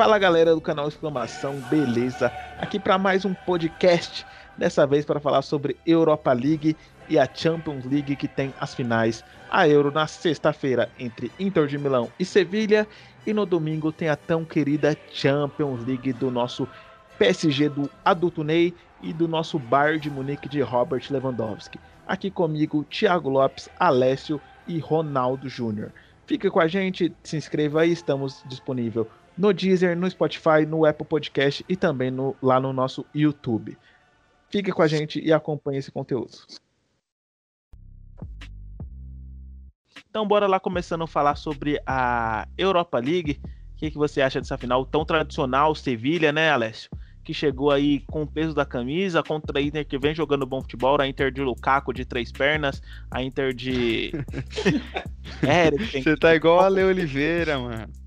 Fala 0.00 0.18
galera 0.18 0.54
do 0.54 0.62
canal 0.62 0.88
Exclamação, 0.88 1.60
beleza? 1.68 2.32
Aqui 2.58 2.80
para 2.80 2.96
mais 2.96 3.26
um 3.26 3.34
podcast, 3.34 4.24
dessa 4.56 4.86
vez 4.86 5.04
para 5.04 5.20
falar 5.20 5.42
sobre 5.42 5.76
Europa 5.86 6.32
League 6.32 6.74
e 7.06 7.18
a 7.18 7.28
Champions 7.30 7.84
League 7.84 8.16
que 8.16 8.26
tem 8.26 8.54
as 8.58 8.74
finais. 8.74 9.22
A 9.50 9.68
Euro 9.68 9.90
na 9.90 10.06
sexta-feira 10.06 10.90
entre 10.98 11.30
Inter 11.38 11.66
de 11.66 11.76
Milão 11.76 12.10
e 12.18 12.24
Sevilha 12.24 12.88
e 13.26 13.34
no 13.34 13.44
domingo 13.44 13.92
tem 13.92 14.08
a 14.08 14.16
tão 14.16 14.42
querida 14.42 14.96
Champions 15.12 15.84
League 15.84 16.14
do 16.14 16.30
nosso 16.30 16.66
PSG 17.18 17.68
do 17.68 17.90
Adulto 18.02 18.42
Ney 18.42 18.74
e 19.02 19.12
do 19.12 19.28
nosso 19.28 19.58
Bayern 19.58 20.00
de 20.00 20.08
Munique 20.08 20.48
de 20.48 20.62
Robert 20.62 21.02
Lewandowski. 21.10 21.78
Aqui 22.08 22.30
comigo, 22.30 22.84
Thiago 22.84 23.28
Lopes, 23.28 23.68
Alessio 23.78 24.40
e 24.66 24.78
Ronaldo 24.78 25.46
Júnior. 25.46 25.92
Fica 26.26 26.50
com 26.50 26.60
a 26.60 26.66
gente, 26.66 27.12
se 27.22 27.36
inscreva 27.36 27.82
aí, 27.82 27.92
estamos 27.92 28.42
disponível 28.46 29.06
no 29.40 29.54
Deezer, 29.54 29.96
no 29.96 30.08
Spotify, 30.08 30.66
no 30.68 30.84
Apple 30.84 31.06
Podcast 31.06 31.64
e 31.66 31.74
também 31.74 32.10
no, 32.10 32.36
lá 32.42 32.60
no 32.60 32.74
nosso 32.74 33.06
YouTube. 33.14 33.76
Fique 34.50 34.70
com 34.70 34.82
a 34.82 34.86
gente 34.86 35.18
e 35.18 35.32
acompanhe 35.32 35.78
esse 35.78 35.90
conteúdo. 35.90 36.36
Então 40.10 40.28
bora 40.28 40.46
lá 40.46 40.60
começando 40.60 41.04
a 41.04 41.06
falar 41.06 41.36
sobre 41.36 41.80
a 41.86 42.46
Europa 42.58 42.98
League. 42.98 43.40
O 43.72 43.76
que, 43.78 43.90
que 43.90 43.96
você 43.96 44.20
acha 44.20 44.38
dessa 44.38 44.58
final 44.58 44.84
tão 44.84 45.06
tradicional, 45.06 45.74
Sevilha, 45.74 46.32
né, 46.32 46.50
Alessio? 46.50 46.90
Que 47.24 47.32
chegou 47.32 47.70
aí 47.70 48.00
com 48.00 48.24
o 48.24 48.26
peso 48.26 48.54
da 48.54 48.66
camisa 48.66 49.22
contra 49.22 49.58
a 49.58 49.62
Inter 49.62 49.86
que 49.86 49.98
vem 49.98 50.14
jogando 50.14 50.44
bom 50.44 50.60
futebol, 50.60 51.00
a 51.00 51.06
Inter 51.06 51.30
de 51.30 51.40
Lukaku 51.40 51.94
de 51.94 52.04
três 52.04 52.30
pernas, 52.30 52.82
a 53.10 53.22
Inter 53.22 53.54
de. 53.54 54.12
é, 55.48 55.70
Você 55.70 56.14
tá 56.16 56.34
igual 56.34 56.60
a 56.60 56.68
Le 56.68 56.82
Oliveira, 56.82 57.58
mano. 57.58 57.99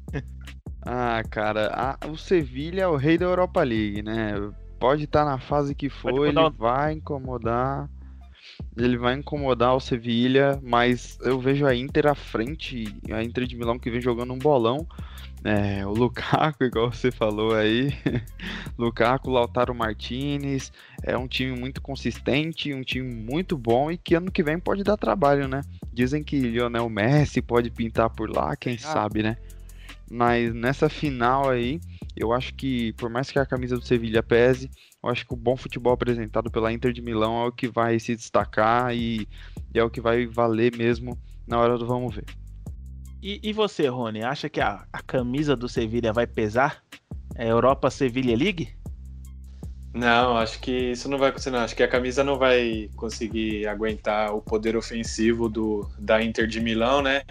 Ah, 0.85 1.23
cara, 1.29 1.97
a, 2.01 2.07
o 2.07 2.17
Sevilha 2.17 2.83
é 2.83 2.87
o 2.87 2.95
rei 2.95 3.17
da 3.17 3.25
Europa 3.25 3.63
League, 3.63 4.01
né? 4.01 4.33
Pode 4.80 5.05
estar 5.05 5.23
tá 5.23 5.31
na 5.31 5.39
fase 5.39 5.73
que 5.73 5.89
for, 5.89 6.27
ele 6.27 6.49
vai 6.58 6.94
incomodar. 6.94 7.89
Ele 8.75 8.97
vai 8.97 9.16
incomodar 9.16 9.75
o 9.75 9.80
Sevilha, 9.80 10.59
mas 10.61 11.17
eu 11.21 11.39
vejo 11.39 11.66
a 11.66 11.73
Inter 11.73 12.08
à 12.08 12.16
frente, 12.16 12.85
a 13.11 13.23
Inter 13.23 13.45
de 13.45 13.55
Milão 13.55 13.80
que 13.80 13.89
vem 13.89 14.02
jogando 14.02 14.33
um 14.33 14.38
bolão. 14.38 14.85
É, 15.45 15.85
o 15.85 15.91
Lukaku, 15.91 16.63
igual 16.66 16.91
você 16.91 17.11
falou 17.11 17.53
aí, 17.53 17.93
Lukaku, 18.77 19.30
Lautaro 19.30 19.75
Martinez, 19.75 20.71
é 21.03 21.17
um 21.17 21.27
time 21.27 21.58
muito 21.58 21.81
consistente, 21.81 22.73
um 22.73 22.81
time 22.81 23.13
muito 23.13 23.58
bom 23.58 23.91
e 23.91 23.97
que 23.97 24.15
ano 24.15 24.31
que 24.31 24.41
vem 24.41 24.58
pode 24.58 24.83
dar 24.83 24.97
trabalho, 24.97 25.47
né? 25.47 25.61
Dizem 25.91 26.23
que 26.23 26.39
Lionel 26.39 26.89
Messi 26.89 27.41
pode 27.41 27.69
pintar 27.69 28.09
por 28.09 28.30
lá, 28.30 28.55
quem 28.55 28.75
ah. 28.75 28.80
sabe, 28.80 29.21
né? 29.21 29.38
Mas 30.14 30.53
nessa 30.53 30.88
final 30.89 31.50
aí, 31.50 31.81
eu 32.16 32.31
acho 32.33 32.53
que, 32.53 32.94
por 32.94 33.09
mais 33.09 33.31
que 33.31 33.39
a 33.39 33.45
camisa 33.47 33.75
do 33.75 33.83
Sevilha 33.83 34.22
pese, 34.22 34.70
eu 35.03 35.09
acho 35.09 35.25
que 35.25 35.33
o 35.33 35.36
bom 35.36 35.58
futebol 35.58 35.92
apresentado 35.92 36.52
pela 36.52 36.72
Inter 36.72 36.94
de 36.94 37.02
Milão 37.02 37.42
é 37.42 37.47
o 37.47 37.52
que 37.52 37.67
vai 37.67 37.97
se 37.97 38.16
destacar 38.16 38.95
e, 38.95 39.28
e 39.73 39.80
é 39.80 39.83
o 39.83 39.89
que 39.89 40.00
vai 40.00 40.28
valer 40.28 40.78
mesmo 40.78 41.17
na 41.47 41.59
hora 41.59 41.80
do 41.80 41.88
vamos 41.88 42.14
ver. 42.14 42.25
E, 43.23 43.39
e 43.42 43.52
você, 43.52 43.88
Rony, 43.88 44.22
acha 44.22 44.47
que 44.47 44.61
a, 44.61 44.86
a 44.94 45.02
camisa 45.02 45.55
do 45.55 45.67
Sevilha 45.67 46.14
vai 46.14 46.27
pesar? 46.27 46.83
É 47.33 47.50
Europa 47.50 47.89
Sevilha 47.89 48.38
League? 48.38 48.70
Não, 49.95 50.38
acho 50.38 50.59
que 50.59 50.92
isso 50.92 51.09
não 51.09 51.17
vai 51.17 51.30
acontecer. 51.30 51.50
Não. 51.50 51.59
Acho 51.59 51.75
que 51.75 51.81
a 51.81 51.88
camisa 51.88 52.23
não 52.23 52.38
vai 52.38 52.88
conseguir 52.95 53.66
aguentar 53.66 54.31
o 54.36 54.44
poder 54.44 54.77
ofensivo 54.77 55.50
do, 55.50 55.89
da 55.98 56.22
Inter 56.22 56.45
de 56.45 56.61
Milão, 56.61 57.02
né? 57.02 57.23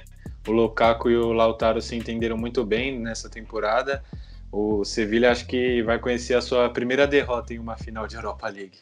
O 0.46 0.52
Lukaku 0.52 1.10
e 1.10 1.16
o 1.16 1.32
Lautaro 1.32 1.80
se 1.80 1.94
entenderam 1.94 2.36
muito 2.36 2.64
bem 2.64 2.98
nessa 2.98 3.28
temporada. 3.28 4.02
O 4.50 4.84
Sevilha 4.84 5.30
acho 5.30 5.46
que 5.46 5.82
vai 5.82 5.98
conhecer 5.98 6.34
a 6.34 6.42
sua 6.42 6.68
primeira 6.68 7.06
derrota 7.06 7.54
em 7.54 7.58
uma 7.58 7.76
final 7.76 8.06
de 8.06 8.16
Europa 8.16 8.48
League. 8.48 8.78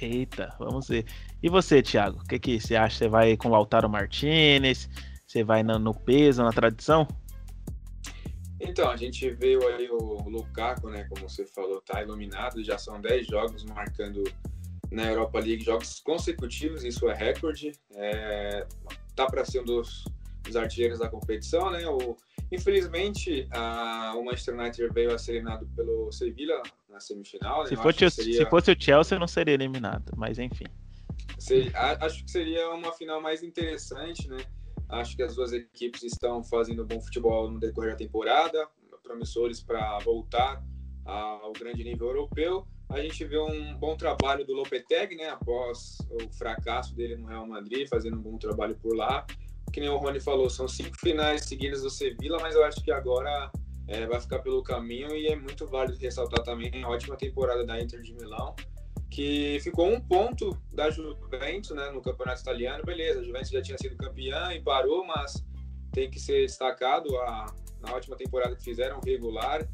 Eita, 0.00 0.54
vamos 0.58 0.88
ver. 0.88 1.04
E 1.42 1.48
você, 1.48 1.82
Thiago? 1.82 2.20
O 2.20 2.24
que, 2.24 2.38
que 2.38 2.60
você 2.60 2.76
acha? 2.76 2.98
Você 2.98 3.08
vai 3.08 3.36
com 3.36 3.48
o 3.48 3.50
Lautaro 3.50 3.88
Martinez? 3.88 4.88
Você 5.26 5.42
vai 5.42 5.62
no 5.62 5.94
peso, 5.94 6.42
na 6.42 6.52
tradição? 6.52 7.08
Então, 8.60 8.90
a 8.90 8.96
gente 8.96 9.28
veio 9.30 9.66
aí 9.66 9.88
o 9.90 10.28
Lukaku, 10.28 10.90
né? 10.90 11.04
Como 11.08 11.28
você 11.28 11.46
falou, 11.46 11.80
tá 11.80 12.02
iluminado. 12.02 12.62
Já 12.62 12.76
são 12.76 13.00
10 13.00 13.26
jogos 13.26 13.64
marcando 13.64 14.22
na 14.90 15.04
Europa 15.04 15.38
League, 15.38 15.64
jogos 15.64 16.00
consecutivos, 16.00 16.84
isso 16.84 17.08
é 17.08 17.14
recorde. 17.14 17.72
É, 17.94 18.66
tá 19.16 19.26
para 19.26 19.44
ser 19.44 19.60
um 19.60 19.64
dos 19.64 20.04
os 20.50 20.56
artilheiros 20.56 20.98
da 20.98 21.08
competição, 21.08 21.70
né? 21.70 21.86
O, 21.88 22.16
infelizmente, 22.50 23.48
a, 23.50 24.14
o 24.16 24.24
Manchester 24.24 24.58
United 24.58 24.88
veio 24.92 25.14
a 25.14 25.18
ser 25.18 25.32
eliminado 25.32 25.66
pelo 25.74 26.10
Sevilla 26.12 26.62
na 26.88 27.00
semifinal. 27.00 27.62
Né? 27.62 27.68
Se, 27.68 27.76
fosse, 27.76 28.10
seria... 28.10 28.44
se 28.44 28.46
fosse 28.46 28.72
o 28.72 28.76
Chelsea, 28.78 29.18
não 29.18 29.28
seria 29.28 29.54
eliminado, 29.54 30.12
mas 30.16 30.38
enfim. 30.38 30.66
Seria, 31.38 31.72
acho 32.00 32.24
que 32.24 32.30
seria 32.30 32.70
uma 32.70 32.92
final 32.92 33.20
mais 33.20 33.42
interessante, 33.42 34.28
né? 34.28 34.38
Acho 34.88 35.16
que 35.16 35.22
as 35.22 35.36
duas 35.36 35.52
equipes 35.52 36.02
estão 36.02 36.42
fazendo 36.42 36.84
bom 36.84 37.00
futebol 37.00 37.50
no 37.50 37.60
decorrer 37.60 37.92
da 37.92 37.96
temporada, 37.96 38.68
promissores 39.02 39.60
para 39.60 39.98
voltar 40.00 40.62
ao 41.04 41.52
grande 41.52 41.82
nível 41.82 42.08
europeu. 42.08 42.66
A 42.88 43.00
gente 43.00 43.24
vê 43.24 43.38
um 43.38 43.76
bom 43.76 43.96
trabalho 43.96 44.44
do 44.44 44.52
Lopetegui, 44.52 45.16
né? 45.16 45.28
Após 45.28 45.98
o 46.10 46.32
fracasso 46.32 46.94
dele 46.94 47.16
no 47.16 47.26
Real 47.26 47.46
Madrid, 47.46 47.88
fazendo 47.88 48.16
um 48.16 48.22
bom 48.22 48.36
trabalho 48.36 48.76
por 48.76 48.96
lá 48.96 49.26
que 49.70 49.80
nem 49.80 49.88
o 49.88 49.96
Rony 49.96 50.20
falou, 50.20 50.50
são 50.50 50.66
cinco 50.68 50.96
finais 50.98 51.44
seguidas 51.44 51.82
do 51.82 51.90
Sevilla, 51.90 52.38
mas 52.40 52.54
eu 52.54 52.64
acho 52.64 52.82
que 52.82 52.90
agora 52.90 53.50
é, 53.88 54.06
vai 54.06 54.20
ficar 54.20 54.38
pelo 54.40 54.62
caminho 54.62 55.14
e 55.16 55.26
é 55.26 55.36
muito 55.36 55.66
válido 55.66 55.98
ressaltar 55.98 56.42
também 56.44 56.82
a 56.82 56.88
ótima 56.88 57.16
temporada 57.16 57.64
da 57.64 57.80
Inter 57.80 58.00
de 58.00 58.14
Milão, 58.14 58.54
que 59.10 59.58
ficou 59.60 59.88
um 59.88 60.00
ponto 60.00 60.56
da 60.72 60.90
Juventus 60.90 61.70
né, 61.70 61.90
no 61.90 62.00
campeonato 62.00 62.40
italiano. 62.40 62.84
Beleza, 62.84 63.20
a 63.20 63.24
Juventus 63.24 63.50
já 63.50 63.60
tinha 63.60 63.78
sido 63.78 63.96
campeã 63.96 64.52
e 64.52 64.60
parou, 64.60 65.04
mas 65.04 65.44
tem 65.92 66.08
que 66.08 66.20
ser 66.20 66.46
destacado 66.46 67.16
a, 67.18 67.46
a 67.82 67.92
ótima 67.92 68.16
temporada 68.16 68.54
que 68.54 68.62
fizeram, 68.62 69.00
regular. 69.04 69.68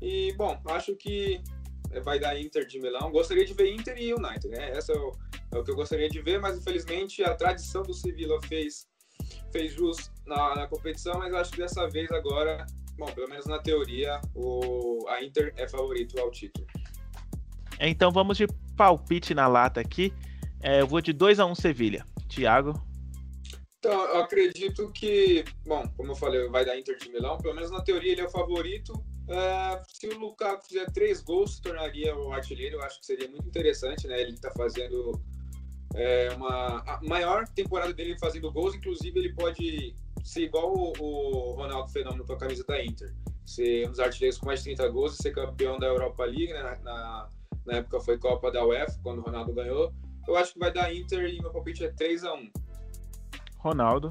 E, 0.00 0.32
bom, 0.32 0.60
acho 0.66 0.96
que 0.96 1.40
vai 2.00 2.18
dar 2.18 2.38
Inter 2.40 2.66
de 2.66 2.80
Milão. 2.80 3.12
Gostaria 3.12 3.44
de 3.44 3.54
ver 3.54 3.72
Inter 3.72 3.96
e 3.98 4.12
United, 4.12 4.48
né? 4.48 4.70
Essa 4.70 4.92
é 4.92 4.96
o, 4.96 5.12
é 5.52 5.58
o 5.58 5.62
que 5.62 5.70
eu 5.70 5.76
gostaria 5.76 6.08
de 6.08 6.20
ver, 6.20 6.40
mas 6.40 6.58
infelizmente 6.58 7.22
a 7.22 7.34
tradição 7.34 7.82
do 7.82 7.94
Sevilla 7.94 8.40
fez 8.48 8.88
fez 9.52 9.72
jus 9.72 10.10
na, 10.26 10.54
na 10.54 10.66
competição, 10.66 11.18
mas 11.18 11.32
acho 11.34 11.52
que 11.52 11.58
dessa 11.58 11.88
vez 11.88 12.10
agora, 12.10 12.66
bom, 12.98 13.06
pelo 13.12 13.28
menos 13.28 13.46
na 13.46 13.58
teoria, 13.58 14.20
o, 14.34 15.06
a 15.08 15.22
Inter 15.22 15.52
é 15.56 15.68
favorito 15.68 16.18
ao 16.18 16.30
título. 16.30 16.66
É, 17.78 17.88
então 17.88 18.10
vamos 18.10 18.36
de 18.36 18.46
palpite 18.76 19.34
na 19.34 19.46
lata 19.46 19.80
aqui. 19.80 20.12
É, 20.62 20.80
eu 20.80 20.86
vou 20.86 21.00
de 21.00 21.12
2 21.12 21.40
a 21.40 21.46
1 21.46 21.50
um 21.50 21.54
Sevilha. 21.54 22.06
Thiago? 22.28 22.80
Então, 23.78 24.00
eu 24.04 24.22
acredito 24.22 24.90
que, 24.92 25.44
bom, 25.66 25.82
como 25.96 26.12
eu 26.12 26.14
falei, 26.14 26.48
vai 26.48 26.64
dar 26.64 26.78
Inter 26.78 26.96
de 26.96 27.10
Milão. 27.10 27.36
Pelo 27.38 27.54
menos 27.54 27.70
na 27.70 27.82
teoria 27.82 28.12
ele 28.12 28.20
é 28.20 28.26
o 28.26 28.30
favorito. 28.30 28.92
Uh, 28.92 29.82
se 29.88 30.06
o 30.06 30.18
Lukaku 30.18 30.66
fizer 30.66 30.88
três 30.92 31.20
gols, 31.20 31.56
se 31.56 31.62
tornaria 31.62 32.16
o 32.16 32.32
artilheiro. 32.32 32.76
Eu 32.76 32.82
acho 32.82 33.00
que 33.00 33.06
seria 33.06 33.28
muito 33.28 33.46
interessante, 33.46 34.06
né? 34.06 34.20
Ele 34.20 34.34
está 34.34 34.52
fazendo 34.52 35.20
é 35.94 36.32
uma 36.34 36.82
a 36.86 37.00
maior 37.02 37.46
temporada 37.48 37.92
dele 37.92 38.18
fazendo 38.18 38.50
gols, 38.50 38.74
inclusive 38.74 39.18
ele 39.18 39.34
pode 39.34 39.94
ser 40.24 40.42
igual 40.42 40.72
o, 40.72 40.92
o 40.98 41.54
Ronaldo 41.54 41.90
Fenômeno 41.90 42.24
com 42.24 42.32
a 42.32 42.38
camisa 42.38 42.64
da 42.66 42.82
Inter, 42.82 43.12
ser 43.44 43.86
um 43.86 43.90
dos 43.90 44.00
artilheiros 44.00 44.38
com 44.38 44.46
mais 44.46 44.60
de 44.60 44.74
30 44.74 44.88
gols 44.88 45.14
e 45.14 45.22
ser 45.22 45.32
campeão 45.32 45.78
da 45.78 45.86
Europa 45.86 46.24
League, 46.24 46.52
né? 46.52 46.78
na, 46.82 47.28
na 47.66 47.74
época 47.74 48.00
foi 48.00 48.18
Copa 48.18 48.50
da 48.50 48.64
UEFA, 48.64 48.98
quando 49.02 49.18
o 49.18 49.22
Ronaldo 49.22 49.52
ganhou. 49.52 49.92
Eu 50.26 50.36
acho 50.36 50.52
que 50.52 50.58
vai 50.58 50.72
dar 50.72 50.94
Inter 50.94 51.28
e 51.28 51.40
meu 51.40 51.50
palpite 51.50 51.84
é 51.84 51.88
3 51.88 52.24
a 52.24 52.34
1 52.34 52.50
Ronaldo. 53.58 54.08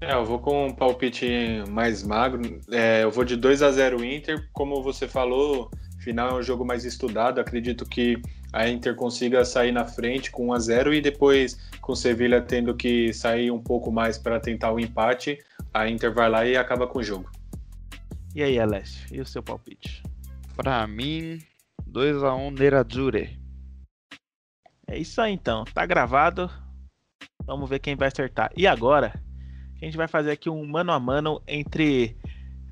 É, 0.00 0.14
eu 0.14 0.24
vou 0.24 0.38
com 0.38 0.66
um 0.68 0.72
palpite 0.72 1.26
mais 1.68 2.02
magro. 2.04 2.60
É, 2.70 3.02
eu 3.02 3.10
vou 3.10 3.24
de 3.24 3.36
2 3.36 3.62
a 3.62 3.70
0 3.70 4.04
Inter. 4.04 4.48
Como 4.52 4.82
você 4.82 5.08
falou, 5.08 5.70
final 5.98 6.30
é 6.30 6.34
um 6.34 6.42
jogo 6.42 6.64
mais 6.64 6.84
estudado. 6.84 7.40
Acredito 7.40 7.84
que 7.84 8.20
a 8.52 8.68
Inter 8.68 8.94
consiga 8.94 9.44
sair 9.44 9.72
na 9.72 9.84
frente 9.84 10.30
com 10.30 10.48
1 10.48 10.52
a 10.52 10.58
0 10.58 10.94
e 10.94 11.00
depois 11.00 11.58
com 11.80 11.92
o 11.92 11.96
Sevilha 11.96 12.40
tendo 12.40 12.74
que 12.74 13.12
sair 13.12 13.50
um 13.50 13.60
pouco 13.60 13.92
mais 13.92 14.16
para 14.18 14.40
tentar 14.40 14.72
o 14.72 14.80
empate, 14.80 15.38
a 15.72 15.88
Inter 15.88 16.12
vai 16.12 16.28
lá 16.28 16.46
e 16.46 16.56
acaba 16.56 16.86
com 16.86 16.98
o 16.98 17.02
jogo. 17.02 17.30
E 18.34 18.42
aí, 18.42 18.58
Alessio, 18.58 19.06
e 19.14 19.20
o 19.20 19.26
seu 19.26 19.42
palpite? 19.42 20.02
Para 20.56 20.86
mim, 20.86 21.38
2 21.86 22.22
a 22.22 22.34
1 22.34 22.50
Nerazzurri. 22.52 23.38
É 24.86 24.98
isso 24.98 25.20
aí 25.20 25.32
então, 25.32 25.64
tá 25.64 25.84
gravado. 25.84 26.50
Vamos 27.44 27.68
ver 27.68 27.78
quem 27.78 27.96
vai 27.96 28.08
acertar. 28.08 28.50
E 28.56 28.66
agora, 28.66 29.12
a 29.80 29.84
gente 29.84 29.96
vai 29.96 30.08
fazer 30.08 30.30
aqui 30.30 30.48
um 30.48 30.66
mano 30.66 30.92
a 30.92 31.00
mano 31.00 31.42
entre 31.46 32.16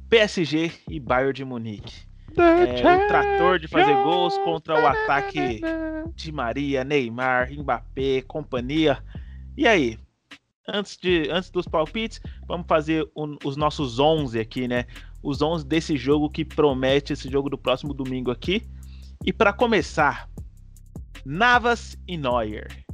PSG 0.08 0.72
e 0.88 0.98
Bayern 0.98 1.32
de 1.32 1.44
Munique 1.44 2.06
é, 2.38 3.04
o 3.04 3.08
trator 3.08 3.58
de 3.58 3.68
fazer 3.68 3.94
gols 3.94 4.36
contra 4.38 4.74
o 4.74 4.86
ataque 4.86 5.60
de 6.14 6.32
Maria, 6.32 6.84
Neymar, 6.84 7.52
Mbappé, 7.52 8.22
companhia. 8.22 9.02
E 9.56 9.66
aí? 9.66 9.98
Antes, 10.68 10.96
de, 10.96 11.30
antes 11.30 11.48
dos 11.50 11.68
palpites, 11.68 12.20
vamos 12.48 12.66
fazer 12.66 13.08
um, 13.16 13.36
os 13.44 13.56
nossos 13.56 14.00
11 14.00 14.40
aqui, 14.40 14.66
né? 14.66 14.84
os 15.26 15.42
11 15.42 15.66
desse 15.66 15.96
jogo 15.96 16.30
que 16.30 16.44
promete 16.44 17.12
esse 17.12 17.28
jogo 17.28 17.50
do 17.50 17.58
próximo 17.58 17.92
domingo 17.92 18.30
aqui. 18.30 18.62
E 19.24 19.32
para 19.32 19.52
começar, 19.52 20.28
Navas 21.24 21.98
e 22.06 22.16
Neuer. 22.16 22.84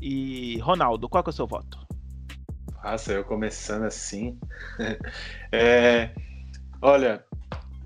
E 0.00 0.58
Ronaldo, 0.60 1.08
qual 1.08 1.22
é 1.26 1.28
o 1.28 1.32
seu 1.32 1.46
voto? 1.46 1.78
Nossa, 2.82 3.12
eu 3.12 3.24
começando 3.24 3.82
assim. 3.82 4.38
é, 5.52 6.14
olha, 6.80 7.22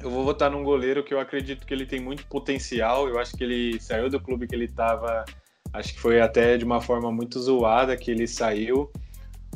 eu 0.02 0.10
vou 0.10 0.24
votar 0.24 0.50
num 0.50 0.64
goleiro 0.64 1.04
que 1.04 1.12
eu 1.12 1.20
acredito 1.20 1.66
que 1.66 1.74
ele 1.74 1.86
tem 1.86 2.00
muito 2.00 2.26
potencial. 2.26 3.08
Eu 3.08 3.18
acho 3.18 3.36
que 3.36 3.44
ele 3.44 3.80
saiu 3.80 4.08
do 4.08 4.20
clube 4.20 4.46
que 4.46 4.54
ele 4.54 4.64
estava. 4.64 5.24
Acho 5.72 5.94
que 5.94 6.00
foi 6.00 6.20
até 6.20 6.56
de 6.56 6.64
uma 6.64 6.80
forma 6.80 7.12
muito 7.12 7.38
zoada 7.40 7.96
que 7.96 8.10
ele 8.10 8.26
saiu. 8.26 8.90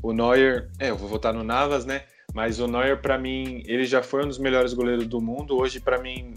O 0.02 0.12
Neuer, 0.12 0.68
é, 0.78 0.90
eu 0.90 0.96
vou 0.96 1.08
votar 1.08 1.32
no 1.32 1.42
Navas, 1.42 1.84
né? 1.84 2.02
Mas 2.34 2.60
o 2.60 2.66
Neuer, 2.66 3.00
para 3.00 3.16
mim, 3.16 3.62
ele 3.66 3.84
já 3.84 4.02
foi 4.02 4.24
um 4.24 4.28
dos 4.28 4.38
melhores 4.38 4.74
goleiros 4.74 5.06
do 5.06 5.20
mundo. 5.20 5.56
Hoje, 5.56 5.80
para 5.80 5.98
mim, 5.98 6.34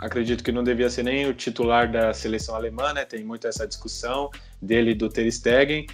acredito 0.00 0.44
que 0.44 0.52
não 0.52 0.62
devia 0.62 0.88
ser 0.88 1.02
nem 1.02 1.26
o 1.26 1.34
titular 1.34 1.90
da 1.90 2.14
seleção 2.14 2.54
alemã, 2.54 2.92
né? 2.92 3.04
Tem 3.04 3.24
muito 3.24 3.46
essa 3.46 3.66
discussão 3.66 4.30
dele 4.62 4.94
do 4.94 5.08
Ter 5.08 5.30
Stegen. 5.32 5.86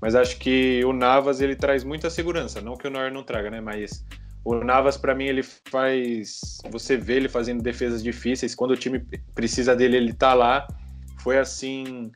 Mas 0.00 0.14
acho 0.14 0.36
que 0.38 0.84
o 0.84 0.92
Navas 0.92 1.40
ele 1.40 1.56
traz 1.56 1.82
muita 1.82 2.10
segurança, 2.10 2.60
não 2.60 2.76
que 2.76 2.86
o 2.86 2.90
Neuer 2.90 3.10
não 3.10 3.22
traga, 3.22 3.50
né? 3.50 3.60
Mas 3.60 4.04
o 4.46 4.62
Navas 4.62 4.96
para 4.96 5.12
mim 5.12 5.24
ele 5.24 5.42
faz, 5.42 6.58
você 6.70 6.96
vê 6.96 7.14
ele 7.14 7.28
fazendo 7.28 7.60
defesas 7.60 8.00
difíceis, 8.00 8.54
quando 8.54 8.70
o 8.70 8.76
time 8.76 9.00
precisa 9.34 9.74
dele 9.74 9.96
ele 9.96 10.12
tá 10.12 10.34
lá. 10.34 10.64
Foi 11.18 11.36
assim 11.36 12.12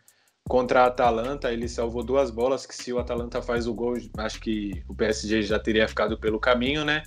contra 0.49 0.83
a 0.83 0.87
Atalanta, 0.87 1.53
ele 1.53 1.69
salvou 1.69 2.05
duas 2.05 2.31
bolas 2.31 2.65
que 2.65 2.75
se 2.75 2.93
o 2.93 3.01
Atalanta 3.01 3.43
faz 3.43 3.67
o 3.67 3.75
gol, 3.75 3.97
acho 4.19 4.41
que 4.41 4.81
o 4.87 4.95
PSG 4.95 5.43
já 5.43 5.59
teria 5.59 5.89
ficado 5.89 6.17
pelo 6.17 6.39
caminho, 6.39 6.85
né? 6.85 7.03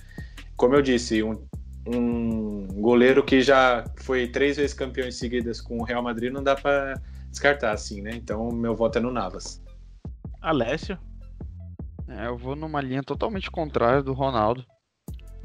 Como 0.56 0.74
eu 0.74 0.82
disse, 0.82 1.22
um, 1.22 1.42
um 1.86 2.66
goleiro 2.66 3.24
que 3.24 3.40
já 3.40 3.82
foi 4.02 4.28
três 4.28 4.58
vezes 4.58 4.74
campeão 4.74 5.08
em 5.08 5.12
seguidas 5.12 5.58
com 5.58 5.78
o 5.78 5.84
Real 5.84 6.02
Madrid 6.02 6.30
não 6.30 6.42
dá 6.42 6.54
para 6.54 7.00
descartar 7.30 7.72
assim, 7.72 8.02
né? 8.02 8.10
Então 8.14 8.50
meu 8.52 8.74
voto 8.74 8.98
é 8.98 9.00
no 9.00 9.10
Navas. 9.10 9.62
Alessio? 10.42 10.98
É, 12.06 12.26
eu 12.26 12.36
vou 12.36 12.54
numa 12.54 12.82
linha 12.82 13.02
totalmente 13.02 13.50
contrária 13.50 14.02
do 14.02 14.12
Ronaldo. 14.12 14.66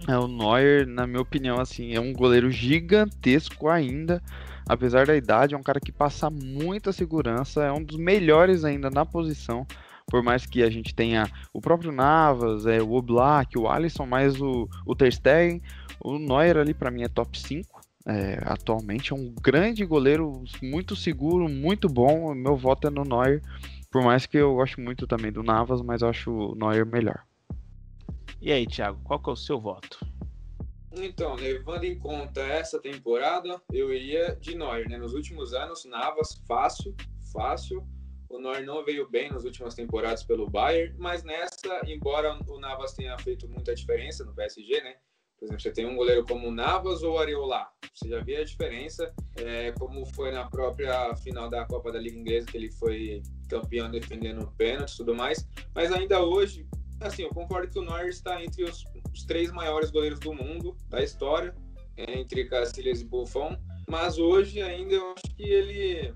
É, 0.07 0.17
o 0.17 0.27
Neuer, 0.27 0.87
na 0.87 1.05
minha 1.05 1.21
opinião, 1.21 1.59
assim, 1.59 1.93
é 1.93 1.99
um 1.99 2.13
goleiro 2.13 2.49
gigantesco 2.49 3.67
ainda. 3.67 4.21
Apesar 4.67 5.07
da 5.07 5.15
idade, 5.15 5.55
é 5.55 5.57
um 5.57 5.63
cara 5.63 5.79
que 5.79 5.91
passa 5.91 6.29
muita 6.29 6.91
segurança, 6.91 7.63
é 7.63 7.71
um 7.71 7.83
dos 7.83 7.97
melhores 7.97 8.63
ainda 8.63 8.89
na 8.89 9.05
posição. 9.05 9.65
Por 10.05 10.23
mais 10.23 10.45
que 10.45 10.63
a 10.63 10.69
gente 10.69 10.93
tenha 10.93 11.27
o 11.53 11.61
próprio 11.61 11.91
Navas, 11.91 12.65
é, 12.65 12.81
o 12.81 12.93
Oblak, 12.93 13.57
o 13.57 13.67
Alisson, 13.67 14.05
mais 14.05 14.39
o, 14.41 14.67
o 14.85 14.95
Ter 14.95 15.11
Stegen, 15.13 15.61
o 15.99 16.17
Neuer 16.17 16.57
ali 16.57 16.73
para 16.73 16.91
mim 16.91 17.03
é 17.03 17.07
top 17.07 17.37
5. 17.37 17.79
É, 18.05 18.39
atualmente 18.43 19.11
é 19.11 19.15
um 19.15 19.33
grande 19.41 19.85
goleiro, 19.85 20.43
muito 20.63 20.95
seguro, 20.95 21.47
muito 21.47 21.87
bom. 21.87 22.33
Meu 22.33 22.55
voto 22.55 22.87
é 22.87 22.89
no 22.89 23.03
Neuer. 23.03 23.41
Por 23.91 24.03
mais 24.03 24.25
que 24.25 24.37
eu 24.37 24.55
goste 24.55 24.79
muito 24.79 25.05
também 25.05 25.31
do 25.31 25.43
Navas, 25.43 25.81
mas 25.81 26.01
eu 26.01 26.09
acho 26.09 26.31
o 26.31 26.55
Neuer 26.55 26.85
melhor. 26.85 27.23
E 28.41 28.53
aí, 28.53 28.65
Thiago, 28.65 29.01
qual 29.03 29.21
que 29.21 29.29
é 29.29 29.33
o 29.33 29.35
seu 29.35 29.59
voto? 29.59 29.99
Então, 30.93 31.35
levando 31.35 31.83
em 31.83 31.99
conta 31.99 32.41
essa 32.41 32.79
temporada, 32.79 33.61
eu 33.71 33.93
iria 33.93 34.35
de 34.39 34.55
Neuer, 34.55 34.87
né? 34.89 34.97
Nos 34.97 35.13
últimos 35.13 35.53
anos, 35.53 35.83
Navas 35.83 36.41
fácil, 36.47 36.95
fácil. 37.33 37.85
O 38.29 38.39
Neuer 38.39 38.65
não 38.65 38.83
veio 38.83 39.09
bem 39.09 39.29
nas 39.29 39.43
últimas 39.43 39.75
temporadas 39.75 40.23
pelo 40.23 40.49
Bayern, 40.49 40.95
mas 40.97 41.23
nessa, 41.23 41.81
embora 41.85 42.39
o 42.47 42.59
Navas 42.59 42.93
tenha 42.93 43.17
feito 43.19 43.47
muita 43.49 43.75
diferença 43.75 44.23
no 44.23 44.33
PSG, 44.33 44.81
né? 44.81 44.95
Por 45.37 45.45
exemplo, 45.45 45.61
você 45.61 45.71
tem 45.71 45.85
um 45.85 45.95
goleiro 45.95 46.25
como 46.25 46.51
Navas 46.51 47.03
ou 47.03 47.17
Areola. 47.17 47.67
Você 47.93 48.09
já 48.09 48.21
vê 48.21 48.37
a 48.37 48.43
diferença, 48.43 49.13
é, 49.37 49.71
como 49.73 50.05
foi 50.05 50.31
na 50.31 50.49
própria 50.49 51.15
final 51.17 51.49
da 51.49 51.65
Copa 51.65 51.91
da 51.91 51.99
Liga 51.99 52.17
Inglesa, 52.17 52.47
que 52.47 52.57
ele 52.57 52.71
foi 52.71 53.21
campeão 53.49 53.89
defendendo 53.89 54.51
pênaltis 54.57 54.95
e 54.95 54.97
tudo 54.97 55.15
mais. 55.15 55.47
Mas 55.73 55.91
ainda 55.91 56.21
hoje, 56.21 56.67
assim, 57.01 57.23
eu 57.23 57.29
concordo 57.29 57.69
que 57.69 57.79
o 57.79 57.83
Neuer 57.83 58.07
está 58.07 58.43
entre 58.43 58.63
os, 58.63 58.85
os 59.13 59.23
três 59.25 59.51
maiores 59.51 59.91
goleiros 59.91 60.19
do 60.19 60.33
mundo, 60.33 60.75
da 60.89 61.01
história, 61.03 61.53
entre 61.97 62.45
Casillas 62.45 63.01
e 63.01 63.05
Buffon. 63.05 63.57
Mas 63.89 64.17
hoje 64.17 64.61
ainda 64.61 64.95
eu 64.95 65.13
acho 65.13 65.35
que 65.35 65.43
ele 65.43 66.13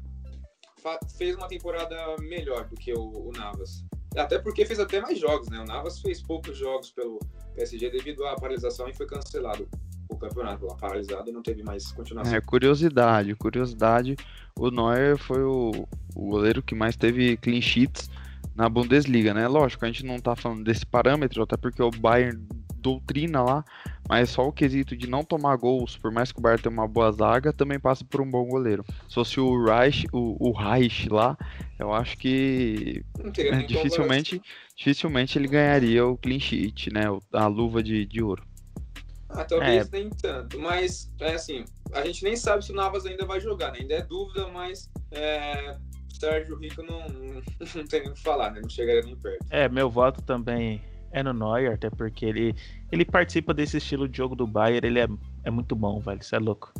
fez 1.18 1.36
uma 1.36 1.48
temporada 1.48 1.96
melhor 2.20 2.68
do 2.68 2.76
que 2.76 2.94
o, 2.94 3.30
o 3.30 3.32
Navas. 3.32 3.86
Até 4.16 4.38
porque 4.38 4.66
fez 4.66 4.80
até 4.80 5.02
mais 5.02 5.18
jogos, 5.18 5.50
né? 5.50 5.60
O 5.60 5.66
Navas 5.66 6.00
fez 6.00 6.22
poucos 6.22 6.58
jogos 6.58 6.92
pelo 6.92 7.20
PSG 7.56 7.90
devido 7.90 8.26
à 8.26 8.36
paralisação 8.36 8.88
e 8.88 8.94
foi 8.94 9.08
cancelado 9.08 9.68
o 10.10 10.18
campeonato 10.18 10.66
lá 10.66 10.76
paralisado 10.76 11.30
e 11.30 11.34
não 11.34 11.42
teve 11.42 11.64
mais 11.64 11.92
continuação. 11.92 12.36
É, 12.36 12.40
curiosidade, 12.42 13.34
curiosidade, 13.36 14.16
o 14.56 14.70
Neuer 14.70 15.18
foi 15.18 15.42
o, 15.44 15.88
o 16.16 16.30
goleiro 16.30 16.62
que 16.62 16.76
mais 16.76 16.96
teve 16.96 17.38
clean 17.38 17.62
sheets 17.62 18.10
na 18.56 18.70
Bundesliga, 18.70 19.34
né? 19.34 19.48
Lógico, 19.48 19.86
a 19.86 19.88
gente 19.88 20.06
não 20.06 20.20
tá 20.20 20.36
falando 20.36 20.64
desse 20.64 20.86
parâmetro, 20.86 21.44
até 21.44 21.58
porque 21.58 21.82
o 21.82 21.90
Bayern 21.90 22.40
doutrina 22.84 23.42
lá, 23.42 23.66
mas 24.08 24.30
só 24.30 24.46
o 24.46 24.52
quesito 24.52 24.96
de 24.96 25.08
não 25.08 25.24
tomar 25.24 25.56
gols, 25.56 25.96
por 25.96 26.12
mais 26.12 26.32
que 26.32 26.40
o 26.40 26.42
Bayern 26.42 26.62
tenha 26.62 26.74
uma 26.74 26.88
boa 26.88 27.12
zaga, 27.14 27.54
também 27.54 27.80
passa 27.80 28.04
por 28.04 28.20
um 28.22 28.30
bom 28.30 28.46
goleiro. 28.46 28.84
Se 29.08 29.16
fosse 29.16 29.40
o 29.40 29.66
Reich, 29.66 30.06
o, 30.12 30.36
o 30.40 30.52
Reich 30.52 31.08
lá, 31.08 31.38
eu 31.80 31.94
acho 31.94 32.18
que 32.18 33.04
é, 33.38 33.64
dificilmente, 33.64 34.42
dificilmente 34.76 35.40
ele 35.40 35.48
ganharia 35.48 36.06
o 36.06 36.18
clean 36.18 36.40
sheet, 36.40 36.92
né? 36.92 37.06
A 37.32 37.48
luva 37.48 37.82
de, 37.82 38.06
de 38.06 38.22
ouro. 38.22 38.44
Ah, 39.30 39.46
talvez 39.46 39.88
é. 39.88 39.98
nem 39.98 40.10
tanto, 40.10 40.60
mas 40.60 41.12
é 41.20 41.34
assim, 41.34 41.66
a 41.94 42.06
gente 42.06 42.24
nem 42.24 42.36
sabe 42.36 42.64
se 42.64 42.72
o 42.72 42.76
Navas 42.76 43.06
ainda 43.06 43.26
vai 43.26 43.40
jogar, 43.40 43.72
né? 43.72 43.80
ainda 43.82 43.96
é 43.96 44.02
dúvida, 44.04 44.48
mas 44.50 44.92
é, 45.10 45.76
Sérgio 46.24 46.56
Rico 46.56 46.82
não, 46.84 47.02
não 47.76 47.88
tem 47.88 48.02
nem 48.02 48.10
o 48.10 48.14
que 48.14 48.22
falar, 48.22 48.52
né? 48.52 48.62
Não 48.62 48.70
chegaria 48.70 49.02
nem 49.02 49.16
perto. 49.16 49.46
É, 49.50 49.68
meu 49.68 49.90
voto 49.90 50.22
também 50.22 50.82
é 51.12 51.22
no 51.22 51.34
Neuer, 51.34 51.74
até 51.74 51.90
porque 51.90 52.26
ele, 52.26 52.56
ele 52.92 53.04
participa 53.04 53.54
desse 53.54 53.78
estilo 53.78 54.08
de 54.08 54.18
jogo 54.18 54.36
do 54.36 54.48
Bayern, 54.48 54.88
ele 54.88 55.00
é, 55.00 55.08
é 55.44 55.52
muito 55.52 55.76
bom, 55.76 56.00
velho, 56.00 56.22
isso 56.22 56.36
é 56.36 56.40
louco. 56.40 56.74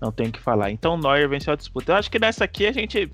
Não 0.00 0.12
tem 0.12 0.28
o 0.28 0.32
que 0.32 0.40
falar. 0.40 0.70
Então 0.70 0.94
o 0.94 0.98
Neuer 0.98 1.28
venceu 1.28 1.52
a 1.52 1.56
disputa. 1.56 1.92
Eu 1.92 1.96
acho 1.96 2.10
que 2.10 2.18
nessa 2.18 2.44
aqui 2.44 2.66
a 2.66 2.72
gente 2.72 3.10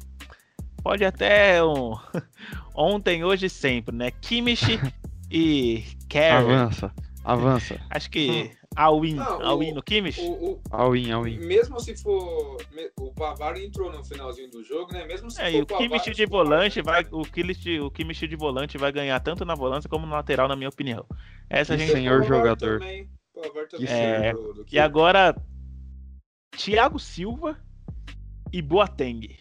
pode 0.83 1.05
até 1.05 1.63
um... 1.65 1.95
ontem, 2.75 3.25
hoje 3.25 3.49
sempre, 3.49 3.95
né? 3.95 4.11
Kimmich 4.11 4.79
e 5.31 5.85
Kerr. 6.09 6.45
Avança, 6.45 6.93
avança. 7.25 7.81
Acho 7.89 8.11
que 8.11 8.51
All-in, 8.77 9.19
all-in 9.19 9.73
no 9.73 9.83
Kimmich? 9.83 10.21
All-in, 10.71 11.11
all-in. 11.11 11.39
Mesmo 11.41 11.81
se 11.81 11.97
for. 11.97 12.57
O 13.01 13.13
Pavar 13.13 13.57
entrou 13.57 13.91
no 13.91 14.05
finalzinho 14.05 14.49
do 14.49 14.63
jogo, 14.63 14.93
né? 14.93 15.05
Mesmo 15.07 15.29
se 15.29 15.41
é, 15.43 15.51
for 15.51 15.63
o 15.63 15.67
Kimmich 15.79 16.11
de 16.13 16.25
volante 16.25 16.81
vai. 16.81 17.05
O 17.11 17.23
Kimmich, 17.23 17.81
o 17.81 17.91
Kimmich 17.91 18.29
de 18.29 18.37
volante 18.37 18.79
vai 18.79 18.93
ganhar 18.93 19.19
tanto 19.21 19.45
na 19.45 19.57
volância 19.57 19.91
como 19.91 20.07
no 20.07 20.13
lateral, 20.13 20.47
na 20.47 20.55
minha 20.55 20.69
opinião. 20.69 21.05
Essa 21.49 21.77
gente. 21.77 21.91
Senhor 21.91 22.23
jogador. 22.23 22.79
Também, 22.79 23.11
também 23.69 23.89
é, 23.89 24.33
do, 24.33 24.55
do 24.55 24.67
e 24.71 24.79
agora. 24.79 25.35
Thiago 26.57 26.99
Silva 26.99 27.59
e 28.53 28.63
Boateng. 28.63 29.37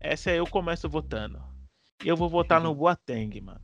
Essa 0.00 0.30
eu 0.30 0.46
começo 0.46 0.88
votando. 0.88 1.42
E 2.04 2.08
eu 2.08 2.16
vou 2.16 2.28
votar 2.28 2.60
no 2.60 2.74
Boateng, 2.76 3.40
mano. 3.40 3.60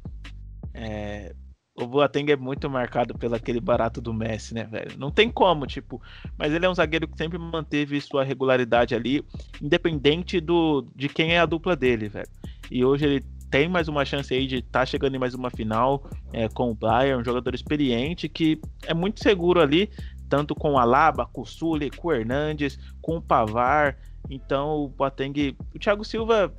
É, 0.73 1.35
o 1.77 1.87
Boateng 1.87 2.31
é 2.31 2.37
muito 2.37 2.71
marcado 2.71 3.19
pelo 3.19 3.35
aquele 3.35 3.61
barato 3.61 4.01
do 4.01 4.15
Messi, 4.15 4.55
né, 4.55 4.65
velho? 4.65 4.97
Não 4.97 5.11
tem 5.11 5.31
como, 5.31 5.67
tipo. 5.67 6.01
Mas 6.39 6.53
ele 6.53 6.65
é 6.65 6.71
um 6.71 6.75
zagueiro 6.75 7.09
que 7.09 7.17
sempre 7.17 7.37
manteve 7.37 8.01
sua 8.01 8.23
regularidade 8.23 8.95
ali, 8.95 9.25
independente 9.61 10.41
do 10.41 10.87
de 10.95 11.09
quem 11.09 11.35
é 11.35 11.41
a 11.41 11.47
dupla 11.47 11.75
dele, 11.75 12.09
velho. 12.09 12.29
E 12.71 12.85
hoje 12.85 13.05
ele 13.05 13.25
tem 13.51 13.69
mais 13.69 13.89
uma 13.89 14.05
chance 14.05 14.33
aí 14.33 14.47
de 14.47 14.57
estar 14.57 14.81
tá 14.81 14.87
chegando 14.87 15.17
em 15.17 15.19
mais 15.19 15.35
uma 15.35 15.51
final 15.51 16.09
é, 16.33 16.49
com 16.49 16.71
o 16.71 16.75
Bayern, 16.75 17.21
um 17.21 17.25
jogador 17.25 17.55
experiente 17.55 18.29
que 18.29 18.61
é 18.85 18.95
muito 18.95 19.21
seguro 19.21 19.61
ali, 19.61 19.91
tanto 20.29 20.55
com 20.55 20.73
o 20.73 20.79
Alaba, 20.79 21.27
com 21.27 21.43
o 21.43 21.47
Sully, 21.47 21.91
com 21.91 22.09
o 22.09 22.13
Hernandes, 22.13 22.79
com 23.03 23.17
o 23.17 23.23
Pavar. 23.23 23.97
Então 24.31 24.85
o 24.85 24.89
Boateng, 24.89 25.57
o 25.75 25.79
Thiago 25.79 26.05
Silva 26.05 26.55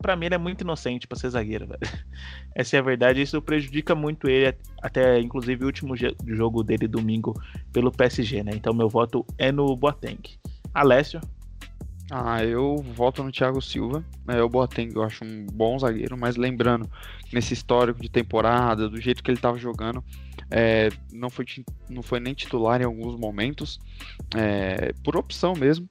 para 0.00 0.16
mim 0.16 0.26
ele 0.26 0.34
é 0.34 0.38
muito 0.38 0.62
inocente 0.62 1.06
para 1.06 1.18
ser 1.18 1.30
zagueiro, 1.30 1.66
velho. 1.66 1.80
Essa 2.54 2.76
é 2.76 2.78
a 2.80 2.82
verdade, 2.82 3.22
isso 3.22 3.40
prejudica 3.40 3.94
muito 3.94 4.28
ele, 4.28 4.56
até 4.82 5.20
inclusive 5.20 5.62
o 5.62 5.66
último 5.66 5.94
jogo 6.26 6.62
dele 6.62 6.88
domingo 6.88 7.34
pelo 7.72 7.92
PSG, 7.92 8.42
né? 8.42 8.52
Então 8.54 8.74
meu 8.74 8.88
voto 8.88 9.24
é 9.38 9.52
no 9.52 9.76
Boateng. 9.76 10.20
Alessio? 10.74 11.20
Ah, 12.10 12.44
eu 12.44 12.76
voto 12.76 13.22
no 13.22 13.30
Thiago 13.30 13.62
Silva. 13.62 14.04
É, 14.26 14.42
o 14.42 14.48
Boateng 14.48 14.92
eu 14.94 15.02
acho 15.02 15.24
um 15.24 15.46
bom 15.46 15.78
zagueiro, 15.78 16.18
mas 16.18 16.36
lembrando, 16.36 16.90
nesse 17.32 17.54
histórico 17.54 18.00
de 18.00 18.08
temporada, 18.08 18.88
do 18.88 19.00
jeito 19.00 19.22
que 19.22 19.30
ele 19.30 19.38
estava 19.38 19.56
jogando, 19.56 20.02
é, 20.50 20.88
não, 21.12 21.30
foi, 21.30 21.44
não 21.88 22.02
foi 22.02 22.18
nem 22.18 22.34
titular 22.34 22.80
em 22.82 22.84
alguns 22.84 23.14
momentos, 23.14 23.78
é, 24.36 24.92
por 25.04 25.16
opção 25.16 25.54
mesmo. 25.54 25.88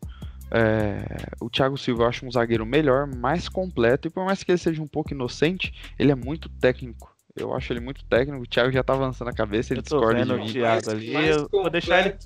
É, 0.52 1.04
o 1.40 1.50
Thiago 1.50 1.78
Silva 1.78 2.04
eu 2.04 2.08
acho 2.08 2.26
um 2.26 2.32
zagueiro 2.32 2.66
melhor, 2.66 3.08
mais 3.08 3.48
completo, 3.48 4.08
e 4.08 4.12
por 4.12 4.26
mais 4.26 4.44
que 4.44 4.52
ele 4.52 4.58
seja 4.58 4.82
um 4.82 4.88
pouco 4.88 5.14
inocente, 5.14 5.74
ele 5.98 6.12
é 6.12 6.16
muito 6.16 6.50
técnico. 6.50 7.14
eu 7.36 7.54
acho 7.54 7.72
ele 7.72 7.80
muito 7.80 8.04
técnico. 8.06 8.44
O 8.44 8.48
Thiago 8.48 8.72
já 8.72 8.84
tá 8.84 8.94
avançando 8.94 9.30
a 9.30 9.34
cabeça, 9.34 9.74
ele 9.74 9.82
discorda 9.82 10.20
vendo 10.20 10.34
de 10.36 10.42
mim. 10.42 10.50
O 10.50 10.54
Thiago 10.54 10.92
ali. 10.92 11.14
eu 11.14 11.48
vou 11.52 11.70
deixar 11.70 12.06
ele, 12.06 12.18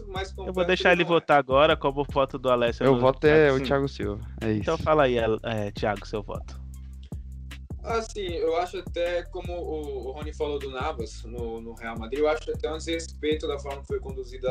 eu 0.48 0.53
vou 0.53 0.65
deixar 0.65 0.92
ele 0.92 1.03
votar 1.03 1.38
agora 1.38 1.75
como 1.75 2.03
foto 2.06 2.39
do 2.39 2.50
Alessio. 2.50 2.86
Eu 2.86 2.98
voto 2.98 3.27
é 3.27 3.51
o 3.51 3.60
Thiago 3.60 3.88
Silva. 3.88 4.22
É 4.42 4.51
isso. 4.51 4.62
Então 4.62 4.77
fala 4.77 5.03
aí, 5.03 5.18
é, 5.18 5.72
Thiago, 5.72 6.08
seu 6.08 6.24
voto. 6.24 6.62
Assim, 7.84 8.28
eu 8.28 8.56
acho 8.56 8.78
até, 8.78 9.24
como 9.24 9.52
o, 9.52 10.12
Rony 10.13 10.34
falou 10.34 10.58
do 10.58 10.72
Navas 10.72 11.22
no, 11.24 11.60
no, 11.60 11.74
Real 11.74 12.00
Madrid, 12.00 12.20
eu 12.20 12.30
acho 12.30 12.50
até 12.50 12.72
um 12.72 12.78
desrespeito 12.78 13.46
da 13.46 13.60
forma 13.60 13.82
que 13.82 13.88
foi 13.88 14.00
conduzida, 14.00 14.50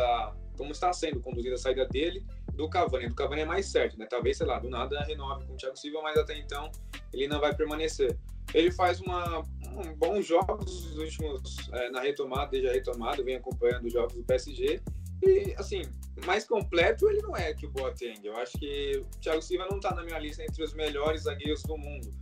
como 0.56 0.72
está 0.72 0.92
sendo 0.92 1.18
conduzida 1.18 1.54
a 1.54 1.58
saída 1.58 1.86
dele 1.86 2.26
do 2.52 2.68
Cavani. 2.68 3.08
Do 3.08 3.14
Cavani 3.14 3.40
é 3.40 3.46
mais 3.46 3.66
certo, 3.66 3.98
né? 3.98 4.06
Talvez, 4.08 4.36
sei 4.36 4.46
lá, 4.46 4.58
do 4.58 4.68
nada 4.68 5.02
renove 5.04 5.46
com 5.46 5.54
o 5.54 5.56
Thiago 5.56 5.78
Silva, 5.78 6.02
mas 6.02 6.18
até 6.18 6.38
então 6.38 6.70
ele 7.10 7.26
não 7.26 7.40
vai 7.40 7.54
permanecer. 7.56 8.18
Ele 8.52 8.70
faz 8.70 9.00
uma, 9.00 9.40
um 9.40 9.94
bons 9.96 10.26
jogos 10.26 10.84
nos 10.84 10.98
últimos, 10.98 11.70
é, 11.72 11.90
na 11.90 12.00
retomada, 12.00 12.50
desde 12.50 12.68
a 12.68 12.72
retomada, 12.72 13.22
vem 13.22 13.36
acompanhando 13.36 13.86
os 13.86 13.92
jogos 13.94 14.14
do 14.14 14.22
PSG. 14.24 14.82
E, 15.22 15.54
assim, 15.56 15.82
mais 16.26 16.44
completo 16.44 17.08
ele 17.08 17.22
não 17.22 17.34
é 17.34 17.54
que 17.54 17.64
o 17.64 17.70
Boateng. 17.70 18.20
Eu 18.22 18.36
acho 18.36 18.58
que 18.58 18.98
o 18.98 19.20
Thiago 19.20 19.40
Silva 19.40 19.66
não 19.70 19.78
está 19.78 19.94
na 19.94 20.02
minha 20.02 20.18
lista 20.18 20.42
entre 20.42 20.62
os 20.62 20.74
melhores 20.74 21.22
zagueiros 21.22 21.62
do 21.62 21.78
mundo. 21.78 22.12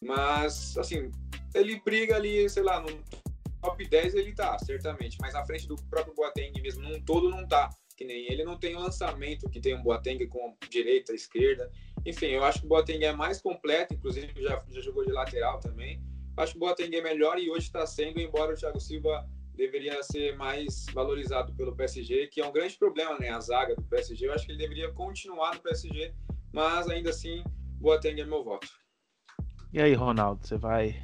Mas, 0.00 0.76
assim, 0.78 1.10
ele 1.54 1.80
briga 1.80 2.16
ali, 2.16 2.48
sei 2.48 2.62
lá, 2.62 2.80
no 2.80 2.88
top 3.60 3.86
10 3.86 4.14
ele 4.14 4.34
tá, 4.34 4.58
certamente. 4.58 5.16
Mas 5.20 5.34
à 5.34 5.44
frente 5.44 5.66
do 5.66 5.76
próprio 5.90 6.14
Boateng 6.14 6.52
mesmo, 6.60 6.82
num 6.82 7.00
todo 7.00 7.30
não 7.30 7.46
tá. 7.46 7.70
Que 7.96 8.04
nem 8.04 8.30
ele 8.30 8.44
não 8.44 8.56
tem 8.56 8.76
o 8.76 8.80
lançamento 8.80 9.48
que 9.50 9.60
tem 9.60 9.74
um 9.74 9.82
Boateng 9.82 10.24
com 10.28 10.56
direita, 10.70 11.12
esquerda. 11.12 11.70
Enfim, 12.06 12.26
eu 12.26 12.44
acho 12.44 12.60
que 12.60 12.66
o 12.66 12.68
Boateng 12.68 13.04
é 13.04 13.12
mais 13.12 13.40
completo, 13.40 13.94
inclusive 13.94 14.32
já, 14.40 14.62
já 14.68 14.80
jogou 14.80 15.04
de 15.04 15.10
lateral 15.10 15.58
também. 15.58 16.00
Acho 16.36 16.52
que 16.52 16.58
o 16.58 16.60
Boateng 16.60 16.94
é 16.94 17.02
melhor 17.02 17.38
e 17.38 17.50
hoje 17.50 17.66
está 17.66 17.84
sendo, 17.84 18.20
embora 18.20 18.54
o 18.54 18.56
Thiago 18.56 18.80
Silva 18.80 19.28
deveria 19.56 20.00
ser 20.04 20.36
mais 20.36 20.86
valorizado 20.94 21.52
pelo 21.54 21.74
PSG, 21.74 22.28
que 22.28 22.40
é 22.40 22.46
um 22.46 22.52
grande 22.52 22.78
problema, 22.78 23.18
né? 23.18 23.30
A 23.30 23.40
zaga 23.40 23.74
do 23.74 23.82
PSG. 23.82 24.28
Eu 24.28 24.32
acho 24.32 24.46
que 24.46 24.52
ele 24.52 24.58
deveria 24.58 24.92
continuar 24.92 25.56
no 25.56 25.60
PSG, 25.60 26.14
mas 26.52 26.88
ainda 26.88 27.10
assim, 27.10 27.42
Boateng 27.80 28.20
é 28.20 28.24
meu 28.24 28.44
voto. 28.44 28.68
E 29.72 29.80
aí, 29.80 29.92
Ronaldo, 29.94 30.46
você 30.46 30.56
vai 30.56 30.96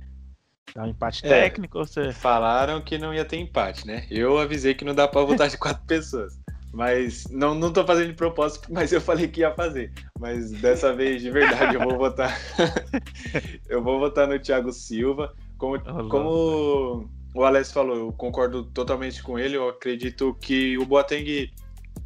dar 0.75 0.85
um 0.85 0.89
empate 0.89 1.25
é, 1.25 1.29
técnico 1.29 1.79
ou 1.79 1.87
você. 1.87 2.13
Falaram 2.13 2.81
que 2.81 2.99
não 2.99 3.13
ia 3.13 3.25
ter 3.25 3.37
empate, 3.37 3.87
né? 3.87 4.07
Eu 4.11 4.39
avisei 4.39 4.75
que 4.75 4.85
não 4.85 4.95
dá 4.95 5.07
para 5.07 5.25
votar 5.25 5.49
de 5.49 5.59
quatro 5.59 5.85
pessoas. 5.87 6.39
Mas 6.73 7.25
não, 7.31 7.55
não 7.55 7.73
tô 7.73 7.87
fazendo 7.87 8.09
de 8.09 8.15
propósito, 8.15 8.69
mas 8.73 8.93
eu 8.93 9.01
falei 9.01 9.29
que 9.29 9.41
ia 9.41 9.55
fazer. 9.55 9.93
Mas 10.19 10.51
dessa 10.51 10.93
vez, 10.93 11.23
de 11.23 11.31
verdade, 11.31 11.77
eu 11.77 11.81
vou 11.81 11.97
votar. 11.97 12.37
eu 13.69 13.81
vou 13.81 14.01
votar 14.01 14.27
no 14.27 14.39
Thiago 14.41 14.73
Silva. 14.73 15.33
Como, 15.57 15.79
como 16.09 17.09
o 17.33 17.45
Alex 17.45 17.71
falou, 17.71 17.97
eu 17.97 18.13
concordo 18.13 18.65
totalmente 18.65 19.23
com 19.23 19.39
ele. 19.39 19.57
Eu 19.57 19.69
acredito 19.69 20.37
que 20.41 20.77
o 20.77 20.85
Boateng, 20.85 21.49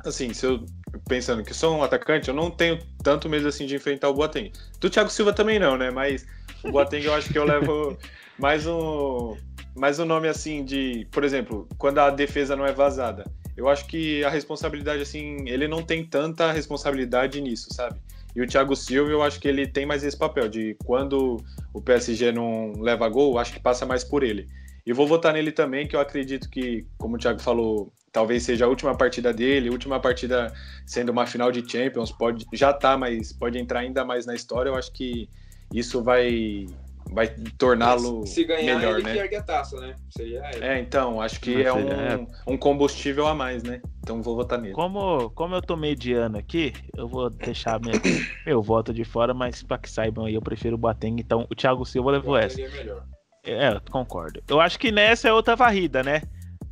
assim, 0.05 0.35
se 0.35 0.45
eu 0.45 0.67
pensando 1.09 1.43
que 1.43 1.55
sou 1.55 1.75
um 1.75 1.83
atacante, 1.83 2.29
eu 2.29 2.35
não 2.35 2.50
tenho 2.50 2.79
tanto 3.03 3.27
medo 3.27 3.49
assim 3.49 3.65
de 3.65 3.75
enfrentar 3.75 4.11
o 4.11 4.15
Boateng. 4.15 4.53
Do 4.79 4.91
Thiago 4.91 5.09
Silva 5.09 5.33
também 5.33 5.59
não, 5.59 5.79
né? 5.79 5.91
Mas 5.91 6.27
o 6.65 6.71
Boateng 6.71 7.05
eu 7.05 7.15
acho 7.15 7.31
que 7.31 7.38
eu 7.38 7.45
levo 7.45 7.97
mais 8.38 8.67
um 8.67 9.37
mais 9.75 9.99
um 9.99 10.05
nome 10.05 10.27
assim 10.27 10.65
de, 10.65 11.07
por 11.11 11.23
exemplo, 11.23 11.69
quando 11.79 11.99
a 11.99 12.11
defesa 12.11 12.57
não 12.57 12.67
é 12.67 12.73
vazada. 12.73 13.25
Eu 13.57 13.69
acho 13.69 13.87
que 13.87 14.25
a 14.25 14.31
responsabilidade 14.31 15.03
assim, 15.03 15.49
ele 15.49 15.69
não 15.69 15.83
tem 15.83 16.05
tanta 16.05 16.50
responsabilidade 16.50 17.41
nisso, 17.41 17.69
sabe? 17.73 18.00
E 18.35 18.43
o 18.43 18.47
Thiago 18.47 18.77
Silva, 18.77 19.11
eu 19.11 19.23
acho 19.23 19.41
que 19.41 19.49
ele 19.49 19.67
tem 19.67 19.87
mais 19.87 20.05
esse 20.05 20.17
papel 20.17 20.49
de 20.49 20.77
quando 20.85 21.37
o 21.73 21.81
PSG 21.81 22.33
não 22.33 22.73
leva 22.79 23.09
gol, 23.09 23.38
acho 23.38 23.53
que 23.53 23.61
passa 23.61 23.87
mais 23.87 24.05
por 24.05 24.23
ele. 24.23 24.47
E 24.87 24.93
vou 24.93 25.07
votar 25.07 25.33
nele 25.33 25.53
também, 25.53 25.87
que 25.87 25.95
eu 25.95 26.00
acredito 26.00 26.49
que, 26.49 26.87
como 26.97 27.17
o 27.17 27.19
Thiago 27.19 27.41
falou, 27.41 27.93
talvez 28.12 28.43
seja 28.43 28.65
a 28.65 28.69
última 28.69 28.97
partida 28.97 29.33
dele, 29.33 29.71
última 29.71 30.00
partida 30.00 30.53
sendo 30.87 31.11
uma 31.11 31.27
final 31.27 31.53
de 31.53 31.69
Champions, 31.69 32.11
pode 32.11 32.47
já 32.53 32.73
tá, 32.73 32.97
mas 32.97 33.33
pode 33.33 33.59
entrar 33.59 33.81
ainda 33.81 34.05
mais 34.05 34.25
na 34.25 34.35
história. 34.35 34.71
Eu 34.71 34.77
acho 34.77 34.93
que 34.93 35.29
isso 35.73 36.03
vai 36.03 36.67
vai 37.11 37.29
torná-lo 37.57 38.27
se 38.27 38.45
ganhar 38.45 38.79
melhor, 38.79 38.99
ele 38.99 39.05
né? 39.05 39.13
que 39.13 39.19
ergue 39.19 39.37
a 39.37 39.43
taça, 39.43 39.81
né? 39.81 39.95
Seria 40.11 40.43
é, 40.61 40.79
então, 40.79 41.21
acho 41.21 41.41
que 41.41 41.63
é 41.63 41.73
um, 41.73 41.89
é 41.89 42.27
um 42.47 42.57
combustível 42.57 43.27
a 43.27 43.35
mais, 43.35 43.63
né? 43.63 43.81
Então 44.01 44.23
vou 44.23 44.37
votar 44.37 44.59
nele. 44.61 44.75
Como, 44.75 45.31
como 45.31 45.55
eu 45.55 45.63
tô 45.63 45.77
mediano 45.77 46.39
aqui, 46.39 46.73
eu 46.97 47.09
vou 47.09 47.31
deixar 47.31 47.81
meu, 47.81 47.95
meu 48.47 48.63
voto 48.63 48.93
de 48.93 49.05
fora, 49.05 49.33
mas 49.33 49.63
para 49.63 49.79
que 49.79 49.91
saibam 49.91 50.27
aí, 50.27 50.35
eu 50.35 50.43
prefiro 50.43 50.75
o 50.75 50.79
Boateng, 50.79 51.17
então 51.19 51.47
o 51.51 51.55
Thiago 51.55 51.85
Silva 51.85 52.11
levou 52.11 52.37
essa. 52.37 52.61
É, 52.61 52.69
melhor. 52.69 53.05
é, 53.45 53.81
concordo. 53.91 54.43
Eu 54.49 54.61
acho 54.61 54.79
que 54.79 54.93
nessa 54.93 55.29
é 55.29 55.33
outra 55.33 55.57
varrida, 55.57 56.03
né? 56.03 56.23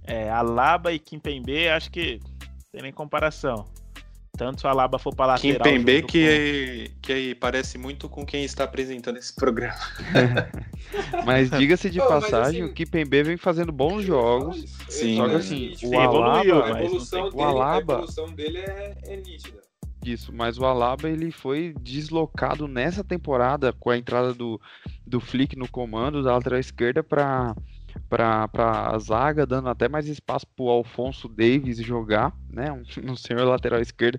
É, 0.04 0.30
Alaba 0.30 0.92
e 0.92 0.98
Kimpembe, 0.98 1.68
acho 1.68 1.90
que 1.90 2.20
tem 2.70 2.82
nem 2.82 2.92
comparação. 2.92 3.64
Tanto 4.36 4.60
se 4.60 4.66
o 4.66 4.70
Alaba 4.70 4.98
for 4.98 5.14
para 5.14 5.32
lateral... 5.32 5.58
Kimpembe 5.58 6.02
que, 6.02 6.90
com... 6.94 7.00
que 7.00 7.34
parece 7.36 7.78
muito 7.78 8.08
com 8.08 8.24
quem 8.24 8.44
está 8.44 8.64
apresentando 8.64 9.16
esse 9.16 9.34
programa. 9.34 9.78
mas 11.24 11.50
diga-se 11.50 11.90
de 11.90 11.98
passagem, 11.98 12.62
assim, 12.62 12.70
o 12.70 12.74
Kimpembe 12.74 13.22
vem 13.22 13.36
fazendo 13.36 13.72
bons 13.72 14.02
jogos. 14.02 14.64
Sim. 14.88 15.16
Só 15.16 15.28
que 15.28 15.34
assim, 15.34 15.74
o 15.82 15.98
Alaba... 15.98 16.64
A 16.64 16.82
evolução, 16.82 17.24
dele, 17.24 17.36
o 17.36 17.42
Alaba, 17.42 17.92
a 17.92 17.96
evolução 17.96 18.26
dele 18.32 18.58
é, 18.58 18.98
é 19.04 19.16
nítida. 19.16 19.66
Isso, 20.04 20.32
mas 20.32 20.56
o 20.56 20.64
Alaba 20.64 21.08
ele 21.08 21.32
foi 21.32 21.74
deslocado 21.80 22.68
nessa 22.68 23.02
temporada 23.02 23.72
com 23.72 23.90
a 23.90 23.98
entrada 23.98 24.32
do, 24.32 24.60
do 25.04 25.18
Flick 25.18 25.56
no 25.56 25.68
comando 25.68 26.22
da 26.22 26.32
lateral 26.32 26.60
esquerda 26.60 27.02
para 27.02 27.56
para 28.08 28.48
a 28.54 28.98
zaga, 28.98 29.46
dando 29.46 29.68
até 29.68 29.88
mais 29.88 30.06
espaço 30.08 30.46
para 30.46 30.64
o 30.64 30.70
Alfonso 30.70 31.28
Davis 31.28 31.78
jogar, 31.78 32.32
né, 32.50 32.72
um, 32.72 32.82
no 33.02 33.16
senhor 33.16 33.44
lateral 33.44 33.80
esquerdo. 33.80 34.18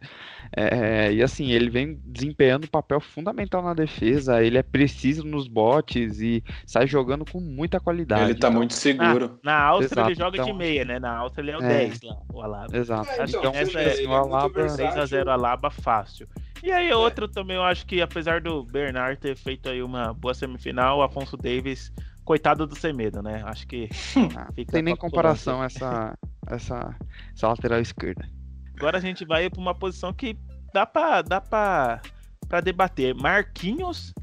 É, 0.56 1.12
e 1.12 1.24
assim, 1.24 1.52
ele 1.52 1.70
vem 1.70 2.00
desempenhando 2.06 2.66
um 2.66 2.70
papel 2.70 3.00
fundamental 3.00 3.62
na 3.62 3.74
defesa, 3.74 4.44
ele 4.44 4.58
é 4.58 4.64
preciso 4.64 5.26
nos 5.26 5.48
botes 5.48 6.20
e 6.20 6.44
sai 6.66 6.88
jogando 6.88 7.26
com 7.26 7.40
muita 7.40 7.80
qualidade. 7.80 8.24
Ele 8.24 8.32
está 8.34 8.48
então, 8.48 8.60
muito 8.60 8.74
seguro. 8.74 9.40
na 9.44 9.60
Áustria 9.60 10.02
Exato, 10.02 10.10
ele 10.10 10.20
joga 10.20 10.38
então, 10.38 10.46
de 10.46 10.54
meia, 10.54 10.86
né? 10.86 11.00
Na 11.00 11.18
Áustria 11.18 11.44
ele 11.44 11.52
é 11.52 11.58
o 11.58 11.64
é, 11.64 11.88
10 11.88 12.02
lá, 12.04 12.18
o 12.34 12.42
Alaba. 12.42 12.78
Exato. 12.78 13.10
É, 13.10 13.14
então, 13.26 13.40
então 13.40 13.52
essa 13.54 13.80
é, 13.80 14.04
é 14.04 14.08
o 14.08 14.14
Alaba 14.14 14.50
3x0 14.50 15.28
Alaba 15.28 15.70
fácil. 15.70 16.28
E 16.64 16.72
aí 16.72 16.92
outro 16.92 17.26
é. 17.26 17.28
também 17.28 17.56
eu 17.56 17.64
acho 17.64 17.86
que 17.86 18.02
apesar 18.02 18.42
do 18.42 18.64
Bernard 18.64 19.20
ter 19.20 19.36
feito 19.36 19.70
aí 19.70 19.82
uma 19.82 20.14
boa 20.14 20.34
semifinal, 20.34 21.00
o 21.00 21.04
Afonso 21.04 21.38
Davis 21.38 21.92
coitado 22.28 22.68
do 22.68 22.78
Semedo, 22.78 23.24
né? 23.24 23.42
Acho 23.46 23.66
que. 23.66 23.88
Ah, 24.36 24.52
tem 24.70 24.82
nem 24.82 24.98
comparação 24.98 25.64
essa, 25.64 26.14
essa, 26.48 26.94
essa 27.34 27.48
lateral 27.48 27.80
esquerda. 27.80 28.30
Agora 28.76 28.98
a 28.98 29.02
gente 29.02 29.24
vai 29.24 29.50
para 29.50 29.62
uma 29.62 29.74
posição 29.74 30.14
que 30.14 30.38
dá 30.74 30.86
para 30.86 31.22
dá 31.22 31.40
pra, 31.40 32.02
pra 32.50 32.60
debater. 32.60 33.16
Marquinhos 33.16 34.14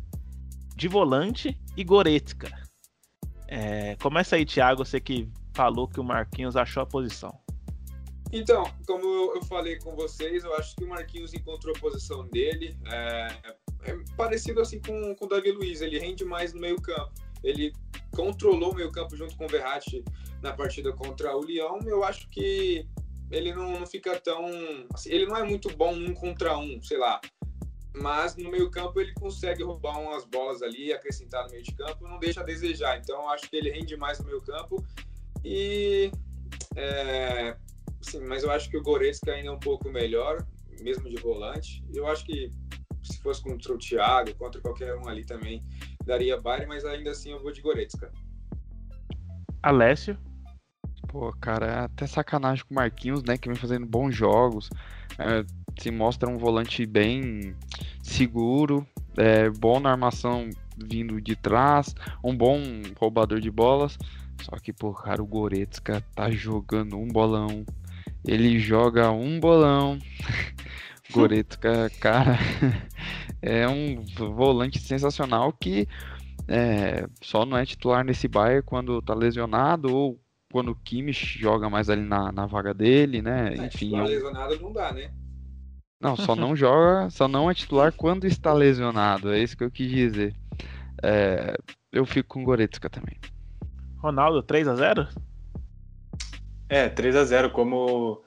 de 0.77 0.87
volante 0.87 1.59
e 1.75 1.83
Goretzka. 1.83 2.53
É, 3.49 3.97
começa 3.97 4.37
aí, 4.37 4.45
Thiago, 4.45 4.85
você 4.85 5.01
que 5.01 5.27
falou 5.55 5.89
que 5.89 5.99
o 5.99 6.05
Marquinhos 6.05 6.57
achou 6.57 6.83
a 6.83 6.87
posição. 6.87 7.41
Então, 8.31 8.65
como 8.87 9.07
eu 9.35 9.43
falei 9.45 9.79
com 9.79 9.97
vocês, 9.97 10.45
eu 10.45 10.55
acho 10.57 10.77
que 10.77 10.85
o 10.85 10.89
Marquinhos 10.89 11.33
encontrou 11.33 11.75
a 11.75 11.79
posição 11.79 12.29
dele. 12.29 12.77
É, 12.87 13.29
é 13.85 13.97
parecido 14.15 14.61
assim 14.61 14.79
com, 14.81 15.15
com 15.15 15.25
o 15.25 15.29
Davi 15.29 15.53
Luiz, 15.53 15.81
ele 15.81 15.99
rende 15.99 16.25
mais 16.25 16.53
no 16.53 16.61
meio 16.61 16.81
campo 16.83 17.24
ele 17.45 17.73
controlou 18.11 18.73
o 18.73 18.75
meio 18.75 18.91
campo 18.91 19.17
junto 19.17 19.37
com 19.37 19.45
o 19.45 19.49
Verratti 19.49 20.03
na 20.43 20.53
partida 20.53 20.93
contra 20.93 21.37
o 21.37 21.45
Leão. 21.45 21.79
Eu 21.85 22.03
acho 22.03 22.29
que 22.31 22.89
ele 23.31 23.53
não, 23.53 23.81
não 23.81 23.87
fica 23.87 24.19
tão... 24.19 24.47
Assim, 24.93 25.11
ele 25.11 25.27
não 25.27 25.37
é 25.37 25.45
muito 25.45 25.75
bom 25.77 25.95
um 25.95 26.15
contra 26.15 26.57
um, 26.57 26.83
sei 26.83 26.99
lá. 26.99 27.21
Mas 27.95 28.37
no 28.37 28.51
meio 28.51 28.71
campo 28.71 29.01
ele 29.01 29.13
consegue 29.15 29.63
roubar 29.63 30.01
umas 30.01 30.25
bolas 30.25 30.63
ali, 30.63 30.93
acrescentar 30.93 31.45
no 31.45 31.51
meio 31.51 31.63
de 31.63 31.73
campo, 31.73 32.09
não 32.09 32.19
deixa 32.19 32.41
a 32.41 32.45
desejar. 32.45 32.99
Então 32.99 33.29
acho 33.29 33.49
que 33.49 33.57
ele 33.57 33.71
rende 33.71 33.97
mais 33.97 34.19
no 34.19 34.27
meio 34.27 34.41
campo. 34.41 34.85
E... 35.45 36.11
É, 36.77 37.57
sim, 38.01 38.21
mas 38.25 38.43
eu 38.43 38.51
acho 38.51 38.69
que 38.69 38.77
o 38.77 38.83
Goretzka 38.83 39.33
ainda 39.33 39.49
é 39.49 39.53
um 39.53 39.59
pouco 39.59 39.89
melhor, 39.91 40.45
mesmo 40.81 41.09
de 41.09 41.17
volante. 41.17 41.85
Eu 41.95 42.07
acho 42.07 42.25
que 42.25 42.51
se 43.03 43.21
fosse 43.21 43.43
contra 43.43 43.73
o 43.73 43.79
Thiago, 43.79 44.35
contra 44.35 44.61
qualquer 44.61 44.97
um 44.97 45.09
ali 45.09 45.25
também, 45.25 45.63
daria 46.05 46.41
Bayern, 46.41 46.67
mas 46.67 46.85
ainda 46.85 47.11
assim 47.11 47.31
eu 47.33 47.43
vou 47.43 47.53
de 47.53 47.61
Goretzka. 47.61 48.13
Alessio? 49.63 50.19
Pô, 51.09 51.33
cara, 51.41 51.67
é 51.67 51.79
até 51.85 52.07
sacanagem 52.07 52.65
com 52.65 52.75
o 52.75 52.77
Marquinhos, 52.77 53.23
né? 53.23 53.39
Que 53.39 53.49
vem 53.49 53.57
fazendo 53.57 53.87
bons 53.87 54.15
jogos. 54.15 54.69
É, 55.19 55.45
se 55.81 55.91
mostra 55.91 56.29
um 56.29 56.37
volante 56.37 56.85
bem 56.87 57.55
seguro, 58.03 58.87
é, 59.17 59.49
bom 59.49 59.81
na 59.81 59.93
armação 59.93 60.51
vindo 60.77 61.21
de 61.21 61.37
trás, 61.37 61.95
um 62.23 62.37
bom 62.37 62.61
roubador 62.99 63.41
de 63.41 63.51
bolas. 63.51 63.97
Só 64.43 64.57
que, 64.59 64.73
pô, 64.73 64.93
cara, 64.93 65.23
o 65.23 65.27
Goretzka 65.27 66.03
tá 66.15 66.31
jogando 66.31 66.99
um 66.99 67.09
bolão. 67.09 67.65
Ele 68.27 68.59
joga 68.59 69.11
um 69.11 69.39
bolão. 69.39 69.99
Goretzka, 71.13 71.91
cara, 72.01 72.39
é 73.45 73.69
um 73.69 74.03
volante 74.35 74.79
sensacional 74.79 75.53
que 75.53 75.87
é, 76.49 77.07
só 77.23 77.45
não 77.45 77.59
é 77.59 77.67
titular 77.67 78.03
nesse 78.03 78.27
Bayern 78.27 78.63
quando 78.63 79.03
tá 79.03 79.15
lesionado 79.15 79.95
ou 79.95 80.19
quando 80.51 80.71
o 80.71 80.77
Kimmich 80.77 81.39
joga 81.39 81.69
mais 81.69 81.91
ali 81.91 82.03
na, 82.03 82.33
na 82.33 82.47
vaga 82.47 82.73
dele, 82.73 83.21
né? 83.21 83.55
É, 83.55 83.67
Enfim. 83.67 83.87
Titular 83.87 84.07
lesionado 84.07 84.61
não 84.61 84.73
dá, 84.73 84.93
né? 84.93 85.13
Não, 86.01 86.17
só 86.17 86.35
não 86.35 86.57
joga, 86.57 87.11
só 87.11 87.29
não 87.29 87.51
é 87.51 87.55
titular 87.55 87.93
quando 87.93 88.27
está 88.27 88.53
lesionado. 88.53 89.33
É 89.33 89.39
isso 89.39 89.57
que 89.57 89.65
eu 89.65 89.71
quis 89.71 89.91
dizer. 89.91 90.35
É, 91.03 91.57
eu 91.93 92.07
fico 92.07 92.31
com 92.31 92.45
Goretzka 92.45 92.89
também. 92.89 93.19
Ronaldo, 93.99 94.43
3 94.43 94.69
a 94.69 94.75
0 94.75 95.09
É, 96.69 96.89
3 96.89 97.17
a 97.17 97.25
0 97.25 97.51
como 97.51 98.23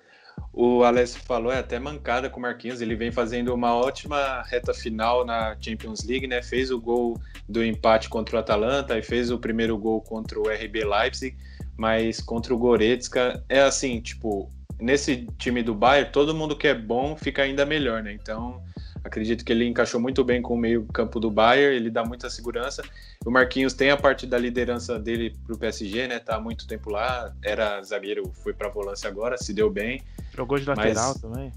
o 0.53 0.83
Alessio 0.83 1.21
falou, 1.21 1.51
é 1.51 1.59
até 1.59 1.77
mancada 1.77 2.29
com 2.29 2.39
o 2.39 2.41
Marquinhos. 2.41 2.81
Ele 2.81 2.95
vem 2.95 3.11
fazendo 3.11 3.53
uma 3.53 3.75
ótima 3.75 4.41
reta 4.43 4.73
final 4.73 5.23
na 5.23 5.55
Champions 5.59 6.03
League, 6.03 6.25
né? 6.25 6.41
Fez 6.41 6.71
o 6.71 6.81
gol 6.81 7.19
do 7.47 7.63
empate 7.63 8.09
contra 8.09 8.37
o 8.37 8.39
Atalanta 8.39 8.97
e 8.97 9.03
fez 9.03 9.29
o 9.29 9.37
primeiro 9.37 9.77
gol 9.77 10.01
contra 10.01 10.39
o 10.39 10.49
RB 10.49 10.83
Leipzig, 10.83 11.37
mas 11.77 12.19
contra 12.19 12.53
o 12.53 12.57
Goretzka 12.57 13.43
é 13.47 13.61
assim, 13.61 14.01
tipo, 14.01 14.51
nesse 14.79 15.27
time 15.37 15.63
do 15.63 15.73
Bayern, 15.73 16.11
todo 16.11 16.35
mundo 16.35 16.55
que 16.55 16.67
é 16.67 16.73
bom 16.73 17.15
fica 17.15 17.43
ainda 17.43 17.65
melhor, 17.65 18.03
né? 18.03 18.13
Então, 18.13 18.61
acredito 19.03 19.43
que 19.43 19.51
ele 19.51 19.65
encaixou 19.65 19.99
muito 19.99 20.23
bem 20.23 20.41
com 20.41 20.53
o 20.53 20.57
meio-campo 20.57 21.19
do 21.19 21.31
Bayern, 21.31 21.75
ele 21.75 21.89
dá 21.89 22.03
muita 22.03 22.29
segurança. 22.29 22.83
O 23.25 23.31
Marquinhos 23.31 23.73
tem 23.73 23.89
a 23.89 23.97
parte 23.97 24.27
da 24.27 24.37
liderança 24.37 24.99
dele 24.99 25.35
para 25.45 25.55
o 25.55 25.57
PSG, 25.57 26.07
né? 26.07 26.19
Tá 26.19 26.35
há 26.35 26.39
muito 26.39 26.67
tempo 26.67 26.89
lá, 26.89 27.33
era 27.43 27.81
zagueiro, 27.81 28.31
foi 28.43 28.53
para 28.53 28.69
volância 28.69 29.09
agora, 29.09 29.37
se 29.37 29.53
deu 29.53 29.69
bem. 29.69 30.01
Jogou 30.35 30.59
de 30.59 30.65
lateral 30.65 31.13
mas... 31.13 31.21
também. 31.21 31.51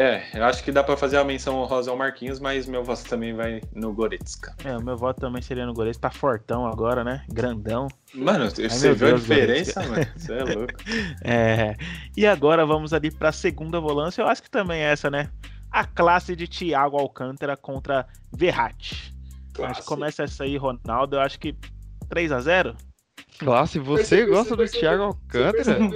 É, 0.00 0.22
eu 0.32 0.42
acho 0.46 0.64
que 0.64 0.72
dá 0.72 0.82
para 0.82 0.96
fazer 0.96 1.18
a 1.18 1.24
menção 1.24 1.60
honrosa 1.60 1.90
ao 1.90 1.96
Marquinhos, 1.96 2.40
mas 2.40 2.66
meu 2.66 2.82
voto 2.82 3.04
também 3.04 3.34
vai 3.34 3.60
no 3.74 3.92
Goretzka. 3.92 4.56
É, 4.64 4.74
o 4.74 4.82
meu 4.82 4.96
voto 4.96 5.20
também 5.20 5.42
seria 5.42 5.66
no 5.66 5.74
Goretzka. 5.74 6.08
Tá 6.08 6.10
fortão 6.10 6.66
agora, 6.66 7.04
né? 7.04 7.22
Grandão. 7.28 7.86
Mano, 8.14 8.44
Ai, 8.44 8.50
você 8.50 8.94
viu 8.94 9.08
Deus, 9.08 9.12
a 9.12 9.16
diferença, 9.18 9.82
mano? 9.86 10.06
Você 10.16 10.32
é 10.32 10.42
louco. 10.42 10.72
é. 11.22 11.76
E 12.16 12.26
agora 12.26 12.64
vamos 12.64 12.94
ali 12.94 13.10
pra 13.10 13.30
segunda 13.30 13.78
volância. 13.78 14.22
Eu 14.22 14.28
acho 14.28 14.42
que 14.42 14.50
também 14.50 14.80
é 14.80 14.90
essa, 14.90 15.10
né? 15.10 15.28
A 15.70 15.84
classe 15.84 16.34
de 16.34 16.48
Thiago 16.48 16.96
Alcântara 16.96 17.54
contra 17.54 18.06
Verratti. 18.32 19.14
Acho 19.62 19.82
que 19.82 19.86
começa 19.86 20.22
essa 20.22 20.44
aí, 20.44 20.56
Ronaldo. 20.56 21.16
Eu 21.16 21.20
acho 21.20 21.38
que 21.38 21.54
3 22.08 22.32
a 22.32 22.40
0 22.40 22.74
Classe, 23.40 23.78
você 23.78 24.26
gosta 24.26 24.54
do 24.54 24.66
Thiago 24.66 25.02
Alcântara? 25.02 25.78
Né, 25.78 25.90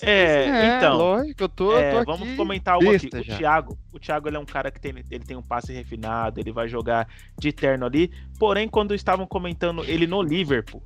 é, 0.00 0.44
é, 0.44 0.76
então. 0.78 0.96
Lógico, 0.96 1.42
eu 1.42 1.48
tô, 1.48 1.76
é, 1.76 1.90
tô 1.90 1.98
aqui. 1.98 2.06
Vamos 2.06 2.36
comentar 2.36 2.74
algo 2.74 2.90
aqui. 2.90 3.06
O 3.06 3.22
Thiago, 3.22 3.78
o 3.92 3.98
Thiago 3.98 4.28
ele 4.28 4.36
é 4.38 4.40
um 4.40 4.46
cara 4.46 4.70
que 4.70 4.80
tem, 4.80 4.94
ele 5.10 5.24
tem 5.24 5.36
um 5.36 5.42
passe 5.42 5.74
refinado, 5.74 6.40
ele 6.40 6.50
vai 6.50 6.68
jogar 6.68 7.06
de 7.38 7.52
terno 7.52 7.84
ali. 7.84 8.10
Porém, 8.38 8.66
quando 8.66 8.94
estavam 8.94 9.26
comentando 9.26 9.84
ele 9.84 10.06
no 10.06 10.22
Liverpool, 10.22 10.82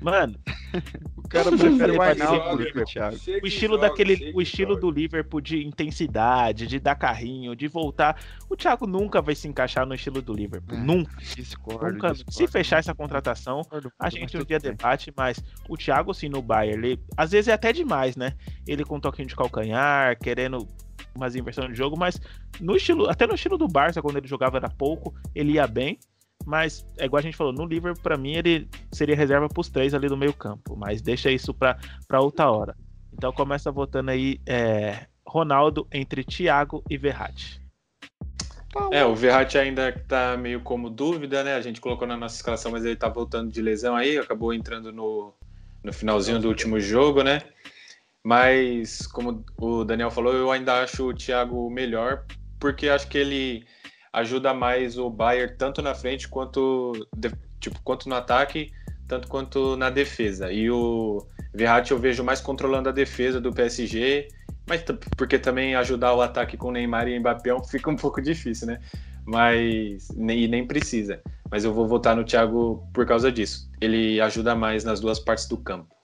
Mano, 0.00 0.34
o 1.16 1.28
cara 1.28 1.50
prefere 1.50 1.92
o 1.92 2.02
Arnaldo 2.02 2.64
do 2.64 2.72
que 2.72 2.78
o 2.78 2.84
Thiago. 2.84 3.16
O 3.42 3.46
estilo 3.46 3.74
joga, 3.74 3.88
daquele, 3.88 4.32
o 4.34 4.40
estilo 4.40 4.70
joga. 4.70 4.80
do 4.80 4.90
Liverpool 4.90 5.40
de 5.40 5.66
intensidade, 5.66 6.66
de 6.66 6.80
dar 6.80 6.94
carrinho, 6.94 7.54
de 7.54 7.68
voltar. 7.68 8.18
O 8.48 8.56
Thiago 8.56 8.86
nunca 8.86 9.20
vai 9.20 9.34
se 9.34 9.46
encaixar 9.46 9.86
no 9.86 9.94
estilo 9.94 10.22
do 10.22 10.32
Liverpool, 10.32 10.76
é, 10.76 10.80
nunca. 10.80 11.16
Discordo, 11.36 11.92
nunca. 11.92 12.12
Discordo, 12.12 12.32
se 12.32 12.46
fechar 12.46 12.78
essa 12.78 12.94
contratação, 12.94 13.60
discordo, 13.60 13.92
a 13.98 14.08
gente 14.08 14.36
um 14.36 14.44
dia 14.44 14.58
debate, 14.58 15.12
mas 15.16 15.42
o 15.68 15.76
Thiago 15.76 16.14
sim 16.14 16.28
no 16.28 16.40
Bayern, 16.40 16.86
ele, 16.86 17.00
às 17.16 17.32
vezes 17.32 17.48
é 17.48 17.52
até 17.52 17.72
demais, 17.72 18.16
né? 18.16 18.34
Ele 18.66 18.84
com 18.84 18.96
um 18.96 19.00
toquinho 19.00 19.28
de 19.28 19.36
calcanhar, 19.36 20.18
querendo 20.18 20.66
umas 21.14 21.34
inversões 21.34 21.70
de 21.70 21.74
jogo, 21.74 21.98
mas 21.98 22.20
no 22.60 22.76
estilo, 22.76 23.08
até 23.08 23.26
no 23.26 23.34
estilo 23.34 23.58
do 23.58 23.68
Barça, 23.68 24.00
quando 24.00 24.16
ele 24.16 24.28
jogava 24.28 24.56
era 24.56 24.68
pouco, 24.68 25.14
ele 25.34 25.52
ia 25.52 25.66
bem. 25.66 25.98
Mas 26.46 26.84
é 26.98 27.04
igual 27.04 27.18
a 27.18 27.22
gente 27.22 27.36
falou, 27.36 27.52
no 27.52 27.66
Liverpool, 27.66 28.02
para 28.02 28.16
mim, 28.16 28.34
ele 28.34 28.68
seria 28.92 29.14
reserva 29.14 29.48
para 29.48 29.60
os 29.60 29.68
três 29.68 29.94
ali 29.94 30.08
do 30.08 30.16
meio 30.16 30.32
campo. 30.32 30.76
Mas 30.76 31.02
deixa 31.02 31.30
isso 31.30 31.54
para 31.54 32.20
outra 32.20 32.50
hora. 32.50 32.76
Então 33.12 33.32
começa 33.32 33.70
votando 33.70 34.10
aí 34.10 34.40
é, 34.46 35.06
Ronaldo 35.26 35.86
entre 35.92 36.24
Thiago 36.24 36.82
e 36.88 36.96
Verratti. 36.96 37.60
É, 38.92 39.04
o 39.04 39.14
Verratti 39.14 39.58
ainda 39.58 39.92
tá 40.06 40.36
meio 40.36 40.60
como 40.60 40.88
dúvida, 40.88 41.42
né? 41.42 41.54
A 41.54 41.60
gente 41.60 41.80
colocou 41.80 42.06
na 42.06 42.16
nossa 42.16 42.36
escalação, 42.36 42.70
mas 42.70 42.84
ele 42.84 42.96
tá 42.96 43.08
voltando 43.08 43.50
de 43.50 43.60
lesão 43.60 43.96
aí, 43.96 44.16
acabou 44.16 44.54
entrando 44.54 44.92
no, 44.92 45.34
no 45.82 45.92
finalzinho 45.92 46.38
do 46.38 46.48
último 46.48 46.78
jogo, 46.78 47.22
né? 47.22 47.42
Mas, 48.22 49.06
como 49.06 49.44
o 49.56 49.84
Daniel 49.84 50.10
falou, 50.10 50.34
eu 50.34 50.52
ainda 50.52 50.82
acho 50.82 51.08
o 51.08 51.14
Thiago 51.14 51.68
melhor, 51.70 52.24
porque 52.60 52.88
acho 52.88 53.08
que 53.08 53.18
ele 53.18 53.66
ajuda 54.12 54.52
mais 54.52 54.98
o 54.98 55.08
Bayern 55.08 55.54
tanto 55.56 55.80
na 55.82 55.94
frente 55.94 56.28
quanto 56.28 56.92
tipo 57.58 57.80
quanto 57.82 58.08
no 58.08 58.14
ataque, 58.14 58.72
tanto 59.06 59.28
quanto 59.28 59.76
na 59.76 59.90
defesa. 59.90 60.52
E 60.52 60.70
o 60.70 61.26
Verratti 61.54 61.92
eu 61.92 61.98
vejo 61.98 62.24
mais 62.24 62.40
controlando 62.40 62.88
a 62.88 62.92
defesa 62.92 63.40
do 63.40 63.52
PSG, 63.52 64.28
mas 64.66 64.82
porque 65.16 65.38
também 65.38 65.74
ajudar 65.74 66.14
o 66.14 66.22
ataque 66.22 66.56
com 66.56 66.70
Neymar 66.70 67.08
e 67.08 67.18
Mbappé 67.18 67.50
é 67.50 67.62
fica 67.68 67.90
um 67.90 67.96
pouco 67.96 68.20
difícil, 68.20 68.66
né? 68.66 68.80
Mas 69.26 70.08
nem, 70.14 70.48
nem 70.48 70.66
precisa. 70.66 71.20
Mas 71.50 71.64
eu 71.64 71.74
vou 71.74 71.86
votar 71.86 72.16
no 72.16 72.24
Thiago 72.24 72.88
por 72.92 73.04
causa 73.04 73.30
disso. 73.30 73.68
Ele 73.80 74.20
ajuda 74.20 74.54
mais 74.54 74.84
nas 74.84 75.00
duas 75.00 75.18
partes 75.18 75.46
do 75.46 75.56
campo. 75.58 75.94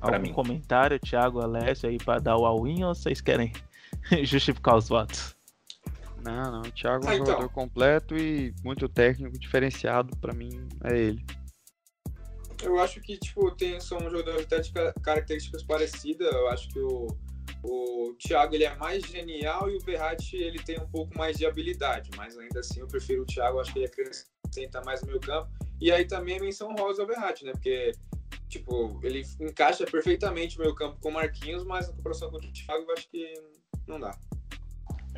Algum 0.00 0.18
mim. 0.18 0.32
comentário, 0.32 0.98
Thiago 0.98 1.40
Alessio, 1.40 1.88
aí 1.88 1.98
para 1.98 2.20
dar 2.20 2.36
o 2.36 2.46
all-in 2.46 2.84
ou 2.84 2.94
vocês 2.94 3.20
querem 3.20 3.52
justificar 4.22 4.76
os 4.76 4.88
votos? 4.88 5.37
Não, 6.28 6.52
não. 6.52 6.60
O 6.60 6.72
Thiago 6.72 7.04
é 7.04 7.08
um 7.08 7.10
ah, 7.10 7.14
então. 7.14 7.26
jogador 7.26 7.48
completo 7.48 8.16
e 8.16 8.54
muito 8.62 8.88
técnico, 8.88 9.38
diferenciado. 9.38 10.16
para 10.18 10.34
mim, 10.34 10.50
é 10.84 10.96
ele. 10.96 11.24
Eu 12.62 12.78
acho 12.78 13.00
que, 13.00 13.16
tipo, 13.16 13.50
tem, 13.52 13.80
são 13.80 13.98
jogadores 14.00 14.42
até 14.42 14.60
de 14.60 14.72
características 15.02 15.62
parecidas. 15.62 16.32
Eu 16.32 16.48
acho 16.48 16.68
que 16.68 16.80
o, 16.80 17.06
o 17.62 18.14
Thiago 18.18 18.54
ele 18.54 18.64
é 18.64 18.76
mais 18.76 19.04
genial 19.04 19.70
e 19.70 19.76
o 19.76 19.80
Verratti 19.80 20.36
ele 20.36 20.58
tem 20.58 20.78
um 20.78 20.88
pouco 20.88 21.16
mais 21.16 21.38
de 21.38 21.46
habilidade. 21.46 22.10
Mas 22.16 22.36
ainda 22.36 22.60
assim, 22.60 22.80
eu 22.80 22.88
prefiro 22.88 23.22
o 23.22 23.26
Thiago. 23.26 23.60
Acho 23.60 23.72
que 23.72 23.78
ele 23.78 23.86
acrescenta 23.86 24.82
mais 24.84 25.00
no 25.02 25.08
meu 25.08 25.20
campo. 25.20 25.50
E 25.80 25.92
aí 25.92 26.04
também 26.04 26.38
a 26.38 26.42
menção 26.42 26.74
rosa 26.74 27.02
ao 27.02 27.08
Verratti, 27.08 27.44
né? 27.44 27.52
Porque 27.52 27.92
tipo, 28.48 28.98
ele 29.02 29.22
encaixa 29.40 29.84
perfeitamente 29.84 30.58
o 30.58 30.62
meu 30.62 30.74
campo 30.74 30.98
com 31.00 31.10
o 31.10 31.12
Marquinhos, 31.12 31.64
mas 31.64 31.88
a 31.88 31.92
comparação 31.92 32.30
com 32.30 32.38
o 32.38 32.40
Thiago 32.40 32.84
eu 32.88 32.94
acho 32.94 33.08
que 33.08 33.34
não 33.86 34.00
dá. 34.00 34.18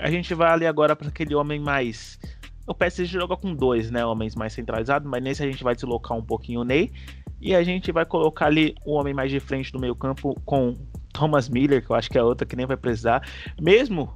A 0.01 0.11
gente 0.11 0.35
vai 0.35 0.51
ali 0.51 0.67
agora 0.67 0.97
para 0.97 1.09
aquele 1.09 1.35
homem 1.35 1.61
mais. 1.61 2.19
O 2.67 2.75
PSG 2.75 3.19
joga 3.19 3.37
com 3.37 3.55
dois, 3.55 3.91
né? 3.91 4.05
Homens 4.05 4.35
mais 4.35 4.53
centralizados, 4.53 5.09
mas 5.09 5.23
nesse 5.23 5.43
a 5.43 5.47
gente 5.47 5.63
vai 5.63 5.75
deslocar 5.75 6.17
um 6.17 6.23
pouquinho 6.23 6.61
o 6.61 6.65
Ney. 6.65 6.93
E 7.41 7.55
a 7.55 7.63
gente 7.63 7.91
vai 7.91 8.05
colocar 8.05 8.47
ali 8.47 8.75
o 8.85 8.93
homem 8.93 9.15
mais 9.15 9.31
de 9.31 9.41
frente 9.41 9.73
do 9.73 9.79
meio-campo 9.79 10.39
com 10.45 10.75
Thomas 11.13 11.49
Miller, 11.49 11.85
que 11.85 11.91
eu 11.91 11.97
acho 11.97 12.11
que 12.11 12.19
é 12.19 12.23
outra 12.23 12.47
que 12.47 12.57
nem 12.57 12.67
vai 12.67 12.77
precisar. 12.77 13.27
Mesmo 13.61 14.15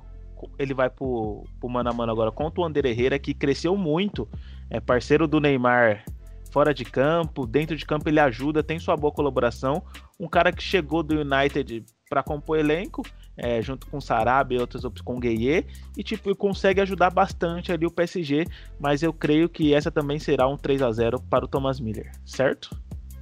ele 0.59 0.75
vai 0.75 0.91
pro, 0.91 1.45
pro 1.59 1.69
mano 1.69 1.91
a 1.91 1.93
mano 1.93 2.13
agora 2.13 2.31
contra 2.31 2.61
o 2.61 2.65
Ander 2.65 2.85
Herrera, 2.85 3.19
que 3.19 3.33
cresceu 3.33 3.77
muito. 3.77 4.29
É 4.71 4.81
parceiro 4.81 5.27
do 5.27 5.41
Neymar 5.41 6.05
fora 6.51 6.73
de 6.73 6.85
campo, 6.85 7.47
dentro 7.47 7.77
de 7.77 7.85
campo 7.85 8.09
ele 8.09 8.21
ajuda, 8.21 8.63
tem 8.63 8.79
sua 8.79 8.97
boa 8.97 9.13
colaboração. 9.13 9.83
Um 10.21 10.29
cara 10.29 10.53
que 10.53 10.63
chegou 10.63 11.03
do 11.03 11.21
United 11.21 11.85
para 12.15 12.23
compor 12.23 12.57
elenco 12.57 13.03
é, 13.37 13.61
junto 13.61 13.89
com 13.89 13.97
o 13.97 14.01
Sarabia 14.01 14.59
e 14.59 14.61
outras 14.61 14.85
opções 14.85 15.05
com 15.05 15.17
o 15.17 15.19
Gueye, 15.19 15.67
e 15.97 16.05
tipo, 16.05 16.33
consegue 16.37 16.81
ajudar 16.81 17.11
bastante 17.11 17.73
ali 17.73 17.85
o 17.85 17.91
PSG, 17.91 18.47
mas 18.79 19.03
eu 19.03 19.13
creio 19.13 19.49
que 19.49 19.75
essa 19.75 19.91
também 19.91 20.21
será 20.21 20.47
um 20.47 20.57
3 20.57 20.81
a 20.83 20.93
0 20.93 21.21
para 21.23 21.45
o 21.45 21.49
Thomas 21.49 21.81
Miller, 21.81 22.13
certo? 22.25 22.71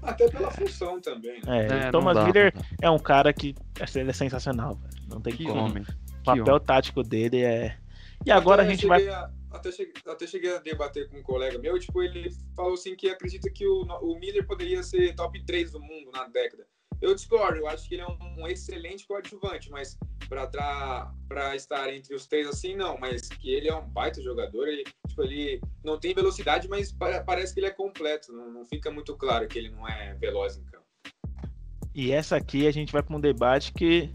Até 0.03 0.29
pela 0.29 0.51
função 0.51 1.01
também, 1.01 1.41
né? 1.47 1.67
É, 1.67 1.87
é 1.87 1.91
Thomas 1.91 2.15
dá, 2.15 2.27
Miller 2.27 2.53
é 2.83 2.91
um 2.91 2.99
cara 2.99 3.33
que 3.33 3.55
ele 3.95 4.11
é 4.11 4.13
sensacional, 4.13 4.79
não 5.09 5.19
tem 5.19 5.35
que 5.35 5.45
como. 5.45 5.61
Homem. 5.61 5.83
O 6.21 6.25
papel 6.25 6.55
homem. 6.55 6.67
tático 6.67 7.03
dele 7.03 7.43
é. 7.43 7.79
E 8.27 8.31
agora 8.31 8.63
até 8.63 8.71
a 8.71 8.75
gente 8.75 8.87
vai. 8.87 9.09
A, 9.09 9.31
até, 9.51 9.73
cheguei, 9.73 9.95
até 10.07 10.27
cheguei 10.27 10.55
a 10.55 10.59
debater 10.59 11.09
com 11.09 11.17
um 11.17 11.23
colega 11.23 11.59
meu, 11.59 11.79
tipo, 11.79 12.03
ele 12.03 12.31
falou 12.55 12.75
assim 12.75 12.95
que 12.95 13.09
acredita 13.09 13.49
que 13.49 13.67
o, 13.67 13.85
o 14.03 14.19
Miller 14.19 14.47
poderia 14.47 14.83
ser 14.83 15.15
top 15.15 15.43
3 15.43 15.73
do 15.73 15.81
mundo 15.81 16.11
na 16.13 16.27
década. 16.29 16.67
Eu 17.03 17.17
discordo, 17.17 17.59
eu 17.59 17.67
acho 17.67 17.88
que 17.88 17.97
ele 17.97 18.03
é 18.03 18.07
um, 18.07 18.43
um 18.43 18.47
excelente 18.47 19.05
coadjuvante, 19.09 19.69
mas 19.73 19.99
para 20.29 21.57
estar 21.57 21.93
entre 21.93 22.15
os 22.15 22.29
três 22.29 22.47
assim, 22.47 22.77
não. 22.77 22.97
Mas 22.97 23.29
que 23.29 23.53
ele 23.53 23.69
é 23.69 23.75
um 23.75 23.88
baita 23.88 24.23
jogador, 24.23 24.69
ele, 24.69 24.85
tipo, 25.09 25.23
ele 25.23 25.61
não 25.85 25.99
tem 25.99 26.15
velocidade, 26.15 26.69
mas 26.69 26.93
parece 27.27 27.53
que 27.53 27.59
ele 27.59 27.67
é 27.67 27.73
completo. 27.73 28.33
Não, 28.33 28.53
não 28.53 28.65
fica 28.65 28.88
muito 28.88 29.17
claro 29.17 29.49
que 29.49 29.59
ele 29.59 29.69
não 29.69 29.87
é 29.87 30.15
veloz 30.15 30.57
em 30.57 30.65
campo. 30.65 30.87
E 31.93 32.12
essa 32.12 32.37
aqui 32.37 32.69
a 32.69 32.71
gente 32.71 32.93
vai 32.93 33.03
para 33.03 33.17
um 33.17 33.21
debate 33.21 33.73
que 33.73 34.09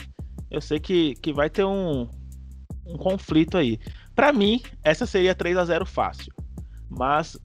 eu 0.50 0.62
sei 0.62 0.80
que, 0.80 1.14
que 1.16 1.34
vai 1.34 1.50
ter 1.50 1.66
um, 1.66 2.10
um 2.86 2.98
conflito 2.98 3.58
aí. 3.58 3.78
Para 4.16 4.32
mim, 4.32 4.64
essa 4.82 5.06
seria 5.06 5.36
3 5.36 5.58
a 5.58 5.66
0 5.66 5.86
fácil. 5.86 6.34
Mas 6.90 7.38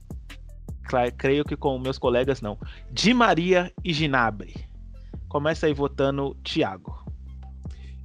claro, 0.85 1.13
creio 1.17 1.43
que 1.43 1.57
com 1.57 1.77
meus 1.77 1.97
colegas 1.97 2.39
não. 2.39 2.57
Di 2.89 3.13
Maria 3.13 3.73
e 3.83 3.91
Ginabre. 3.91 4.71
Começa 5.33 5.65
aí 5.65 5.73
votando 5.73 6.35
Thiago. 6.43 7.03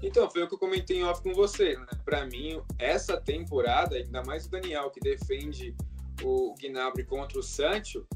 Então, 0.03 0.31
foi 0.31 0.45
o 0.45 0.49
que 0.49 0.55
eu 0.55 0.59
comentei 0.59 0.97
em 0.97 1.05
off 1.05 1.23
com 1.23 1.35
você. 1.35 1.77
Né? 1.77 1.87
Para 2.03 2.25
mim, 2.25 2.59
essa 2.79 3.21
temporada, 3.21 3.97
ainda 3.97 4.23
mais 4.25 4.47
o 4.47 4.51
Daniel, 4.51 4.89
que 4.89 4.99
defende 4.99 5.77
o 6.23 6.55
Gnabry 6.59 7.05
contra 7.05 7.39
o 7.39 7.43
Sancho, 7.43 8.07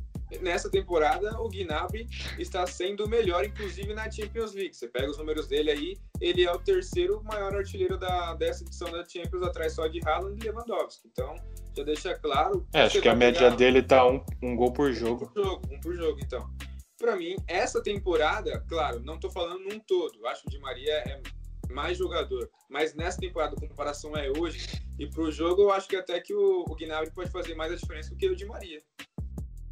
nessa 0.41 0.71
temporada 0.71 1.39
o 1.43 1.51
Gnabry 1.51 2.09
está 2.39 2.67
sendo 2.67 3.05
o 3.05 3.09
melhor, 3.09 3.45
inclusive 3.45 3.93
na 3.93 4.11
Champions 4.11 4.55
League. 4.55 4.73
Você 4.73 4.89
pega 4.89 5.11
os 5.11 5.19
números 5.19 5.47
dele 5.47 5.71
aí, 5.71 5.97
ele 6.19 6.47
é 6.47 6.51
o 6.51 6.59
terceiro 6.59 7.23
maior 7.23 7.55
artilheiro 7.55 7.99
da, 7.99 8.33
dessa 8.33 8.65
edição 8.65 8.91
da 8.91 9.05
Champions, 9.07 9.43
atrás 9.43 9.75
só 9.75 9.89
de 9.89 10.01
Haaland 10.09 10.41
e 10.41 10.49
Lewandowski. 10.49 11.07
Então, 11.13 11.35
já 11.77 11.85
deixa 11.85 12.15
claro. 12.15 12.67
É, 12.73 12.81
acho 12.81 13.03
que 13.03 13.09
a 13.11 13.15
média 13.15 13.51
dele 13.51 13.83
tá 13.83 14.07
um, 14.07 14.25
um 14.43 14.57
gol 14.57 14.73
por 14.73 14.91
jogo. 14.91 15.27
Um 15.27 15.29
por 15.29 15.45
jogo, 15.45 15.63
um 15.71 15.81
por 15.81 15.95
jogo, 15.95 16.19
então. 16.19 16.51
Para 17.03 17.17
mim, 17.17 17.35
essa 17.49 17.83
temporada, 17.83 18.65
claro, 18.69 19.01
não 19.01 19.19
tô 19.19 19.29
falando 19.29 19.59
num 19.65 19.81
todo. 19.81 20.25
Acho 20.25 20.43
que 20.43 20.47
o 20.47 20.51
Di 20.53 20.61
Maria 20.61 20.93
é 20.99 21.21
mais 21.69 21.99
jogador. 21.99 22.49
Mas 22.71 22.95
nessa 22.95 23.19
temporada, 23.19 23.57
a 23.57 23.61
comparação 23.61 24.17
é 24.17 24.31
hoje. 24.31 24.81
E 25.01 25.09
pro 25.09 25.29
jogo, 25.33 25.63
eu 25.63 25.73
acho 25.73 25.89
que 25.89 25.97
até 25.97 26.21
que 26.21 26.33
o, 26.33 26.61
o 26.61 26.77
Gnabry 26.77 27.11
pode 27.11 27.29
fazer 27.29 27.57
mais 27.57 27.73
a 27.73 27.75
diferença 27.75 28.11
do 28.11 28.17
que 28.17 28.29
o 28.29 28.37
Di 28.37 28.45
Maria. 28.45 28.81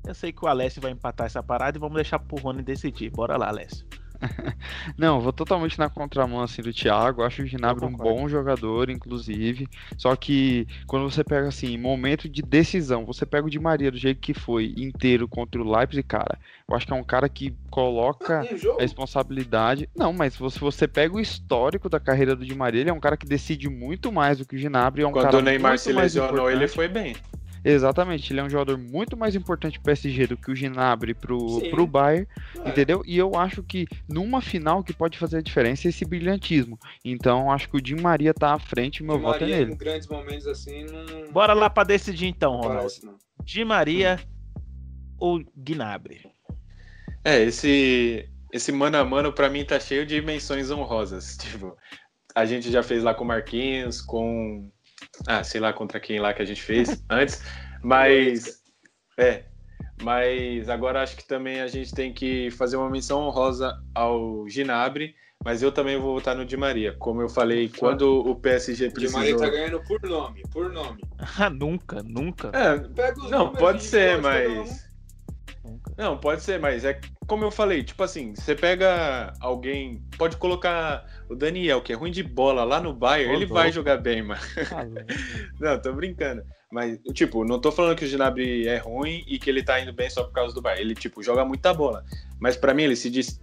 Eu 0.04 0.12
sei 0.12 0.32
que 0.32 0.44
o 0.44 0.48
Alessio 0.48 0.82
vai 0.82 0.90
empatar 0.90 1.28
essa 1.28 1.40
parada 1.40 1.78
e 1.78 1.80
vamos 1.80 1.94
deixar 1.94 2.18
pro 2.18 2.36
Rony 2.36 2.64
decidir. 2.64 3.10
Bora 3.10 3.36
lá, 3.36 3.46
Alessio. 3.46 3.86
Não, 4.96 5.20
vou 5.20 5.33
totalmente 5.33 5.78
na 5.78 5.88
contramão 5.88 6.42
assim 6.42 6.62
do 6.62 6.72
Thiago. 6.72 7.22
Acho 7.22 7.42
o 7.42 7.46
Ginabri 7.46 7.85
um 7.85 7.92
bom 7.92 8.28
jogador, 8.28 8.90
inclusive. 8.90 9.68
Só 9.96 10.14
que 10.16 10.66
quando 10.87 11.11
você 11.11 11.24
pega 11.24 11.48
assim, 11.48 11.76
momento 11.76 12.28
de 12.28 12.42
decisão, 12.42 13.04
você 13.04 13.24
pega 13.24 13.46
o 13.46 13.50
Di 13.50 13.59
Maria 13.59 13.90
do 13.90 13.98
jeito 13.98 14.20
que 14.20 14.35
foi 14.35 14.74
inteiro 14.76 15.26
contra 15.26 15.61
o 15.61 15.70
Leipzig, 15.70 16.02
cara. 16.02 16.38
Eu 16.68 16.76
acho 16.76 16.87
que 16.87 16.92
é 16.92 16.96
um 16.96 17.04
cara 17.04 17.28
que 17.28 17.54
coloca 17.70 18.40
a 18.40 18.80
responsabilidade. 18.80 19.88
Não, 19.94 20.12
mas 20.12 20.35
se 20.35 20.61
você 20.61 20.87
pega 20.87 21.16
o 21.16 21.20
histórico 21.20 21.88
da 21.88 21.98
carreira 21.98 22.37
do 22.37 22.44
Di 22.44 22.54
Maria, 22.54 22.83
ele 22.83 22.90
é 22.90 22.92
um 22.92 23.00
cara 23.00 23.16
que 23.16 23.26
decide 23.26 23.68
muito 23.68 24.12
mais 24.12 24.38
do 24.38 24.46
que 24.46 24.54
o 24.54 24.59
Ginabri. 24.59 25.02
É 25.02 25.06
um 25.06 25.12
quando 25.12 25.35
o 25.35 25.42
Neymar 25.42 25.78
se 25.78 25.92
lesionou, 25.92 26.50
ele 26.50 26.68
foi 26.68 26.88
bem. 26.88 27.16
Exatamente, 27.64 28.32
ele 28.32 28.40
é 28.40 28.44
um 28.44 28.48
jogador 28.48 28.78
muito 28.78 29.16
mais 29.16 29.34
importante 29.34 29.78
pro 29.78 29.84
PSG 29.84 30.28
do 30.28 30.36
que 30.36 30.50
o 30.50 30.54
Gnabry 30.54 31.14
pro, 31.14 31.60
pro 31.70 31.86
Bayern, 31.86 32.26
é. 32.64 32.68
entendeu? 32.68 33.02
E 33.06 33.18
eu 33.18 33.34
acho 33.36 33.62
que 33.62 33.86
numa 34.08 34.40
final 34.40 34.82
que 34.82 34.92
pode 34.92 35.18
fazer 35.18 35.38
a 35.38 35.42
diferença 35.42 35.86
é 35.86 35.90
esse 35.90 36.04
brilhantismo. 36.04 36.78
Então 37.04 37.50
acho 37.50 37.68
que 37.68 37.76
o 37.76 37.80
Di 37.80 37.94
Maria 37.94 38.32
tá 38.32 38.54
à 38.54 38.58
frente, 38.58 39.02
meu 39.02 39.16
Di 39.16 39.22
voto 39.22 39.36
é 39.36 39.40
Maria, 39.40 39.54
é 39.54 39.58
nele. 39.58 39.72
Em 39.72 39.76
grandes 39.76 40.08
momentos 40.08 40.46
assim, 40.46 40.84
não... 40.84 41.30
Bora 41.32 41.52
lá 41.52 41.68
para 41.68 41.84
decidir 41.84 42.26
então, 42.26 42.56
Ronaldo. 42.56 43.18
Di 43.44 43.64
Maria 43.64 44.18
ou 45.18 45.42
Gnabry? 45.54 46.30
É, 47.24 47.42
esse 47.42 48.26
esse 48.52 48.72
mano 48.72 48.96
a 48.96 49.04
mano 49.04 49.32
para 49.32 49.48
mim 49.48 49.64
tá 49.64 49.78
cheio 49.78 50.04
de 50.04 50.20
menções 50.20 50.70
honrosas, 50.70 51.36
tipo, 51.40 51.76
a 52.34 52.44
gente 52.44 52.70
já 52.70 52.82
fez 52.82 53.02
lá 53.02 53.14
com 53.14 53.24
o 53.24 53.26
Marquinhos, 53.26 54.00
com 54.00 54.70
ah, 55.26 55.42
sei 55.44 55.61
lá 55.61 55.72
contra 55.72 56.00
quem 56.00 56.18
lá 56.18 56.33
que 56.33 56.42
a 56.42 56.44
gente 56.44 56.62
fez 56.62 57.02
antes. 57.09 57.42
Mas. 57.83 58.62
É. 59.16 59.44
Mas 60.02 60.68
agora 60.68 61.02
acho 61.02 61.16
que 61.16 61.26
também 61.26 61.61
a 61.61 61.66
gente 61.66 61.92
tem 61.92 62.12
que 62.12 62.50
fazer 62.52 62.76
uma 62.76 62.88
menção 62.88 63.20
honrosa 63.20 63.78
ao 63.94 64.48
Ginabre. 64.48 65.14
Mas 65.42 65.62
eu 65.62 65.72
também 65.72 65.98
vou 65.98 66.14
votar 66.14 66.37
no 66.37 66.44
Di 66.44 66.56
Maria. 66.56 66.94
Como 66.98 67.22
eu 67.22 67.28
falei, 67.28 67.70
quando 67.78 68.20
o 68.20 68.35
PSG 68.35 68.90
precisou... 68.90 69.22
Di 69.22 69.33
Maria 69.33 69.38
tá 69.38 69.48
ganhando 69.48 69.83
por 69.85 70.02
nome, 70.02 70.42
por 70.52 70.70
nome. 70.70 71.00
Ah, 71.38 71.48
nunca, 71.48 72.02
nunca. 72.02 72.50
É, 72.54 72.76
não, 73.30 73.52
pode 73.52 73.83
ser, 73.83 74.20
mas... 74.20 74.89
Não, 75.96 76.16
pode 76.16 76.42
ser, 76.42 76.58
mas 76.58 76.84
é 76.84 76.98
como 77.26 77.44
eu 77.44 77.50
falei, 77.50 77.82
tipo 77.82 78.02
assim, 78.02 78.34
você 78.34 78.54
pega 78.54 79.32
alguém, 79.40 80.02
pode 80.16 80.36
colocar 80.36 81.06
o 81.28 81.34
Daniel, 81.36 81.82
que 81.82 81.92
é 81.92 81.96
ruim 81.96 82.10
de 82.10 82.22
bola 82.22 82.64
lá 82.64 82.80
no 82.80 82.92
Bayern, 82.92 83.34
ele 83.34 83.46
vai 83.46 83.70
jogar 83.70 83.98
bem, 83.98 84.22
mano. 84.22 84.40
Ah, 84.72 84.84
não, 85.60 85.80
tô 85.80 85.92
brincando. 85.92 86.42
Mas, 86.72 86.98
tipo, 87.12 87.44
não 87.44 87.60
tô 87.60 87.70
falando 87.72 87.96
que 87.96 88.04
o 88.04 88.08
Ginabri 88.08 88.66
é 88.66 88.78
ruim 88.78 89.24
e 89.26 89.38
que 89.38 89.50
ele 89.50 89.62
tá 89.62 89.80
indo 89.80 89.92
bem 89.92 90.08
só 90.08 90.24
por 90.24 90.32
causa 90.32 90.54
do 90.54 90.62
Bayern. 90.62 90.82
Ele, 90.82 90.94
tipo, 90.94 91.22
joga 91.22 91.44
muita 91.44 91.74
bola. 91.74 92.04
Mas 92.38 92.56
para 92.56 92.72
mim, 92.72 92.84
ele 92.84 92.96
se 92.96 93.10
diz. 93.10 93.40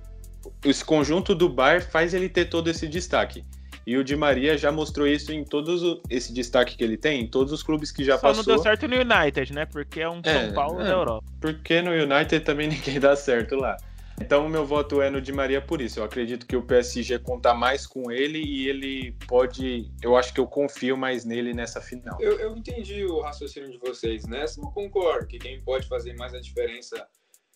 Esse 0.63 0.84
conjunto 0.84 1.36
do 1.36 1.49
Bayern 1.49 1.86
faz 1.86 2.13
ele 2.13 2.30
ter 2.30 2.45
todo 2.45 2.69
esse 2.69 2.88
destaque. 2.88 3.43
E 3.88 3.95
o 3.95 4.04
Di 4.04 4.17
Maria 4.17 4.58
já 4.58 4.69
mostrou 4.69 5.08
isso 5.08 5.32
em 5.32 5.45
todos 5.45 5.82
o, 5.82 6.02
esse 6.10 6.34
destaque 6.34 6.76
que 6.76 6.84
ele 6.84 6.97
tem, 6.97 7.21
em 7.21 7.28
todos 7.28 7.54
os 7.54 7.63
clubes 7.63 7.89
que 7.89 8.04
já 8.04 8.17
Só 8.17 8.28
passou. 8.28 8.43
Só 8.43 8.50
não 8.50 8.56
deu 8.58 8.63
certo 8.63 8.86
no 8.86 8.95
United, 8.97 9.54
né? 9.54 9.65
Porque 9.65 10.02
é 10.02 10.10
um 10.10 10.19
é, 10.26 10.34
São 10.34 10.54
Paulo 10.54 10.82
é, 10.82 10.84
da 10.84 10.91
Europa. 10.91 11.26
Porque 11.39 11.82
no 11.82 11.91
United 11.91 12.41
também 12.41 12.67
ninguém 12.67 13.00
dá 13.00 13.15
certo 13.15 13.56
lá. 13.56 13.78
Então 14.19 14.45
o 14.45 14.50
meu 14.50 14.65
voto 14.65 15.02
é 15.02 15.10
no 15.10 15.21
Di 15.21 15.32
Maria 15.32 15.62
por 15.62 15.80
isso. 15.80 16.02
Eu 16.02 16.04
acredito 16.04 16.45
que 16.45 16.58
o 16.58 16.62
PSG 16.62 17.17
conta 17.19 17.54
mais 17.54 17.88
com 17.88 18.12
ele 18.12 18.43
e 18.43 18.67
ele 18.67 19.13
pode. 19.26 19.89
Eu 20.02 20.17
acho 20.17 20.34
que 20.34 20.41
eu 20.41 20.47
confio 20.47 20.97
mais 20.97 21.23
nele 21.23 21.54
nessa 21.54 21.80
final. 21.80 22.17
Eu, 22.19 22.38
eu 22.41 22.58
entendi 22.58 23.06
o 23.06 23.21
raciocínio 23.21 23.71
de 23.71 23.78
vocês. 23.78 24.26
Nessa 24.26 24.60
eu 24.60 24.65
concordo 24.65 25.28
que 25.28 25.39
quem 25.39 25.62
pode 25.62 25.88
fazer 25.88 26.13
mais 26.17 26.34
a 26.34 26.41
diferença 26.41 27.08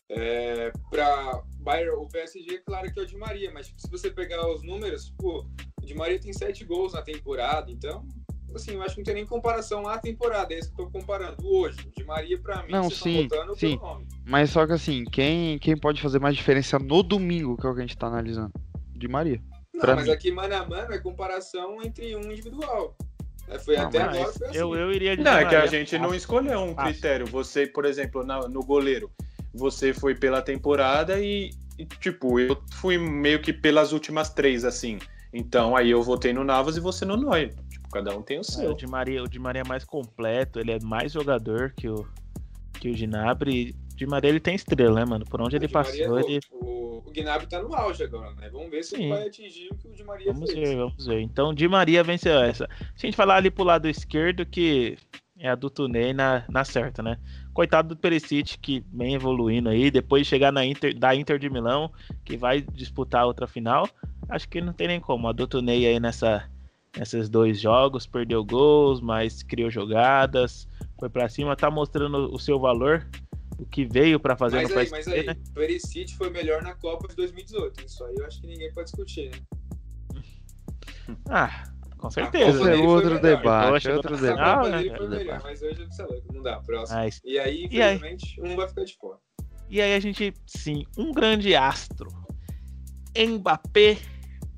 é, 0.09 0.71
para 0.89 1.41
Bayern, 1.59 1.97
o 1.97 2.07
PSG, 2.07 2.59
claro 2.59 2.91
que 2.93 2.99
é 2.99 3.03
o 3.03 3.05
Di 3.05 3.17
Maria, 3.17 3.51
mas 3.53 3.67
tipo, 3.67 3.81
se 3.81 3.89
você 3.89 4.09
pegar 4.09 4.45
os 4.49 4.61
números, 4.61 5.09
pô, 5.17 5.39
o 5.39 5.70
Di 5.91 5.97
Maria 5.97 6.19
tem 6.19 6.31
sete 6.31 6.63
gols 6.63 6.93
na 6.93 7.01
temporada, 7.01 7.69
então, 7.69 8.07
assim, 8.55 8.75
eu 8.75 8.81
acho 8.81 8.95
que 8.95 9.01
não 9.01 9.05
tem 9.05 9.15
nem 9.15 9.25
comparação 9.25 9.87
à 9.87 9.97
temporada, 9.97 10.53
é 10.53 10.59
isso 10.59 10.73
que 10.73 10.81
eu 10.81 10.85
tô 10.85 10.91
comparando 10.91 11.45
hoje. 11.45 11.77
Di 11.95 12.03
Maria, 12.05 12.39
para 12.39 12.63
mim, 12.63 12.71
não, 12.71 12.89
sim, 12.89 13.27
sim. 13.57 13.77
Mas 14.25 14.51
só 14.51 14.65
que 14.65 14.71
assim, 14.71 15.03
quem, 15.03 15.59
quem 15.59 15.75
pode 15.75 16.01
fazer 16.01 16.19
mais 16.19 16.35
diferença 16.35 16.79
no 16.79 17.03
domingo, 17.03 17.57
que 17.57 17.67
é 17.67 17.69
o 17.69 17.73
que 17.73 17.79
a 17.79 17.81
gente 17.81 17.97
tá 17.97 18.07
analisando? 18.07 18.53
Di 18.95 19.07
Maria. 19.09 19.41
Não, 19.73 19.95
mas 19.95 20.05
mim. 20.05 20.11
aqui, 20.11 20.31
mano 20.31 20.55
a 20.55 20.65
mano, 20.65 20.93
é 20.93 20.99
comparação 20.99 21.81
entre 21.83 22.15
um 22.15 22.31
individual. 22.31 22.95
É, 23.49 23.59
foi 23.59 23.75
não, 23.75 23.87
até 23.87 24.01
agora 24.01 24.31
foi 24.31 24.47
assim. 24.47 24.57
Eu, 24.57 24.73
eu 24.73 24.93
iria 24.93 25.17
de 25.17 25.23
Não, 25.23 25.37
é 25.37 25.45
que 25.45 25.55
a 25.55 25.65
gente 25.65 25.97
não 25.97 26.15
escolheu 26.15 26.59
um 26.59 26.73
critério. 26.73 27.25
Você, 27.27 27.67
por 27.67 27.83
exemplo, 27.83 28.23
na, 28.23 28.47
no 28.47 28.63
goleiro, 28.63 29.11
você 29.53 29.93
foi 29.93 30.15
pela 30.15 30.41
temporada 30.41 31.19
e, 31.19 31.51
e, 31.77 31.85
tipo, 31.85 32.39
eu 32.39 32.57
fui 32.75 32.97
meio 32.97 33.41
que 33.41 33.51
pelas 33.51 33.91
últimas 33.91 34.29
três, 34.29 34.63
assim. 34.63 34.99
Então 35.33 35.75
aí 35.75 35.89
eu 35.89 36.03
votei 36.03 36.33
no 36.33 36.43
Navas 36.43 36.77
e 36.77 36.79
você 36.79 37.05
no 37.05 37.15
Neuer. 37.15 37.53
Tipo, 37.69 37.89
cada 37.89 38.15
um 38.15 38.21
tem 38.21 38.39
o 38.39 38.43
seu. 38.43 38.69
É, 38.69 38.71
o, 38.71 38.75
Di 38.75 38.87
Maria, 38.87 39.23
o 39.23 39.27
Di 39.27 39.39
Maria 39.39 39.61
é 39.61 39.67
mais 39.67 39.83
completo, 39.83 40.59
ele 40.59 40.71
é 40.71 40.79
mais 40.79 41.11
jogador 41.11 41.73
que 41.75 41.87
o, 41.87 42.05
que 42.73 42.89
o 42.89 42.95
Gnabry. 42.95 43.75
O 43.93 43.95
Di 43.95 44.05
Maria 44.05 44.29
ele 44.29 44.39
tem 44.39 44.55
estrela, 44.55 44.95
né, 44.95 45.05
mano? 45.05 45.25
Por 45.25 45.41
onde 45.41 45.55
o 45.55 45.57
ele 45.57 45.67
passou, 45.67 46.19
é 46.19 46.23
ele. 46.23 46.39
O, 46.51 47.03
o 47.05 47.11
Gnabry 47.11 47.47
tá 47.47 47.61
no 47.61 47.73
auge 47.73 48.03
agora, 48.03 48.33
né? 48.33 48.49
Vamos 48.49 48.69
ver 48.69 48.83
se 48.83 48.95
Sim. 48.95 49.03
ele 49.03 49.09
vai 49.09 49.27
atingir 49.27 49.69
o 49.71 49.75
que 49.75 49.87
o 49.87 49.91
Di 49.93 50.03
Maria 50.03 50.33
vamos 50.33 50.51
fez. 50.51 50.69
Ver, 50.69 50.75
vamos 50.75 51.05
ver. 51.05 51.21
Então 51.21 51.49
o 51.49 51.53
Di 51.53 51.67
Maria 51.67 52.03
venceu 52.03 52.39
essa. 52.39 52.67
Se 52.95 53.05
a 53.05 53.07
gente 53.07 53.15
falar 53.15 53.35
ali 53.35 53.49
pro 53.49 53.63
lado 53.63 53.87
esquerdo, 53.87 54.45
que 54.45 54.97
é 55.41 55.49
a 55.49 55.55
do 55.55 55.69
Tunei 55.69 56.13
na, 56.13 56.43
na 56.47 56.63
certa, 56.63 57.01
né? 57.01 57.17
Coitado 57.51 57.89
do 57.89 57.97
Perisic, 57.97 58.59
que 58.59 58.83
vem 58.93 59.15
evoluindo 59.15 59.69
aí, 59.69 59.89
depois 59.89 60.23
de 60.23 60.29
chegar 60.29 60.51
na 60.51 60.63
Inter, 60.63 60.97
da 60.97 61.15
Inter 61.15 61.39
de 61.39 61.49
Milão, 61.49 61.91
que 62.23 62.37
vai 62.37 62.61
disputar 62.61 63.25
outra 63.25 63.47
final, 63.47 63.89
acho 64.31 64.47
que 64.47 64.61
não 64.61 64.73
tem 64.73 64.87
nem 64.87 64.99
como. 64.99 65.27
A 65.27 65.31
do 65.31 65.45
Tunei 65.45 65.85
aí 65.85 65.99
nessa, 65.99 66.49
nesses 66.97 67.29
dois 67.29 67.59
jogos, 67.59 68.07
perdeu 68.07 68.43
gols, 68.43 69.01
mas 69.01 69.43
criou 69.43 69.69
jogadas, 69.69 70.67
foi 70.97 71.09
para 71.09 71.29
cima, 71.29 71.55
tá 71.55 71.69
mostrando 71.69 72.33
o 72.33 72.39
seu 72.39 72.59
valor, 72.59 73.07
o 73.59 73.65
que 73.65 73.85
veio 73.85 74.19
para 74.19 74.35
fazer 74.35 74.57
mas 74.57 74.71
no 74.71 74.79
aí, 74.79 74.89
Mas 74.89 75.07
aí, 75.07 75.25
né? 75.25 75.35
Perisic 75.53 76.15
foi 76.15 76.29
melhor 76.29 76.63
na 76.63 76.73
Copa 76.73 77.07
de 77.09 77.15
2018, 77.15 77.85
isso 77.85 78.03
aí 78.05 78.15
eu 78.17 78.25
acho 78.25 78.41
que 78.41 78.47
ninguém 78.47 78.71
pode 78.73 78.85
discutir, 78.85 79.29
né? 79.29 81.15
Ah, 81.29 81.63
com 81.97 82.09
certeza. 82.09 82.71
é 82.71 82.77
outro 82.77 83.19
debate. 83.19 83.89
É 83.89 83.93
outro 83.93 84.17
debate. 84.17 84.39
A 84.39 84.55
Copa 84.55 84.77
dele 84.77 84.97
foi 84.97 85.09
melhor, 85.09 85.41
mas 85.43 85.61
hoje 85.61 85.83
é 85.83 86.33
não 86.33 86.41
dá. 86.41 86.59
Próximo. 86.61 86.97
Mas... 86.97 87.21
E 87.23 87.37
aí, 87.37 87.65
infelizmente, 87.65 88.39
e 88.39 88.43
aí? 88.43 88.53
um 88.53 88.55
vai 88.55 88.67
ficar 88.69 88.85
de 88.85 88.95
fora. 88.95 89.19
E 89.69 89.81
aí 89.81 89.93
a 89.93 89.99
gente, 89.99 90.33
sim, 90.45 90.85
um 90.97 91.11
grande 91.11 91.53
astro. 91.53 92.09
Mbappé 93.17 93.97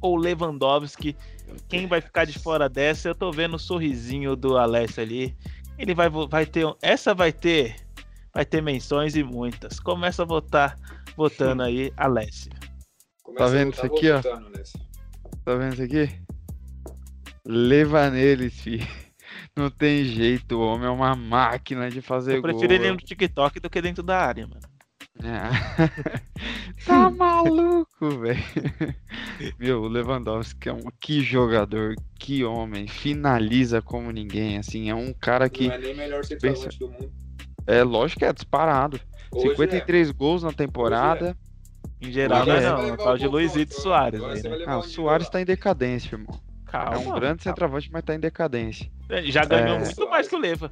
ou 0.04 0.18
Lewandowski? 0.18 1.16
Quem 1.70 1.88
vai 1.88 2.02
ficar 2.02 2.26
de 2.26 2.38
fora 2.38 2.68
dessa? 2.68 3.08
Eu 3.08 3.16
tô 3.16 3.32
vendo 3.32 3.56
o 3.56 3.60
sorrisinho 3.60 4.36
do 4.36 4.58
Alessio 4.58 5.02
ali. 5.02 5.36
Ele 5.78 5.96
vai, 5.96 6.10
vai 6.10 6.46
ter. 6.46 6.66
Essa 6.82 7.16
vai 7.16 7.32
ter. 7.32 7.76
Vai 8.34 8.46
ter 8.46 8.62
menções 8.62 9.16
e 9.16 9.24
muitas. 9.24 9.80
Começa 9.80 10.24
a 10.24 10.26
votar, 10.26 10.78
votando 11.16 11.64
aí, 11.64 11.92
Alessio. 11.96 12.52
Começa 13.24 13.46
tá 13.46 13.50
vendo 13.50 13.74
isso 13.74 13.86
aqui, 13.86 14.12
ó? 14.12 14.22
Tá 14.22 15.56
vendo 15.56 15.74
isso 15.74 15.84
aqui? 15.84 16.10
Leva 17.46 18.10
neles, 18.10 18.60
filho. 18.60 18.88
Não 19.56 19.70
tem 19.70 20.04
jeito, 20.04 20.56
o 20.56 20.66
homem 20.66 20.88
é 20.88 20.90
uma 20.90 21.16
máquina 21.16 21.90
de 21.90 22.02
fazer 22.02 22.42
gol. 22.42 22.50
Eu 22.50 22.58
prefiro 22.58 22.74
ele 22.74 22.92
no 22.92 22.98
TikTok 22.98 23.60
do 23.60 23.70
que 23.70 23.82
dentro 23.82 24.02
da 24.02 24.20
área, 24.20 24.48
mano. 24.48 24.73
É. 25.22 26.24
tá 26.86 27.10
maluco, 27.10 28.10
velho. 28.20 28.44
Meu, 29.60 29.84
o 29.84 29.88
Lewandowski 29.88 30.70
é 30.70 30.74
um 30.74 30.82
que 31.00 31.22
jogador, 31.22 31.96
que 32.20 32.44
homem, 32.44 32.88
finaliza 32.88 33.82
como 33.82 34.12
ninguém, 34.12 34.58
assim, 34.58 34.90
é 34.90 34.96
um 34.96 35.14
cara 35.14 35.50
que 35.50 35.68
Não 35.68 35.76
é 35.76 35.78
nem 35.78 35.96
melhor 35.96 36.24
pensa... 36.42 36.70
do 36.80 36.90
mundo. 36.90 37.12
É, 37.66 37.84
lógico 37.84 38.20
que 38.20 38.26
é 38.26 38.34
disparado. 38.34 39.00
Hoje 39.32 39.50
53 39.50 40.10
é. 40.10 40.14
gols 40.14 40.44
na 40.44 40.52
temporada. 40.52 41.38
É. 42.02 42.08
Em 42.08 42.12
geral, 42.12 42.46
não, 42.46 42.62
não, 42.62 42.94
é 42.94 42.98
tal 42.98 43.18
de 43.18 43.28
Luizito 43.28 43.74
Soares. 43.74 44.22
Aí, 44.22 44.42
né? 44.44 44.66
Ah, 44.68 44.80
o 44.80 44.84
Soares 44.84 45.30
tá 45.30 45.40
em 45.40 45.46
decadência, 45.46 46.16
irmão. 46.16 46.38
Calma, 46.66 46.96
é 46.96 46.98
um 46.98 47.14
grande 47.14 47.44
centroavante, 47.44 47.90
mas 47.92 48.04
tá 48.04 48.14
em 48.14 48.20
decadência. 48.20 48.92
É, 49.10 49.22
já 49.24 49.46
ganhou 49.46 49.78
é... 49.78 49.80
muito 49.80 50.10
mais 50.10 50.28
que 50.28 50.36
o 50.36 50.40
Leva. 50.40 50.72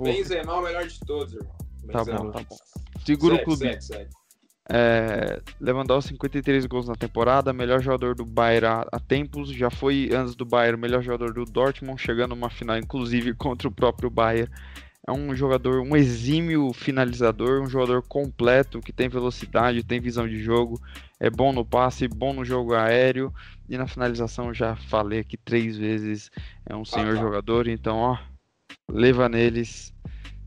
Benzema 0.00 0.52
é 0.52 0.56
o 0.56 0.62
melhor 0.62 0.86
de 0.86 1.00
todos, 1.00 1.32
irmão. 1.34 1.56
Tá 1.90 2.04
bom, 2.04 2.30
tá 2.30 2.40
bom. 2.48 2.56
Segura 3.08 3.36
o 3.36 3.42
clube. 3.42 3.60
Segue, 3.60 3.82
segue. 3.82 4.10
É, 4.70 5.40
Lewandowski 5.58 6.10
53 6.12 6.66
gols 6.66 6.86
na 6.86 6.94
temporada, 6.94 7.54
melhor 7.54 7.80
jogador 7.80 8.14
do 8.14 8.26
Bayern 8.26 8.66
há, 8.66 8.86
há, 8.92 9.00
tempos, 9.00 9.50
já 9.50 9.70
foi 9.70 10.10
antes 10.12 10.34
do 10.34 10.44
Bayern 10.44 10.78
melhor 10.78 11.02
jogador 11.02 11.32
do 11.32 11.46
Dortmund, 11.46 11.98
chegando 11.98 12.32
uma 12.32 12.50
final 12.50 12.76
inclusive 12.76 13.32
contra 13.36 13.66
o 13.66 13.72
próprio 13.72 14.10
Bayern. 14.10 14.50
É 15.06 15.10
um 15.10 15.34
jogador, 15.34 15.80
um 15.80 15.96
exímio 15.96 16.70
finalizador, 16.74 17.62
um 17.62 17.66
jogador 17.66 18.02
completo 18.06 18.78
que 18.80 18.92
tem 18.92 19.08
velocidade, 19.08 19.82
tem 19.82 19.98
visão 20.00 20.28
de 20.28 20.38
jogo, 20.38 20.78
é 21.18 21.30
bom 21.30 21.50
no 21.50 21.64
passe, 21.64 22.06
bom 22.06 22.34
no 22.34 22.44
jogo 22.44 22.74
aéreo 22.74 23.32
e 23.70 23.78
na 23.78 23.86
finalização 23.86 24.52
já 24.52 24.76
falei 24.76 25.20
aqui 25.20 25.38
três 25.38 25.78
vezes, 25.78 26.30
é 26.66 26.76
um 26.76 26.84
senhor 26.84 27.12
ah, 27.12 27.16
tá. 27.16 27.22
jogador, 27.22 27.68
então 27.68 27.96
ó, 27.96 28.18
leva 28.86 29.30
neles 29.30 29.94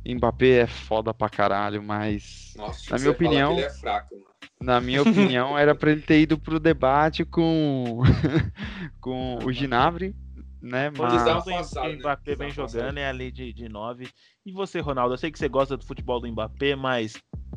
Mbappé 0.06 0.62
é 0.62 0.68
foda 0.68 1.14
pra 1.14 1.30
caralho, 1.30 1.82
mas 1.84 2.54
Nossa, 2.56 2.92
na 2.92 2.98
minha 2.98 3.12
opinião, 3.12 3.60
é 3.60 3.70
fraco, 3.70 4.16
na 4.60 4.82
minha 4.82 5.02
opinião, 5.04 5.58
era 5.58 5.76
para 5.76 5.92
ele 5.92 6.02
ter 6.02 6.22
ido 6.22 6.38
pro 6.40 6.60
debate 6.60 7.24
com 7.26 8.00
com 9.00 9.40
o 9.44 9.52
Ginavre, 9.52 10.16
né? 10.62 10.90
Mas 10.90 11.76
o 11.76 11.86
né? 11.86 11.96
Mbappé 11.98 12.36
vem 12.36 12.52
jogando 12.52 12.98
é 12.98 13.08
ali 13.08 13.32
de, 13.32 13.54
de 13.54 13.68
9. 13.70 14.10
E 14.46 14.52
você, 14.52 14.80
Ronaldo, 14.80 15.14
eu 15.14 15.18
sei 15.18 15.32
que 15.32 15.40
você 15.40 15.50
gosta 15.50 15.78
do 15.78 15.86
futebol 15.86 16.20
do 16.20 16.28
Mbappé, 16.28 16.76
mas 16.76 17.14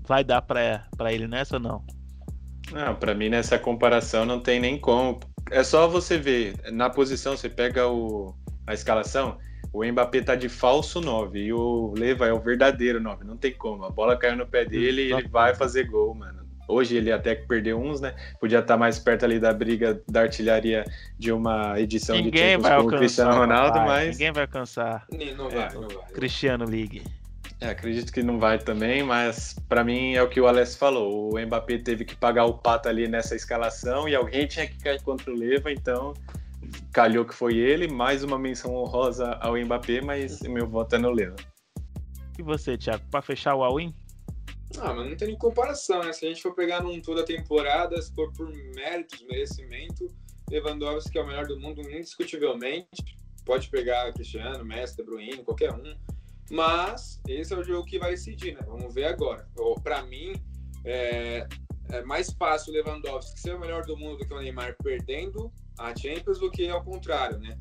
vai 0.06 0.22
dar 0.22 0.42
pra, 0.42 0.86
pra 0.96 1.12
ele 1.12 1.26
nessa 1.26 1.56
ou 1.56 1.62
não? 1.62 1.84
Não, 2.72 2.94
pra 2.96 3.14
mim 3.14 3.28
nessa 3.28 3.58
comparação 3.58 4.24
não 4.24 4.40
tem 4.40 4.58
nem 4.58 4.78
como. 4.78 5.20
É 5.50 5.62
só 5.62 5.86
você 5.86 6.16
ver, 6.16 6.56
na 6.72 6.88
posição, 6.88 7.36
você 7.36 7.48
pega 7.48 7.86
o, 7.86 8.34
a 8.66 8.72
escalação, 8.72 9.38
o 9.74 9.84
Mbappé 9.84 10.22
tá 10.22 10.36
de 10.36 10.48
falso 10.48 11.00
9 11.00 11.36
e 11.36 11.52
o 11.52 11.92
Leva 11.98 12.28
é 12.28 12.32
o 12.32 12.38
verdadeiro 12.38 13.00
9. 13.00 13.24
Não 13.24 13.36
tem 13.36 13.52
como. 13.52 13.84
A 13.84 13.90
bola 13.90 14.16
caiu 14.16 14.36
no 14.36 14.46
pé 14.46 14.64
dele 14.64 15.08
e 15.08 15.12
ele 15.12 15.26
vai 15.26 15.52
fazer 15.52 15.88
gol, 15.88 16.14
mano. 16.14 16.44
Hoje 16.68 16.96
ele 16.96 17.10
até 17.10 17.34
perdeu 17.34 17.78
uns, 17.78 18.00
né? 18.00 18.14
Podia 18.40 18.60
estar 18.60 18.74
tá 18.74 18.78
mais 18.78 19.00
perto 19.00 19.24
ali 19.24 19.40
da 19.40 19.52
briga 19.52 20.00
da 20.08 20.20
artilharia 20.20 20.84
de 21.18 21.32
uma 21.32 21.78
edição 21.78 22.14
Ninguém 22.14 22.56
de 22.56 22.62
títulos 22.62 22.82
com 22.82 22.88
o 22.88 22.98
Cristiano 22.98 23.34
Ronaldo, 23.34 23.78
vai. 23.80 23.86
mas. 23.86 24.16
Ninguém 24.16 24.32
vai 24.32 24.44
alcançar. 24.44 25.06
Não 25.36 25.50
vai, 25.50 25.66
é, 25.66 25.74
não 25.74 25.88
vai. 25.88 26.12
Cristiano 26.12 26.64
League. 26.64 27.02
É, 27.60 27.70
acredito 27.70 28.12
que 28.12 28.22
não 28.22 28.38
vai 28.38 28.58
também, 28.58 29.02
mas 29.02 29.56
para 29.68 29.82
mim 29.82 30.14
é 30.14 30.22
o 30.22 30.28
que 30.28 30.40
o 30.40 30.46
Alessio 30.46 30.78
falou. 30.78 31.34
O 31.34 31.40
Mbappé 31.46 31.78
teve 31.78 32.04
que 32.04 32.14
pagar 32.14 32.44
o 32.44 32.54
pato 32.54 32.88
ali 32.88 33.08
nessa 33.08 33.34
escalação 33.34 34.08
e 34.08 34.14
alguém 34.14 34.46
tinha 34.46 34.68
que 34.68 34.78
cair 34.78 35.02
contra 35.02 35.32
o 35.32 35.36
Leva, 35.36 35.72
então 35.72 36.14
calhou 36.92 37.24
que 37.24 37.34
foi 37.34 37.56
ele, 37.56 37.88
mais 37.88 38.22
uma 38.22 38.38
menção 38.38 38.74
honrosa 38.74 39.32
ao 39.40 39.56
Mbappé, 39.56 40.00
mas 40.00 40.40
meu 40.42 40.66
voto 40.66 40.94
é 40.94 40.98
no 40.98 41.10
Leo. 41.10 41.34
E 42.38 42.42
você, 42.42 42.76
Thiago, 42.76 43.04
para 43.10 43.22
fechar 43.22 43.54
o 43.54 43.62
all-in? 43.62 43.94
Ah, 44.78 44.92
mas 44.92 45.08
não 45.08 45.16
tem 45.16 45.28
nem 45.28 45.38
comparação, 45.38 46.02
né? 46.02 46.12
Se 46.12 46.26
a 46.26 46.28
gente 46.28 46.42
for 46.42 46.54
pegar 46.54 46.82
num 46.82 47.00
toda 47.00 47.22
a 47.22 47.24
temporada, 47.24 48.00
se 48.00 48.12
for 48.14 48.32
por 48.32 48.52
méritos, 48.74 49.24
merecimento, 49.28 50.08
Lewandowski 50.50 51.18
é 51.18 51.22
o 51.22 51.26
melhor 51.26 51.46
do 51.46 51.58
mundo 51.58 51.80
indiscutivelmente. 51.80 53.16
Pode 53.44 53.68
pegar 53.68 54.12
Cristiano, 54.12 54.64
Messi, 54.64 54.96
De 54.96 55.02
Bruyne, 55.04 55.44
qualquer 55.44 55.72
um. 55.72 55.96
Mas 56.50 57.20
esse 57.28 57.54
é 57.54 57.56
o 57.56 57.62
jogo 57.62 57.86
que 57.86 57.98
vai 57.98 58.10
decidir, 58.10 58.54
né? 58.54 58.60
Vamos 58.66 58.92
ver 58.92 59.04
agora. 59.04 59.48
Para 59.82 60.02
mim, 60.02 60.34
é, 60.84 61.46
é 61.90 62.02
mais 62.02 62.30
fácil 62.32 62.72
o 62.72 62.76
Lewandowski 62.76 63.40
ser 63.40 63.54
o 63.54 63.60
melhor 63.60 63.84
do 63.84 63.96
mundo 63.96 64.18
do 64.18 64.26
que 64.26 64.34
o 64.34 64.40
Neymar 64.40 64.76
perdendo 64.82 65.52
a 65.78 65.94
Champions 65.94 66.38
do 66.38 66.50
que 66.50 66.68
ao 66.68 66.82
contrário, 66.82 67.38
né? 67.38 67.58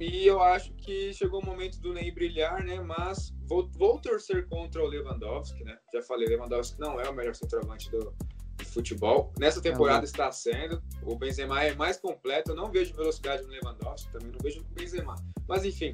E 0.00 0.26
eu 0.26 0.42
acho 0.42 0.72
que 0.74 1.12
chegou 1.14 1.40
o 1.40 1.46
momento 1.46 1.80
do 1.80 1.92
Ney 1.92 2.10
brilhar, 2.10 2.64
né? 2.64 2.80
Mas 2.80 3.32
vou, 3.46 3.68
vou 3.72 3.98
torcer 4.00 4.46
contra 4.48 4.82
o 4.82 4.86
Lewandowski, 4.86 5.62
né? 5.62 5.78
Já 5.92 6.02
falei, 6.02 6.28
Lewandowski 6.28 6.80
não 6.80 7.00
é 7.00 7.08
o 7.08 7.14
melhor 7.14 7.34
centroavante 7.34 7.90
do, 7.90 8.12
do 8.56 8.64
futebol. 8.64 9.32
Nessa 9.38 9.62
temporada 9.62 10.04
está 10.04 10.32
sendo. 10.32 10.82
O 11.02 11.16
Benzema 11.16 11.62
é 11.62 11.74
mais 11.74 11.96
completo. 11.96 12.50
Eu 12.50 12.56
não 12.56 12.72
vejo 12.72 12.92
velocidade 12.94 13.44
no 13.44 13.50
Lewandowski, 13.50 14.10
também 14.12 14.32
não 14.32 14.38
vejo 14.42 14.60
no 14.60 14.66
Benzema. 14.74 15.14
Mas 15.46 15.64
enfim, 15.64 15.92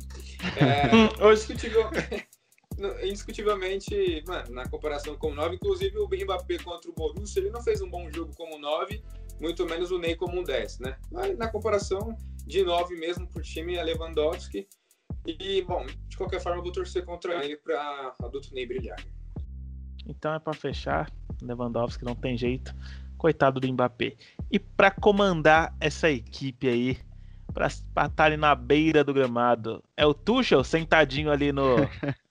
é, 0.57 0.91
hoje 1.23 1.47
indiscutivelmente, 3.05 4.25
mano, 4.27 4.55
na 4.55 4.69
comparação 4.69 5.17
com 5.17 5.31
o 5.31 5.35
9, 5.35 5.57
inclusive 5.57 5.99
o 5.99 6.09
Mbappé 6.09 6.59
contra 6.59 6.91
o 6.91 6.95
Borussia, 6.95 7.41
ele 7.41 7.51
não 7.51 7.63
fez 7.63 7.83
um 7.83 7.91
bom 7.91 8.11
jogo 8.11 8.35
como 8.35 8.59
9, 8.59 9.03
muito 9.41 9.67
menos 9.67 9.91
o 9.91 9.99
Ney 9.99 10.15
como 10.15 10.39
um 10.39 10.45
10, 10.45 10.81
né? 10.81 10.97
Mas 11.11 11.37
na 11.37 11.49
comparação 11.49 12.17
de 12.47 12.63
9 12.63 12.95
mesmo 12.97 13.27
pro 13.27 13.43
time 13.43 13.75
é 13.75 13.83
Lewandowski. 13.83 14.69
E, 15.27 15.63
bom, 15.63 15.85
de 16.09 16.17
qualquer 16.17 16.41
forma, 16.41 16.59
eu 16.59 16.63
vou 16.63 16.73
torcer 16.73 17.05
contra 17.05 17.45
ele 17.45 17.57
para 17.57 18.15
adulto 18.23 18.55
Ney 18.55 18.67
brilhar. 18.67 18.99
Então 20.07 20.35
é 20.35 20.39
para 20.39 20.53
fechar, 20.53 21.11
Lewandowski 21.43 22.05
não 22.05 22.15
tem 22.15 22.37
jeito. 22.37 22.75
Coitado 23.17 23.61
do 23.61 23.71
Mbappé. 23.71 24.17
E 24.51 24.59
para 24.59 24.91
comandar 24.91 25.75
essa 25.79 26.11
equipe 26.11 26.69
aí, 26.69 26.99
para 27.53 27.67
estar 27.67 28.25
ali 28.25 28.37
na 28.37 28.55
beira 28.55 29.05
do 29.05 29.13
gramado, 29.13 29.83
é 29.95 30.07
o 30.07 30.15
Tuchel 30.15 30.65
sentadinho 30.65 31.31
ali 31.31 31.53
no, 31.53 31.77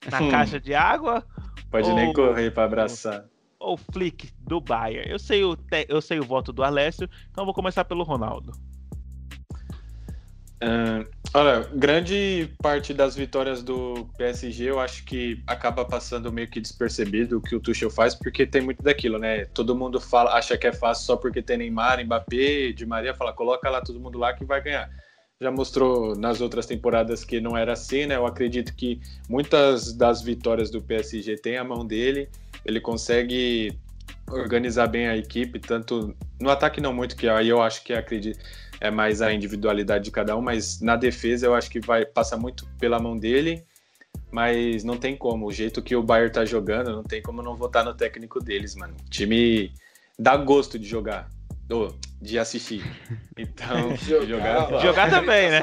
na 0.10 0.20
caixa 0.32 0.60
de 0.60 0.74
água? 0.74 1.24
Pode 1.70 1.90
ou... 1.90 1.96
nem 1.96 2.12
correr 2.12 2.52
para 2.52 2.64
abraçar 2.64 3.30
ou 3.60 3.78
Flick 3.78 4.32
do 4.40 4.62
Bayern? 4.62 5.10
Eu 5.10 5.20
sei 5.20 5.44
o, 5.44 5.56
te... 5.56 5.86
eu 5.90 6.02
sei 6.02 6.20
o 6.20 6.26
voto 6.26 6.54
do 6.54 6.64
Alessio, 6.64 7.10
então 7.30 7.46
vou 7.46 7.54
começar 7.54 7.84
pelo 7.84 8.04
Ronaldo. 8.04 8.54
Uh, 10.62 11.08
olha, 11.34 11.70
grande 11.74 12.54
parte 12.62 12.94
das 12.94 13.16
vitórias 13.16 13.64
do 13.64 14.10
PSG 14.18 14.66
eu 14.66 14.80
acho 14.80 15.06
que 15.06 15.42
acaba 15.48 15.86
passando 15.86 16.34
meio 16.34 16.50
que 16.50 16.60
despercebido 16.60 17.38
o 17.38 17.42
que 17.42 17.56
o 17.56 17.62
Tuchel 17.62 17.90
faz, 17.90 18.14
porque 18.14 18.46
tem 18.46 18.62
muito 18.62 18.84
daquilo, 18.84 19.18
né? 19.18 19.46
Todo 19.46 19.76
mundo 19.76 20.02
fala, 20.02 20.34
acha 20.34 20.58
que 20.58 20.68
é 20.68 20.74
fácil 20.74 21.06
só 21.06 21.16
porque 21.16 21.42
tem 21.42 21.58
Neymar, 21.58 22.04
Mbappé, 22.04 22.74
Di 22.74 22.86
Maria, 22.86 23.14
fala, 23.14 23.32
coloca 23.32 23.70
lá 23.70 23.82
todo 23.82 24.02
mundo 24.02 24.18
lá 24.18 24.34
que 24.34 24.44
vai 24.44 24.62
ganhar. 24.62 24.90
Já 25.40 25.50
mostrou 25.50 26.18
nas 26.18 26.42
outras 26.42 26.66
temporadas 26.66 27.24
que 27.24 27.40
não 27.40 27.56
era 27.56 27.72
assim, 27.72 28.06
né? 28.06 28.18
Eu 28.18 28.26
acredito 28.26 28.76
que 28.76 29.00
muitas 29.30 29.94
das 29.94 30.22
vitórias 30.22 30.70
do 30.70 30.82
PSG 30.82 31.38
tem 31.38 31.56
a 31.56 31.64
mão 31.64 31.88
dele 31.88 32.28
ele 32.66 32.80
consegue 32.80 33.78
organizar 34.30 34.88
bem 34.88 35.08
a 35.08 35.18
equipe, 35.18 35.60
tanto 35.60 36.16
no 36.40 36.50
ataque 36.50 36.80
não 36.80 36.94
muito, 36.94 37.16
que 37.16 37.28
aí 37.28 37.50
eu 37.50 37.62
acho 37.62 37.84
que 37.84 37.94
acredito 37.94 38.40
é 38.82 38.90
mais 38.90 39.22
a 39.22 39.34
individualidade 39.34 40.06
de 40.06 40.12
cada 40.12 40.36
um, 40.38 40.42
mas 40.42 40.80
na 40.82 40.96
defesa 40.96 41.46
eu 41.46 41.54
acho 41.54 41.70
que 41.70 41.80
vai 41.80 42.06
passar 42.06 42.38
muito 42.38 42.66
pela 42.80 43.00
mão 43.00 43.18
dele, 43.18 43.64
mas 44.32 44.84
não 44.84 44.98
tem 44.98 45.18
como, 45.18 45.48
o 45.48 45.52
jeito 45.52 45.82
que 45.82 45.96
o 45.96 46.04
Bayern 46.04 46.32
tá 46.32 46.46
jogando, 46.46 46.92
não 46.92 47.04
tem 47.04 47.22
como 47.22 47.42
não 47.42 47.56
votar 47.56 47.84
no 47.84 47.94
técnico 47.94 48.40
deles, 48.40 48.76
mano. 48.76 48.96
O 49.06 49.10
time 49.10 49.74
dá 50.18 50.38
gosto 50.38 50.80
de 50.80 50.88
jogar, 50.88 51.30
ou 51.70 51.94
de 52.22 52.40
assistir. 52.40 52.84
Então, 53.38 53.96
jogar, 54.08 54.26
jogar, 54.26 54.80
jogar 54.82 55.10
também, 55.10 55.50
né? 55.50 55.62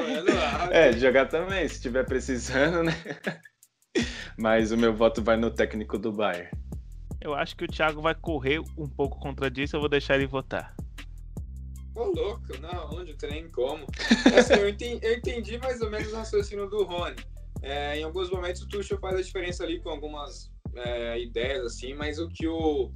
É, 0.71 0.93
jogar 0.93 1.27
também, 1.27 1.67
se 1.67 1.81
tiver 1.81 2.05
precisando, 2.05 2.83
né? 2.83 2.93
Mas 4.37 4.71
o 4.71 4.77
meu 4.77 4.93
voto 4.93 5.23
vai 5.23 5.37
no 5.37 5.49
técnico 5.49 5.97
do 5.97 6.11
Bayern. 6.11 6.49
Eu 7.27 7.33
acho 7.33 7.57
que 7.57 7.65
o 7.65 7.67
Thiago 7.67 8.01
vai 8.01 8.15
correr 8.15 8.61
um 8.77 8.87
pouco 8.87 9.19
contra 9.19 9.51
disso, 9.51 9.75
eu 9.75 9.81
vou 9.81 9.89
deixar 9.89 10.15
ele 10.15 10.25
votar. 10.25 10.73
Ô, 11.93 12.05
louco, 12.05 12.57
não, 12.61 12.89
onde 12.97 13.15
tem 13.15 13.49
como. 13.49 13.85
Assim, 14.33 14.53
eu, 14.53 14.69
entendi, 14.69 15.05
eu, 15.05 15.17
entendi, 15.17 15.57
mais 15.57 15.81
ou 15.81 15.89
menos 15.89 16.13
o 16.13 16.15
raciocínio 16.15 16.69
do 16.69 16.85
Rony. 16.85 17.17
É, 17.61 17.99
em 17.99 18.03
alguns 18.03 18.29
momentos 18.29 18.61
o 18.61 18.69
Tuchel 18.69 18.97
faz 18.99 19.15
a 19.15 19.21
diferença 19.21 19.65
ali 19.65 19.81
com 19.81 19.89
algumas 19.89 20.49
é, 20.73 21.19
ideias, 21.19 21.65
assim, 21.65 21.93
mas 21.93 22.17
o 22.17 22.29
que 22.29 22.47
o, 22.47 22.93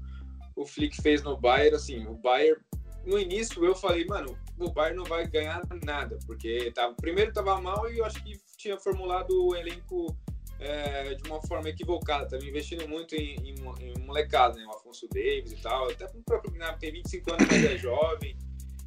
o 0.55 0.65
Flick 0.65 1.01
fez 1.01 1.21
no 1.23 1.35
Bayern, 1.35 1.75
assim, 1.75 2.07
o 2.07 2.13
Bayern, 2.13 2.61
no 3.05 3.19
início 3.19 3.65
eu 3.65 3.75
falei, 3.75 4.05
mano, 4.05 4.37
o 4.57 4.71
Bayern 4.71 4.95
não 4.95 5.05
vai 5.05 5.27
ganhar 5.27 5.61
nada, 5.83 6.17
porque 6.25 6.71
tava, 6.73 6.93
primeiro 6.93 7.33
tava 7.33 7.59
mal 7.59 7.91
e 7.91 7.97
eu 7.97 8.05
acho 8.05 8.23
que 8.23 8.39
tinha 8.55 8.79
formulado 8.79 9.31
o 9.31 9.53
elenco 9.57 10.15
é, 10.61 11.15
de 11.15 11.27
uma 11.27 11.41
forma 11.41 11.69
equivocada, 11.69 12.25
estava 12.25 12.45
investindo 12.45 12.87
muito 12.87 13.15
em, 13.15 13.35
em, 13.37 13.55
em 13.79 13.99
molecada, 14.05 14.55
né? 14.55 14.65
O 14.67 14.71
Afonso 14.71 15.07
Davis 15.11 15.51
e 15.51 15.55
tal, 15.55 15.89
até 15.89 16.07
próprio 16.23 16.53
Gnabry 16.53 16.79
tem 16.79 16.91
25 16.93 17.33
anos, 17.33 17.47
mas 17.49 17.65
é 17.65 17.77
jovem. 17.77 18.37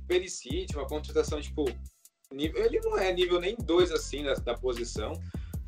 Perisic, 0.07 0.77
uma 0.77 0.87
contratação, 0.87 1.41
tipo, 1.41 1.65
nível, 2.33 2.65
ele 2.65 2.79
não 2.81 2.97
é 2.97 3.13
nível 3.13 3.41
nem 3.41 3.57
2 3.57 3.91
assim 3.91 4.23
da, 4.23 4.35
da 4.35 4.55
posição. 4.55 5.13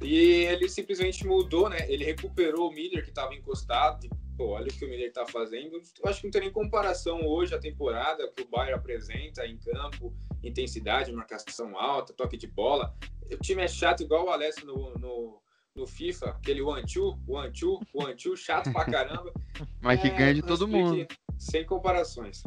E 0.01 0.45
ele 0.45 0.69
simplesmente 0.69 1.27
mudou, 1.27 1.69
né? 1.69 1.91
Ele 1.91 2.05
recuperou 2.05 2.69
o 2.69 2.73
Miller 2.73 3.03
que 3.03 3.09
estava 3.09 3.35
encostado. 3.35 4.09
Pô, 4.37 4.51
olha 4.51 4.69
o 4.69 4.73
que 4.73 4.85
o 4.85 4.89
Miller 4.89 5.09
está 5.09 5.27
fazendo. 5.27 5.77
Eu 5.77 6.09
acho 6.09 6.21
que 6.21 6.27
não 6.27 6.31
tem 6.31 6.43
nem 6.43 6.53
comparação 6.53 7.27
hoje 7.27 7.55
a 7.55 7.59
temporada 7.59 8.31
que 8.31 8.43
o 8.43 8.49
Bayern 8.49 8.75
apresenta 8.75 9.47
em 9.47 9.57
campo, 9.57 10.15
intensidade, 10.45 11.11
marcação 11.11 11.77
alta, 11.79 12.13
toque 12.13 12.37
de 12.37 12.47
bola. 12.47 12.95
O 13.33 13.39
time 13.39 13.63
é 13.63 13.69
chato 13.69 14.03
igual 14.03 14.27
o 14.27 14.31
Alessio 14.31 14.67
no, 14.67 14.95
no, 14.99 15.43
no 15.77 15.87
FIFA, 15.87 16.31
aquele 16.31 16.63
one-two, 16.63 17.19
one-two, 17.29 17.81
one-two, 17.93 18.37
chato 18.37 18.73
pra 18.73 18.85
caramba. 18.85 19.33
Mas 19.81 20.01
que 20.01 20.09
é, 20.09 20.11
ganha 20.11 20.35
de 20.35 20.43
todo 20.43 20.67
mundo. 20.67 21.07
Sem 21.39 21.65
comparações. 21.65 22.43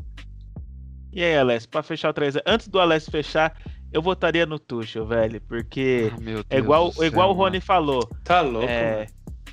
E 1.12 1.24
aí, 1.24 1.38
Alessio, 1.38 1.70
pra 1.70 1.82
fechar 1.82 2.10
o 2.10 2.13
3 2.13 2.36
Antes 2.46 2.68
do 2.68 2.80
Alessio 2.80 3.12
fechar, 3.12 3.56
eu 3.92 4.02
votaria 4.02 4.46
no 4.46 4.60
Tuchel, 4.60 5.06
velho, 5.06 5.42
porque 5.42 6.12
ah, 6.12 6.46
é 6.50 6.58
igual, 6.58 6.92
céu, 6.92 7.06
igual 7.06 7.30
o 7.32 7.34
Rony 7.34 7.62
falou. 7.62 8.08
Tá 8.24 8.42
louco, 8.42 8.68
é, 8.70 9.08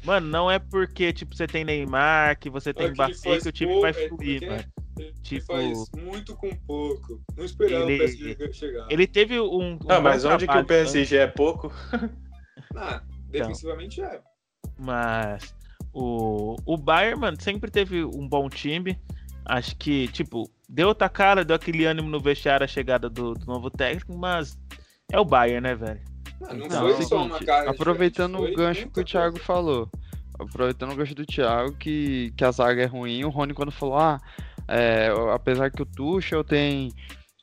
Mano, 0.05 0.29
não 0.29 0.51
é 0.51 0.59
porque, 0.59 1.13
tipo, 1.13 1.35
você 1.35 1.47
tem 1.47 1.65
Neymar, 1.65 2.39
que 2.39 2.49
você 2.49 2.73
tem 2.73 2.91
Mbappé, 2.91 3.41
que 3.41 3.49
o 3.49 3.53
time 3.53 3.81
vai 3.81 3.93
fluir, 3.93 4.45
é, 4.45 4.49
mano. 4.49 4.65
Ele 4.99 5.13
tipo, 5.23 5.47
faz 5.47 5.91
muito 5.99 6.35
com 6.37 6.55
pouco. 6.67 7.21
Não 7.37 7.45
esperava 7.45 7.91
ele, 7.91 7.97
o 7.97 7.99
PSG 7.99 8.53
chegar. 8.53 8.87
Ele 8.89 9.07
teve 9.07 9.39
um. 9.41 9.73
um 9.75 9.79
não, 9.85 10.01
mas 10.01 10.25
onde 10.25 10.47
que 10.47 10.57
o 10.57 10.65
PSG 10.65 11.17
é 11.17 11.27
pouco? 11.27 11.73
Ah, 12.75 13.03
defensivamente 13.29 14.01
então, 14.01 14.13
é. 14.13 14.21
Mas 14.79 15.55
o, 15.93 16.57
o 16.65 16.77
Bayern, 16.77 17.21
mano, 17.21 17.41
sempre 17.41 17.71
teve 17.71 18.05
um 18.05 18.29
bom 18.29 18.49
time. 18.49 18.99
Acho 19.45 19.77
que, 19.77 20.09
tipo, 20.09 20.51
deu 20.69 20.89
outra 20.89 21.09
cara, 21.09 21.45
deu 21.45 21.57
aquele 21.57 21.85
ânimo 21.85 22.09
no 22.09 22.21
vestiário 22.21 22.65
a 22.65 22.69
chegada 22.69 23.09
do, 23.09 23.35
do 23.35 23.47
novo 23.47 23.71
técnico, 23.71 24.17
mas 24.17 24.59
é 25.11 25.19
o 25.19 25.25
Bayern, 25.25 25.61
né, 25.61 25.75
velho? 25.75 26.01
Não, 26.41 26.55
não, 26.55 26.69
não 26.69 26.95
foi 26.95 27.05
só 27.05 27.25
uma 27.25 27.39
cara 27.39 27.71
Aproveitando 27.71 28.39
o 28.39 28.55
gancho 28.55 28.91
que 28.91 29.01
o 29.01 29.05
Thiago 29.05 29.33
coisa. 29.33 29.47
falou. 29.47 29.91
Aproveitando 30.39 30.93
o 30.93 30.97
gancho 30.97 31.15
do 31.15 31.25
Thiago, 31.25 31.73
que, 31.77 32.33
que 32.37 32.45
a 32.45 32.51
zaga 32.51 32.83
é 32.83 32.87
ruim, 32.87 33.25
o 33.25 33.31
Rony 33.31 33.55
quando 33.55 33.73
falou, 33.73 33.97
ah, 33.97 34.21
é, 34.69 35.09
apesar 35.33 35.71
que 35.71 35.81
o 35.81 35.87
Tuchel 35.87 36.45
tem 36.45 36.91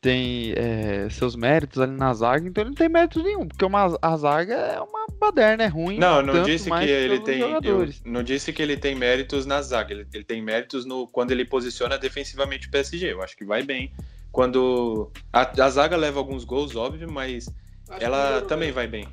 tem 0.03 0.53
é, 0.57 1.07
seus 1.09 1.33
méritos 1.33 1.81
ali 1.81 1.93
na 1.93 2.13
zaga, 2.13 2.45
então 2.45 2.61
ele 2.61 2.71
não 2.71 2.75
tem 2.75 2.89
mérito 2.89 3.23
nenhum, 3.23 3.47
porque 3.47 3.63
uma, 3.63 3.97
a 4.01 4.17
zaga 4.17 4.53
é 4.53 4.79
uma 4.81 5.07
baderna, 5.17 5.63
é 5.63 5.67
ruim. 5.67 5.97
Não, 5.97 6.21
não 6.21 6.43
disse 6.43 6.69
que 6.69 6.83
ele 6.83 7.21
tem. 7.21 7.39
Eu, 7.39 7.87
não 8.03 8.21
disse 8.21 8.51
que 8.51 8.61
ele 8.61 8.75
tem 8.75 8.95
méritos 8.95 9.45
na 9.45 9.61
zaga, 9.61 9.93
ele, 9.93 10.05
ele, 10.13 10.25
tem 10.25 10.41
méritos 10.41 10.83
no 10.83 11.07
quando 11.07 11.31
ele 11.31 11.45
posiciona 11.45 11.97
defensivamente 11.97 12.67
o 12.67 12.71
PSG. 12.71 13.13
Eu 13.13 13.23
acho 13.23 13.37
que 13.37 13.45
vai 13.45 13.63
bem. 13.63 13.93
Quando 14.29 15.09
a, 15.31 15.49
a 15.63 15.69
zaga 15.69 15.95
leva 15.95 16.19
alguns 16.19 16.43
gols, 16.43 16.75
óbvio, 16.75 17.09
mas 17.09 17.49
acho 17.89 18.03
ela 18.03 18.41
também 18.41 18.67
bem. 18.67 18.73
vai 18.73 18.87
bem. 18.87 19.07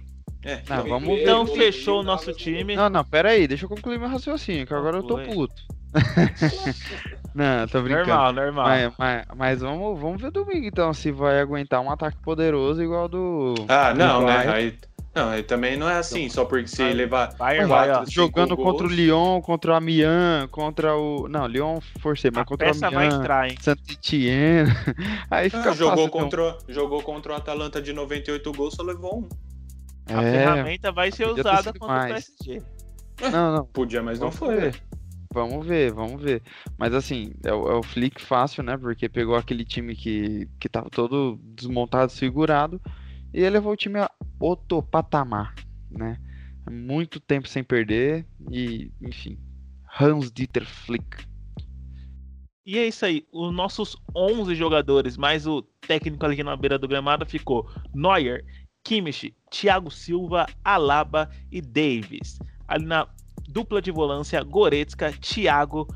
É, 0.45 0.61
não, 0.69 0.89
vamos 0.89 1.09
ver. 1.09 1.23
Então 1.23 1.47
fechou 1.47 2.01
o 2.01 2.03
nosso 2.03 2.33
time. 2.33 2.75
Não, 2.75 2.91
não, 2.91 3.05
pera 3.05 3.31
aí, 3.31 3.47
deixa 3.47 3.65
eu 3.65 3.69
concluir 3.69 3.97
meu 3.97 4.09
raciocínio, 4.09 4.67
que 4.67 4.75
agora 4.75 4.97
eu 4.97 5.05
tô 5.05 5.19
puto. 5.19 5.63
Não, 7.35 7.67
tô 7.69 7.83
brincando. 7.83 8.09
Normal, 8.09 8.33
normal. 8.33 8.67
Mas, 8.67 8.93
mas, 8.99 9.27
mas, 9.37 9.61
vamos, 9.61 10.01
vamos 10.01 10.21
ver 10.21 10.31
domingo 10.31 10.67
então, 10.67 10.93
se 10.93 11.13
vai 11.13 11.41
aguentar 11.41 11.81
um 11.81 11.91
ataque 11.91 12.19
poderoso 12.23 12.83
igual 12.83 13.09
do. 13.09 13.55
Ah, 13.69 13.95
não, 13.95 14.25
né? 14.27 14.49
Aí, 14.49 14.79
não, 15.15 15.29
aí 15.29 15.43
também 15.43 15.77
não 15.77 15.89
é 15.89 15.97
assim, 15.97 16.29
só 16.29 16.45
porque 16.45 16.69
se 16.69 16.83
levar. 16.93 17.35
Vai, 17.37 17.65
vai, 17.67 18.07
jogando 18.07 18.57
gols. 18.57 18.71
contra 18.71 18.87
o 18.87 18.91
Lyon, 18.91 19.41
contra 19.41 19.73
o 19.73 19.75
Amiens, 19.75 20.47
contra 20.51 20.97
o. 20.97 21.29
Não, 21.29 21.47
Lyon 21.47 21.81
forcei, 22.01 22.31
mas 22.33 22.43
a 22.43 22.45
contra 22.45 22.69
o 22.69 22.85
Amiens. 22.85 23.15
Saint-Etienne. 23.61 24.71
Aí 25.31 25.49
ah, 25.49 25.51
fica 25.51 25.71
ah, 25.71 25.75
jogou 25.75 25.97
fácil, 25.97 26.11
contra, 26.11 26.49
então. 26.49 26.59
Jogou 26.69 27.03
contra 27.03 27.33
o 27.33 27.37
Atalanta 27.37 27.83
de 27.83 27.93
98 27.93 28.53
gols, 28.53 28.75
só 28.75 28.83
levou 28.83 29.21
um. 29.21 29.29
A 30.15 30.23
é, 30.23 30.33
ferramenta 30.33 30.93
vai 30.93 31.11
ser 31.11 31.27
usada 31.29 31.73
contra 31.73 31.97
mais. 31.97 32.29
o 32.29 32.45
PSG. 32.45 32.63
Não, 33.33 33.57
não. 33.57 33.65
Podia, 33.67 34.03
mas 34.03 34.19
não 34.19 34.31
foi. 34.31 34.57
Ver. 34.57 34.83
Vamos 35.33 35.65
ver, 35.65 35.93
vamos 35.93 36.21
ver. 36.21 36.43
Mas 36.77 36.93
assim, 36.93 37.33
é 37.45 37.53
o, 37.53 37.69
é 37.71 37.75
o 37.77 37.83
flick 37.83 38.21
fácil, 38.21 38.65
né? 38.65 38.77
Porque 38.77 39.09
pegou 39.09 39.37
aquele 39.37 39.65
time 39.65 39.95
que, 39.95 40.49
que 40.59 40.69
tava 40.69 40.91
todo 40.91 41.39
desmontado, 41.55 42.11
segurado, 42.11 42.81
e 43.33 43.49
levou 43.49 43.73
o 43.73 43.77
time 43.77 44.01
a 44.01 44.11
outro 44.41 44.83
patamar, 44.83 45.55
né? 45.89 46.19
Muito 46.69 47.21
tempo 47.21 47.49
sem 47.49 47.63
perder 47.63 48.27
e, 48.51 48.91
enfim, 49.01 49.39
Hans 50.01 50.33
Dieter 50.33 50.67
Flick. 50.67 51.25
E 52.67 52.79
é 52.79 52.87
isso 52.87 53.05
aí, 53.07 53.27
os 53.33 53.53
nossos 53.53 53.97
11 54.15 54.55
jogadores, 54.55 55.17
mais 55.17 55.47
o 55.47 55.63
técnico 55.87 56.25
ali 56.25 56.43
na 56.43 56.57
beira 56.57 56.79
do 56.79 56.87
gramado 56.87 57.25
ficou 57.25 57.69
Neuer, 57.95 58.45
Kimmich, 58.85 59.35
Thiago 59.51 59.91
Silva, 59.91 60.47
Alaba 60.65 61.31
e 61.51 61.61
Davis. 61.61 62.39
Ali 62.69 62.85
na 62.85 63.09
dupla 63.49 63.81
de 63.83 63.91
volância, 63.91 64.43
Goretzka, 64.43 65.13
Thiago, 65.13 65.87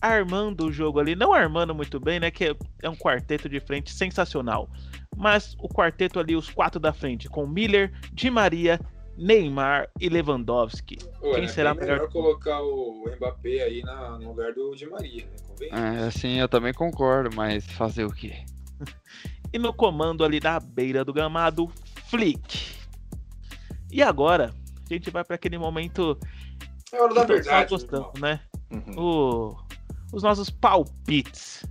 armando 0.00 0.66
o 0.66 0.72
jogo 0.72 0.98
ali, 0.98 1.14
não 1.14 1.32
armando 1.32 1.74
muito 1.74 2.00
bem, 2.00 2.18
né? 2.18 2.30
Que 2.30 2.56
é 2.82 2.88
um 2.88 2.96
quarteto 2.96 3.48
de 3.48 3.60
frente 3.60 3.92
sensacional. 3.92 4.68
Mas 5.16 5.54
o 5.60 5.68
quarteto 5.68 6.18
ali, 6.18 6.34
os 6.34 6.50
quatro 6.50 6.80
da 6.80 6.92
frente, 6.92 7.28
com 7.28 7.46
Miller, 7.46 7.92
Di 8.12 8.30
Maria, 8.30 8.80
Neymar 9.16 9.88
e 10.00 10.08
Lewandowski. 10.08 10.98
Ué, 11.22 11.34
Quem 11.34 11.48
será 11.48 11.74
melhor? 11.74 11.94
melhor 11.94 12.10
colocar 12.10 12.60
o 12.62 13.04
Mbappé 13.16 13.62
aí 13.62 13.82
na, 13.82 14.18
no 14.18 14.28
lugar 14.28 14.52
do 14.52 14.74
Di 14.74 14.86
Maria, 14.86 15.24
né? 15.26 16.06
É, 16.06 16.10
sim, 16.10 16.40
eu 16.40 16.48
também 16.48 16.72
concordo, 16.72 17.34
mas 17.36 17.64
fazer 17.64 18.04
o 18.04 18.10
quê? 18.10 18.44
e 19.52 19.58
no 19.58 19.72
comando 19.72 20.24
ali 20.24 20.40
da 20.40 20.58
beira 20.58 21.04
do 21.04 21.12
gramado, 21.12 21.70
Flick. 22.08 22.74
E 23.92 24.02
agora, 24.02 24.52
a 24.90 24.92
gente 24.92 25.10
vai 25.10 25.22
para 25.22 25.36
aquele 25.36 25.58
momento 25.58 26.18
é 26.92 27.00
hora 27.00 27.14
da 27.14 27.24
verdade. 27.24 27.70
Gostando, 27.70 28.12
né? 28.20 28.40
Uhum. 28.70 28.94
O, 28.96 29.56
os 30.12 30.22
nossos 30.22 30.50
palpites. 30.50 31.64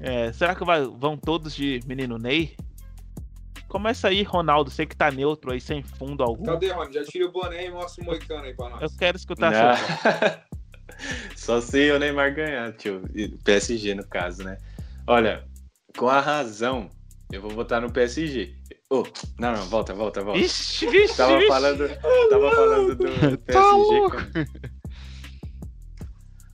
É, 0.00 0.32
será 0.32 0.54
que 0.54 0.64
vai, 0.64 0.84
vão 0.84 1.16
todos 1.16 1.54
de 1.54 1.80
menino 1.86 2.18
Ney? 2.18 2.56
Começa 3.68 4.08
aí, 4.08 4.22
Ronaldo. 4.22 4.70
Sei 4.70 4.86
que 4.86 4.96
tá 4.96 5.10
neutro 5.10 5.52
aí, 5.52 5.60
sem 5.60 5.82
fundo 5.82 6.22
algum. 6.22 6.44
Cadê, 6.44 6.70
Rony? 6.70 6.92
Já 6.92 7.04
tira 7.04 7.26
o 7.26 7.32
boné 7.32 7.66
e 7.66 7.70
mostra 7.70 8.02
o 8.02 8.06
moicano 8.06 8.44
aí 8.44 8.54
pra 8.54 8.70
nós. 8.70 8.82
Eu 8.82 8.90
quero 8.96 9.16
escutar 9.16 9.52
seu 9.52 10.48
Só 11.36 11.60
se 11.60 11.90
o 11.90 11.98
Neymar 11.98 12.34
ganhar, 12.34 12.72
tio. 12.72 13.02
PSG, 13.44 13.94
no 13.94 14.06
caso, 14.06 14.42
né? 14.42 14.58
Olha, 15.06 15.44
com 15.96 16.08
a 16.08 16.20
razão, 16.20 16.88
eu 17.30 17.42
vou 17.42 17.50
votar 17.50 17.80
no 17.80 17.92
PSG. 17.92 18.57
Oh, 18.90 19.02
não, 19.38 19.52
não, 19.52 19.66
volta, 19.66 19.92
volta, 19.92 20.22
volta. 20.22 20.40
Ixi, 20.40 20.86
vixe, 20.86 21.14
tava 21.14 21.36
vixe. 21.36 21.48
falando, 21.48 21.88
tava 22.30 22.50
falando 22.50 22.94
do 22.94 23.38
PSG. 23.38 23.44
Tá 23.52 24.46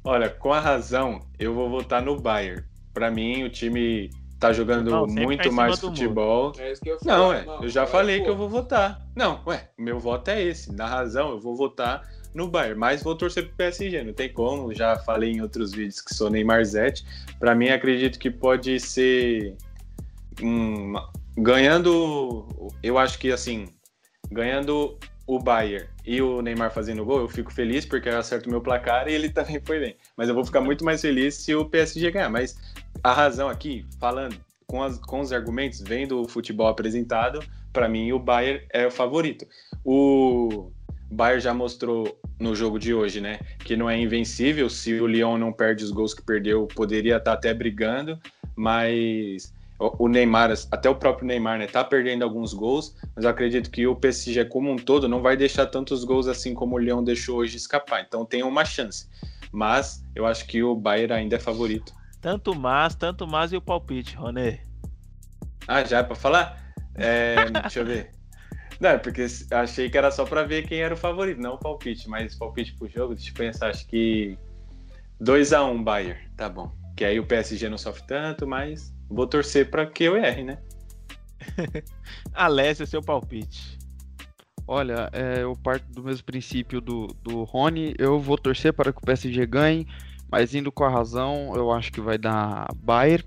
Olha, 0.03 0.29
com 0.29 0.53
a 0.53 0.59
razão, 0.59 1.21
eu 1.39 1.55
vou 1.55 1.71
votar 1.71 2.03
no 2.03 2.21
Bayern. 2.21 2.65
Para 2.93 3.09
mim, 3.09 3.45
o 3.45 3.49
time 3.49 4.11
tá 4.41 4.53
jogando 4.53 4.91
não, 4.91 5.07
muito 5.07 5.53
mais 5.53 5.79
futebol. 5.79 6.53
É 6.59 6.73
isso 6.73 6.83
que 6.83 6.91
eu 6.91 6.99
não, 7.05 7.33
é, 7.33 7.45
não, 7.45 7.63
eu 7.63 7.69
já 7.69 7.87
falei 7.87 8.19
pô. 8.19 8.25
que 8.25 8.31
eu 8.31 8.37
vou 8.37 8.49
votar. 8.49 9.01
Não, 9.15 9.41
ué, 9.47 9.71
meu 9.79 10.01
voto 10.01 10.29
é 10.29 10.43
esse. 10.43 10.73
Na 10.73 10.87
razão, 10.87 11.31
eu 11.31 11.39
vou 11.39 11.55
votar 11.55 12.03
no 12.35 12.49
Bayern, 12.49 12.79
mas 12.79 13.01
vou 13.01 13.15
torcer 13.15 13.47
pro 13.47 13.55
PSG, 13.55 14.03
não 14.03 14.13
tem 14.13 14.33
como. 14.33 14.75
Já 14.75 14.99
falei 14.99 15.31
em 15.31 15.41
outros 15.41 15.71
vídeos 15.71 16.01
que 16.01 16.13
sou 16.13 16.29
Neymar 16.29 16.65
Zete. 16.65 17.07
Para 17.39 17.55
mim, 17.55 17.69
acredito 17.69 18.19
que 18.19 18.29
pode 18.29 18.81
ser 18.81 19.57
um, 20.43 20.95
ganhando, 21.37 22.47
eu 22.83 22.99
acho 22.99 23.19
que 23.19 23.33
assim, 23.33 23.67
ganhando 24.31 24.99
o 25.27 25.39
Bayern 25.39 25.89
e 26.05 26.21
o 26.21 26.43
Neymar 26.43 26.71
fazendo 26.71 27.05
gol, 27.05 27.21
eu 27.21 27.29
fico 27.29 27.53
feliz 27.53 27.87
porque 27.87 28.09
eu 28.09 28.19
acerto 28.19 28.51
meu 28.51 28.61
placar 28.61 29.09
e 29.09 29.13
ele 29.13 29.29
também 29.31 29.61
foi 29.65 29.81
bem. 29.81 29.97
Mas 30.17 30.29
eu 30.29 30.35
vou 30.35 30.45
ficar 30.45 30.61
muito 30.61 30.85
mais 30.85 31.01
feliz 31.01 31.35
se 31.35 31.55
o 31.55 31.65
PSG 31.65 32.11
ganhar. 32.11 32.29
Mas 32.29 32.57
a 33.03 33.13
razão 33.13 33.49
aqui, 33.49 33.87
falando 33.99 34.37
com, 34.67 34.83
as, 34.83 34.99
com 34.99 35.21
os 35.21 35.33
argumentos, 35.33 35.81
vendo 35.81 36.21
o 36.21 36.29
futebol 36.29 36.69
apresentado, 36.69 37.41
para 37.73 37.89
mim 37.89 38.13
o 38.13 38.19
Bayern 38.19 38.65
é 38.73 38.87
o 38.87 38.91
favorito. 38.91 39.47
O 39.85 40.71
Bayern 41.11 41.41
já 41.41 41.55
mostrou 41.55 42.19
no 42.39 42.55
jogo 42.55 42.79
de 42.79 42.93
hoje, 42.93 43.21
né, 43.21 43.39
que 43.61 43.77
não 43.77 43.89
é 43.89 43.99
invencível. 43.99 44.69
Se 44.69 44.93
o 45.01 45.07
Lyon 45.07 45.39
não 45.39 45.53
perde 45.53 45.85
os 45.85 45.91
gols 45.91 46.13
que 46.13 46.23
perdeu, 46.23 46.67
poderia 46.67 47.17
estar 47.17 47.33
tá 47.33 47.37
até 47.37 47.55
brigando, 47.55 48.19
mas 48.57 49.53
o 49.99 50.09
Neymar, 50.09 50.53
até 50.71 50.89
o 50.89 50.95
próprio 50.95 51.27
Neymar, 51.27 51.59
né, 51.59 51.67
tá 51.67 51.83
perdendo 51.85 52.23
alguns 52.23 52.53
gols, 52.53 52.95
mas 53.15 53.25
eu 53.25 53.31
acredito 53.31 53.71
que 53.71 53.87
o 53.87 53.97
PSG 53.97 54.45
como 54.47 54.71
um 54.71 54.77
todo 54.77 55.09
não 55.09 55.21
vai 55.21 55.37
deixar 55.37 55.67
tantos 55.67 56.05
gols 56.05 56.29
assim 56.29 56.55
como 56.55 56.77
o 56.77 56.79
Leão 56.79 57.03
deixou 57.03 57.39
hoje 57.39 57.57
escapar. 57.57 58.03
Então 58.03 58.25
tem 58.25 58.43
uma 58.43 58.65
chance. 58.65 59.09
Mas 59.53 60.05
eu 60.15 60.27
acho 60.27 60.47
que 60.47 60.63
o 60.63 60.75
Bayern 60.75 61.13
ainda 61.13 61.37
é 61.37 61.41
favorito. 61.41 61.93
Tanto 62.21 62.55
mais, 62.55 62.95
tanto 62.95 63.27
mais 63.27 63.53
e 63.53 63.57
o 63.57 63.61
palpite, 63.61 64.17
Roné. 64.17 64.61
Ah, 65.67 65.85
já 65.85 65.99
é 65.99 66.03
para 66.03 66.15
falar? 66.15 66.59
É, 66.95 67.51
deixa 67.51 67.81
eu 67.81 67.87
ver. 67.87 68.11
Não, 68.81 68.91
é 68.91 68.99
porque 68.99 69.27
achei 69.51 69.89
que 69.89 69.97
era 69.97 70.11
só 70.11 70.25
para 70.25 70.43
ver 70.43 70.67
quem 70.67 70.81
era 70.81 70.95
o 70.95 70.97
favorito, 70.97 71.41
não 71.41 71.55
o 71.55 71.59
palpite, 71.59 72.09
mas 72.09 72.35
palpite 72.35 72.75
pro 72.75 72.89
jogo, 72.89 73.15
deixa 73.15 73.31
eu 73.31 73.35
pensar, 73.35 73.71
acho 73.71 73.87
que 73.87 74.37
2 75.21 75.53
a 75.53 75.65
1 75.65 75.71
um, 75.71 75.83
Bayern, 75.83 76.21
tá 76.37 76.49
bom. 76.49 76.73
Que 76.97 77.05
aí 77.05 77.19
o 77.19 77.27
PSG 77.27 77.69
não 77.69 77.79
sofre 77.79 78.03
tanto, 78.07 78.47
mas 78.47 78.94
Vou 79.09 79.27
torcer 79.27 79.71
para 79.71 79.87
que 79.87 80.05
eu 80.05 80.17
erre, 80.17 80.45
né? 80.45 80.59
Alessia, 82.33 82.87
seu 82.87 83.03
palpite. 83.03 83.79
Olha, 84.67 85.11
é, 85.13 85.43
eu 85.43 85.55
parto 85.55 85.85
do 85.93 86.03
mesmo 86.03 86.25
princípio 86.25 86.81
do, 86.81 87.07
do 87.23 87.45
Rony. 87.45 87.95
Eu 87.99 88.19
vou 88.19 88.39
torcer 88.39 88.73
para 88.73 88.93
que 88.93 88.99
o 88.99 89.03
PSG 89.03 89.47
ganhe, 89.47 89.87
mas 90.31 90.55
indo 90.55 90.73
com 90.73 90.85
a 90.85 90.89
razão, 90.89 91.53
eu 91.55 91.71
acho 91.71 91.93
que 91.93 92.01
vai 92.01 92.17
dar 92.17 92.67
Bayern. 92.77 93.25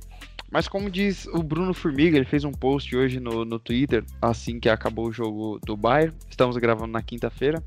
Mas 0.49 0.67
como 0.67 0.89
diz 0.89 1.27
o 1.27 1.43
Bruno 1.43 1.73
Formiga, 1.73 2.15
ele 2.17 2.25
fez 2.25 2.43
um 2.43 2.51
post 2.51 2.95
hoje 2.95 3.19
no, 3.19 3.43
no 3.43 3.59
Twitter, 3.59 4.03
assim 4.21 4.59
que 4.59 4.69
acabou 4.69 5.07
o 5.07 5.11
jogo 5.11 5.59
do 5.65 5.75
Bayern. 5.75 6.15
Estamos 6.29 6.55
gravando 6.57 6.93
na 6.93 7.01
quinta-feira, 7.01 7.61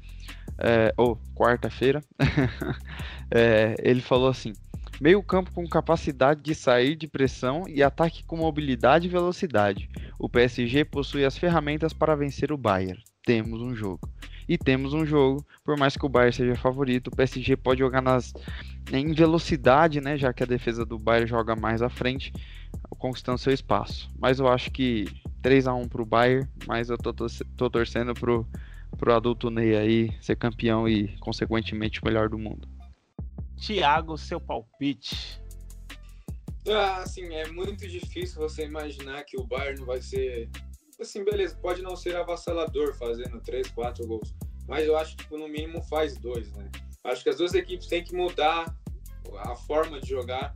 é, 0.58 0.92
ou 0.96 1.20
quarta-feira. 1.34 2.02
é, 3.30 3.76
ele 3.82 4.00
falou 4.00 4.28
assim: 4.28 4.54
Meio 5.00 5.22
campo 5.22 5.50
com 5.52 5.66
capacidade 5.66 6.42
de 6.42 6.54
sair 6.54 6.94
de 6.94 7.08
pressão 7.08 7.64
e 7.66 7.82
ataque 7.82 8.22
com 8.22 8.36
mobilidade 8.36 9.06
e 9.06 9.10
velocidade. 9.10 9.88
O 10.18 10.28
PSG 10.28 10.84
possui 10.84 11.24
as 11.24 11.38
ferramentas 11.38 11.94
para 11.94 12.14
vencer 12.14 12.52
o 12.52 12.58
Bayern. 12.58 13.02
Temos 13.24 13.62
um 13.62 13.74
jogo. 13.74 14.06
E 14.46 14.58
temos 14.58 14.92
um 14.92 15.06
jogo, 15.06 15.42
por 15.64 15.78
mais 15.78 15.96
que 15.96 16.04
o 16.04 16.08
Bayern 16.08 16.36
seja 16.36 16.54
favorito, 16.54 17.08
o 17.08 17.16
PSG 17.16 17.56
pode 17.56 17.80
jogar 17.80 18.02
nas 18.02 18.34
em 18.92 19.14
velocidade, 19.14 20.02
né, 20.02 20.18
já 20.18 20.34
que 20.34 20.42
a 20.42 20.46
defesa 20.46 20.84
do 20.84 20.98
Bayern 20.98 21.26
joga 21.26 21.56
mais 21.56 21.80
à 21.80 21.88
frente, 21.88 22.30
conquistando 22.98 23.38
seu 23.38 23.54
espaço. 23.54 24.10
Mas 24.18 24.38
eu 24.38 24.48
acho 24.48 24.70
que 24.70 25.06
3 25.40 25.66
a 25.66 25.72
1 25.72 25.88
pro 25.88 26.04
Bayern, 26.04 26.46
mas 26.66 26.90
eu 26.90 26.98
tô, 26.98 27.14
tô, 27.14 27.26
tô 27.56 27.70
torcendo 27.70 28.12
pro 28.12 28.46
pro 28.98 29.14
adulto 29.14 29.50
Ney 29.50 29.76
aí 29.76 30.12
ser 30.20 30.36
campeão 30.36 30.86
e 30.86 31.16
consequentemente 31.20 32.02
o 32.02 32.04
melhor 32.04 32.28
do 32.28 32.36
mundo. 32.36 32.68
Tiago, 33.60 34.16
seu 34.16 34.40
palpite. 34.40 35.40
Ah, 36.68 37.02
assim, 37.02 37.34
é 37.34 37.48
muito 37.48 37.86
difícil 37.86 38.40
você 38.40 38.64
imaginar 38.64 39.24
que 39.24 39.38
o 39.38 39.44
Bayern 39.44 39.84
vai 39.84 40.00
ser 40.00 40.50
assim, 40.98 41.24
beleza, 41.24 41.56
pode 41.56 41.80
não 41.80 41.96
ser 41.96 42.14
avassalador 42.16 42.94
fazendo 42.94 43.40
3, 43.40 43.70
4 43.70 44.06
gols, 44.06 44.34
mas 44.68 44.86
eu 44.86 44.96
acho 44.96 45.16
que 45.16 45.22
tipo, 45.22 45.38
no 45.38 45.48
mínimo 45.48 45.82
faz 45.82 46.16
dois, 46.18 46.52
né? 46.52 46.70
Acho 47.04 47.22
que 47.22 47.30
as 47.30 47.38
duas 47.38 47.54
equipes 47.54 47.86
têm 47.86 48.04
que 48.04 48.14
mudar 48.14 48.74
a 49.38 49.56
forma 49.56 50.00
de 50.00 50.10
jogar 50.10 50.54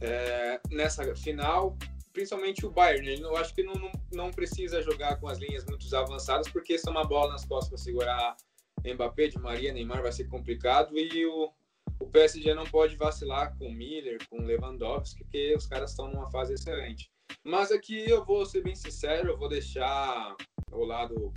é, 0.00 0.60
nessa 0.70 1.14
final, 1.16 1.76
principalmente 2.12 2.66
o 2.66 2.70
Bayern. 2.70 3.06
Né? 3.06 3.26
Eu 3.26 3.36
acho 3.36 3.54
que 3.54 3.62
não, 3.62 3.74
não, 3.74 3.92
não, 4.12 4.30
precisa 4.30 4.82
jogar 4.82 5.18
com 5.18 5.28
as 5.28 5.38
linhas 5.38 5.64
muito 5.64 5.96
avançadas, 5.96 6.48
porque 6.48 6.78
se 6.78 6.88
uma 6.90 7.04
bola 7.04 7.32
nas 7.32 7.46
costas 7.46 7.68
para 7.70 7.78
segurar 7.78 8.36
Mbappé, 8.84 9.28
de 9.28 9.38
Maria, 9.38 9.72
Neymar, 9.72 10.02
vai 10.02 10.12
ser 10.12 10.28
complicado. 10.28 10.96
E 10.96 11.24
o, 11.26 11.50
o 12.00 12.06
PSG 12.06 12.54
não 12.54 12.64
pode 12.64 12.96
vacilar 12.96 13.56
com 13.58 13.72
Miller, 13.72 14.18
com 14.28 14.42
Lewandowski, 14.42 15.24
porque 15.24 15.54
os 15.54 15.66
caras 15.66 15.90
estão 15.90 16.10
numa 16.10 16.30
fase 16.30 16.54
excelente. 16.54 17.10
Mas 17.44 17.72
aqui 17.72 18.08
eu 18.08 18.24
vou 18.24 18.46
ser 18.46 18.62
bem 18.62 18.74
sincero, 18.74 19.30
eu 19.30 19.38
vou 19.38 19.48
deixar 19.48 20.36
o 20.70 20.84
lado 20.84 21.32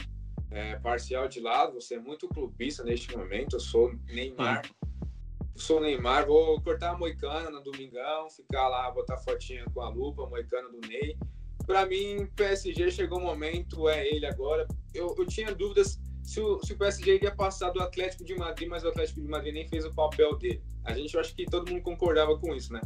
é, 0.51 0.77
parcial 0.77 1.27
de 1.27 1.39
lado, 1.39 1.73
vou 1.73 1.81
ser 1.81 1.99
muito 1.99 2.27
clubista 2.27 2.83
neste 2.83 3.15
momento, 3.15 3.55
eu 3.55 3.59
sou 3.59 3.93
Neymar. 4.07 4.61
Sou 5.55 5.81
Neymar, 5.81 6.25
vou 6.25 6.61
cortar 6.61 6.91
a 6.91 6.97
moicana 6.97 7.49
no 7.49 7.61
domingão, 7.61 8.29
ficar 8.29 8.67
lá, 8.67 8.89
botar 8.91 9.17
fotinha 9.17 9.65
com 9.73 9.81
a 9.81 9.89
lupa, 9.89 10.27
moicana 10.27 10.69
do 10.69 10.79
Ney. 10.87 11.17
Para 11.65 11.85
mim, 11.85 12.25
PSG 12.35 12.89
chegou 12.89 13.19
o 13.19 13.21
momento, 13.21 13.87
é 13.87 14.07
ele 14.07 14.25
agora. 14.25 14.67
Eu, 14.93 15.13
eu 15.17 15.25
tinha 15.25 15.53
dúvidas 15.53 15.99
se 16.31 16.39
o, 16.39 16.63
se 16.63 16.71
o 16.71 16.77
PSG 16.77 17.15
iria 17.15 17.35
passar 17.35 17.71
do 17.71 17.81
Atlético 17.81 18.23
de 18.23 18.33
Madrid, 18.35 18.69
mas 18.69 18.85
o 18.85 18.87
Atlético 18.87 19.19
de 19.19 19.27
Madrid 19.27 19.53
nem 19.53 19.67
fez 19.67 19.83
o 19.83 19.93
papel 19.93 20.37
dele. 20.37 20.63
A 20.85 20.93
gente, 20.93 21.13
eu 21.13 21.19
acho 21.19 21.35
que 21.35 21.45
todo 21.45 21.69
mundo 21.69 21.83
concordava 21.83 22.39
com 22.39 22.55
isso, 22.55 22.71
né? 22.71 22.79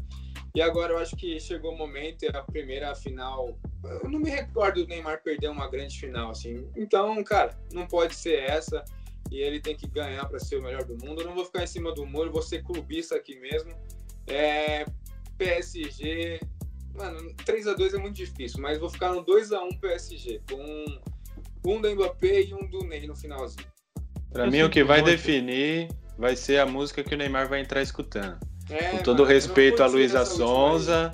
E 0.55 0.61
agora 0.63 0.93
eu 0.93 0.97
acho 0.97 1.15
que 1.15 1.39
chegou 1.39 1.73
o 1.73 1.77
momento, 1.77 2.23
é 2.23 2.35
a 2.35 2.41
primeira 2.41 2.95
final. 2.95 3.55
Eu 3.83 4.09
não 4.09 4.19
me 4.19 4.31
recordo 4.31 4.81
do 4.81 4.87
Neymar 4.87 5.21
perder 5.21 5.49
uma 5.49 5.69
grande 5.69 5.95
final, 5.99 6.31
assim. 6.31 6.67
Então, 6.75 7.23
cara, 7.23 7.55
não 7.71 7.85
pode 7.85 8.15
ser 8.15 8.39
essa. 8.39 8.83
E 9.29 9.39
ele 9.39 9.59
tem 9.59 9.75
que 9.75 9.87
ganhar 9.87 10.25
para 10.25 10.39
ser 10.39 10.57
o 10.57 10.63
melhor 10.63 10.83
do 10.83 10.97
mundo. 11.05 11.21
Eu 11.21 11.27
não 11.27 11.35
vou 11.35 11.45
ficar 11.45 11.63
em 11.63 11.67
cima 11.67 11.93
do 11.93 12.03
muro, 12.03 12.31
vou 12.31 12.41
ser 12.41 12.63
clubista 12.63 13.15
aqui 13.15 13.39
mesmo. 13.39 13.71
É, 14.25 14.85
PSG. 15.37 16.39
Mano, 16.95 17.31
3 17.45 17.67
a 17.67 17.73
2 17.73 17.93
é 17.93 17.97
muito 17.99 18.15
difícil, 18.15 18.59
mas 18.59 18.79
vou 18.79 18.89
ficar 18.89 19.11
no 19.11 19.21
2 19.21 19.51
a 19.51 19.63
1 19.63 19.77
PSG, 19.77 20.41
com 20.49 21.14
um 21.65 21.81
do 21.81 21.89
Mbappé 21.91 22.43
e 22.43 22.53
um 22.53 22.67
do 22.69 22.79
Ney 22.85 23.07
no 23.07 23.15
finalzinho. 23.15 23.67
Para 24.31 24.47
mim, 24.47 24.61
o 24.63 24.69
que 24.69 24.83
vai 24.83 25.01
definir 25.01 25.89
vai 26.17 26.35
ser 26.35 26.59
a 26.59 26.65
música 26.65 27.03
que 27.03 27.13
o 27.13 27.17
Neymar 27.17 27.47
vai 27.47 27.61
entrar 27.61 27.81
escutando. 27.81 28.37
É, 28.69 28.89
Com 28.89 28.97
todo 28.97 29.19
mano, 29.19 29.33
respeito 29.33 29.83
a 29.83 29.87
Luísa 29.87 30.25
Sonza, 30.25 31.13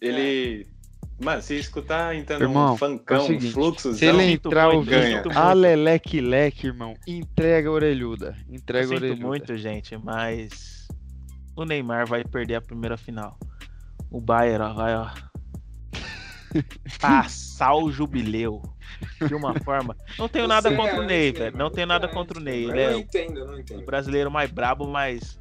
ele. 0.00 0.66
É. 0.66 0.80
Mano, 1.22 1.42
se 1.42 1.54
escutar 1.58 2.16
então 2.16 2.40
irmão, 2.40 2.72
um 2.72 2.76
funkão, 2.78 3.26
é 3.26 3.32
um 3.32 3.40
fluxo, 3.40 3.92
se 3.92 4.06
ele 4.06 4.22
entrar 4.22 4.70
o 4.70 4.82
ganha. 4.82 5.22
Aleleque 5.34 6.18
leque, 6.18 6.68
irmão, 6.68 6.94
entrega 7.06 7.68
a 7.68 7.72
orelhuda. 7.72 8.34
Entrega 8.48 8.86
eu 8.86 8.92
a 8.92 8.96
orelhuda. 8.96 9.26
muito, 9.26 9.56
gente, 9.58 9.98
mas 9.98 10.88
o 11.54 11.64
Neymar 11.66 12.06
vai 12.06 12.24
perder 12.24 12.54
a 12.54 12.60
primeira 12.62 12.96
final. 12.96 13.38
O 14.10 14.18
Bayern 14.18 14.64
ó, 14.64 14.72
vai, 14.72 14.96
ó, 14.96 15.10
passar 17.00 17.74
o 17.74 17.90
jubileu 17.90 18.62
de 19.26 19.34
uma 19.34 19.54
forma. 19.60 19.96
Não 20.18 20.28
tenho 20.28 20.46
nada 20.48 20.74
contra 20.74 21.00
o 21.00 21.04
Ney, 21.04 21.32
velho. 21.32 21.56
Não 21.56 21.70
tenho 21.70 21.86
nada 21.86 22.08
contra 22.08 22.38
o 22.38 22.42
Ney. 22.42 22.64
Ele 22.70 22.80
é 22.80 22.90
não 22.90 22.98
entendo, 22.98 23.46
não 23.46 23.58
entendo. 23.58 23.82
o 23.82 23.84
brasileiro 23.86 24.30
mais 24.30 24.50
brabo, 24.50 24.86
mas 24.86 25.38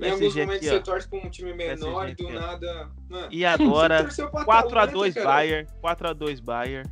em 0.00 0.10
alguns 0.10 0.34
momentos 0.34 0.56
aqui, 0.56 0.68
você 0.68 0.80
torce 0.80 1.08
pra 1.08 1.18
um 1.18 1.28
time 1.28 1.52
menor 1.52 2.08
e 2.08 2.14
do 2.14 2.30
nada. 2.30 2.88
Mano, 3.08 3.28
e 3.30 3.44
agora, 3.44 4.04
4x2 4.04 5.22
Bayern. 5.22 5.66
4x2 5.82 6.42
Bayern. 6.42 6.88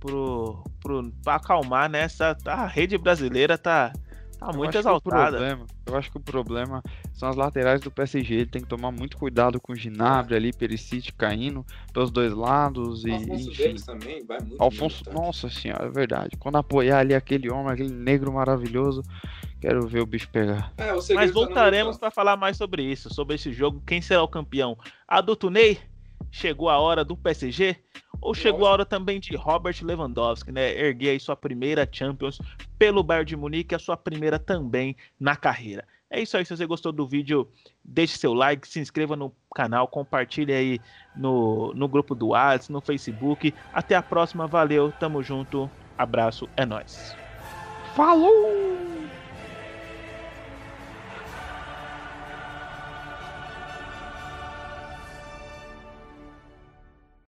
Pro, 0.00 0.64
pro, 0.80 1.12
pra 1.22 1.36
acalmar. 1.36 1.90
Né? 1.90 2.06
A 2.46 2.66
rede 2.66 2.96
brasileira 2.96 3.58
tá, 3.58 3.92
tá 4.38 4.52
muito 4.52 4.76
exaltada. 4.76 5.36
Problema, 5.36 5.66
eu 5.86 5.96
acho 5.96 6.10
que 6.10 6.16
o 6.16 6.20
problema 6.20 6.82
são 7.12 7.28
as 7.28 7.36
laterais 7.36 7.80
do 7.80 7.90
PSG. 7.90 8.34
Ele 8.34 8.46
tem 8.46 8.62
que 8.62 8.68
tomar 8.68 8.90
muito 8.90 9.16
cuidado 9.16 9.60
com 9.60 9.72
o 9.72 9.76
Ginabria 9.76 10.36
ali, 10.36 10.52
Perisic 10.52 11.12
caindo 11.12 11.64
pelos 11.92 12.10
dois 12.10 12.32
lados. 12.32 13.04
O 13.04 13.08
e, 13.08 13.12
Alfonso 13.12 13.50
enfim. 13.50 13.74
também 13.84 14.24
vai 14.24 14.38
muito. 14.40 14.62
Alfonso, 14.62 15.04
muito, 15.06 15.20
nossa 15.20 15.48
senhora, 15.48 15.86
é 15.86 15.90
verdade. 15.90 16.36
Quando 16.38 16.56
apoiar 16.56 16.98
ali 16.98 17.14
aquele 17.14 17.50
homem, 17.50 17.72
aquele 17.72 17.92
negro 17.92 18.32
maravilhoso, 18.32 19.02
quero 19.60 19.86
ver 19.86 20.00
o 20.00 20.06
bicho 20.06 20.28
pegar. 20.30 20.72
É, 20.76 20.92
Mas 21.14 21.30
voltaremos 21.30 21.96
para 21.96 22.10
falar 22.10 22.36
mais 22.36 22.56
sobre 22.56 22.82
isso, 22.82 23.12
sobre 23.12 23.36
esse 23.36 23.52
jogo. 23.52 23.82
Quem 23.86 24.00
será 24.00 24.22
o 24.22 24.28
campeão? 24.28 24.76
A 25.08 25.20
do 25.20 25.34
Tunei? 25.34 25.78
Chegou 26.34 26.68
a 26.68 26.80
hora 26.80 27.04
do 27.04 27.16
PSG? 27.16 27.76
Ou 28.20 28.34
chegou 28.34 28.66
a 28.66 28.70
hora 28.72 28.84
também 28.84 29.20
de 29.20 29.36
Robert 29.36 29.76
Lewandowski, 29.80 30.50
né? 30.50 30.76
Erguer 30.76 31.10
aí 31.10 31.20
sua 31.20 31.36
primeira 31.36 31.88
Champions 31.90 32.40
pelo 32.76 33.04
Bayern 33.04 33.24
de 33.24 33.36
Munique, 33.36 33.72
a 33.72 33.78
sua 33.78 33.96
primeira 33.96 34.36
também 34.36 34.96
na 35.18 35.36
carreira. 35.36 35.86
É 36.10 36.20
isso 36.20 36.36
aí, 36.36 36.44
se 36.44 36.56
você 36.56 36.66
gostou 36.66 36.90
do 36.90 37.06
vídeo, 37.06 37.48
deixe 37.84 38.18
seu 38.18 38.34
like, 38.34 38.66
se 38.66 38.80
inscreva 38.80 39.14
no 39.14 39.32
canal, 39.54 39.86
compartilhe 39.86 40.52
aí 40.52 40.80
no, 41.14 41.72
no 41.72 41.86
grupo 41.86 42.16
do 42.16 42.30
WhatsApp, 42.30 42.72
no 42.72 42.80
Facebook. 42.80 43.54
Até 43.72 43.94
a 43.94 44.02
próxima, 44.02 44.48
valeu, 44.48 44.90
tamo 44.98 45.22
junto, 45.22 45.70
abraço, 45.96 46.48
é 46.56 46.66
nóis. 46.66 47.14
Falou! 47.94 48.74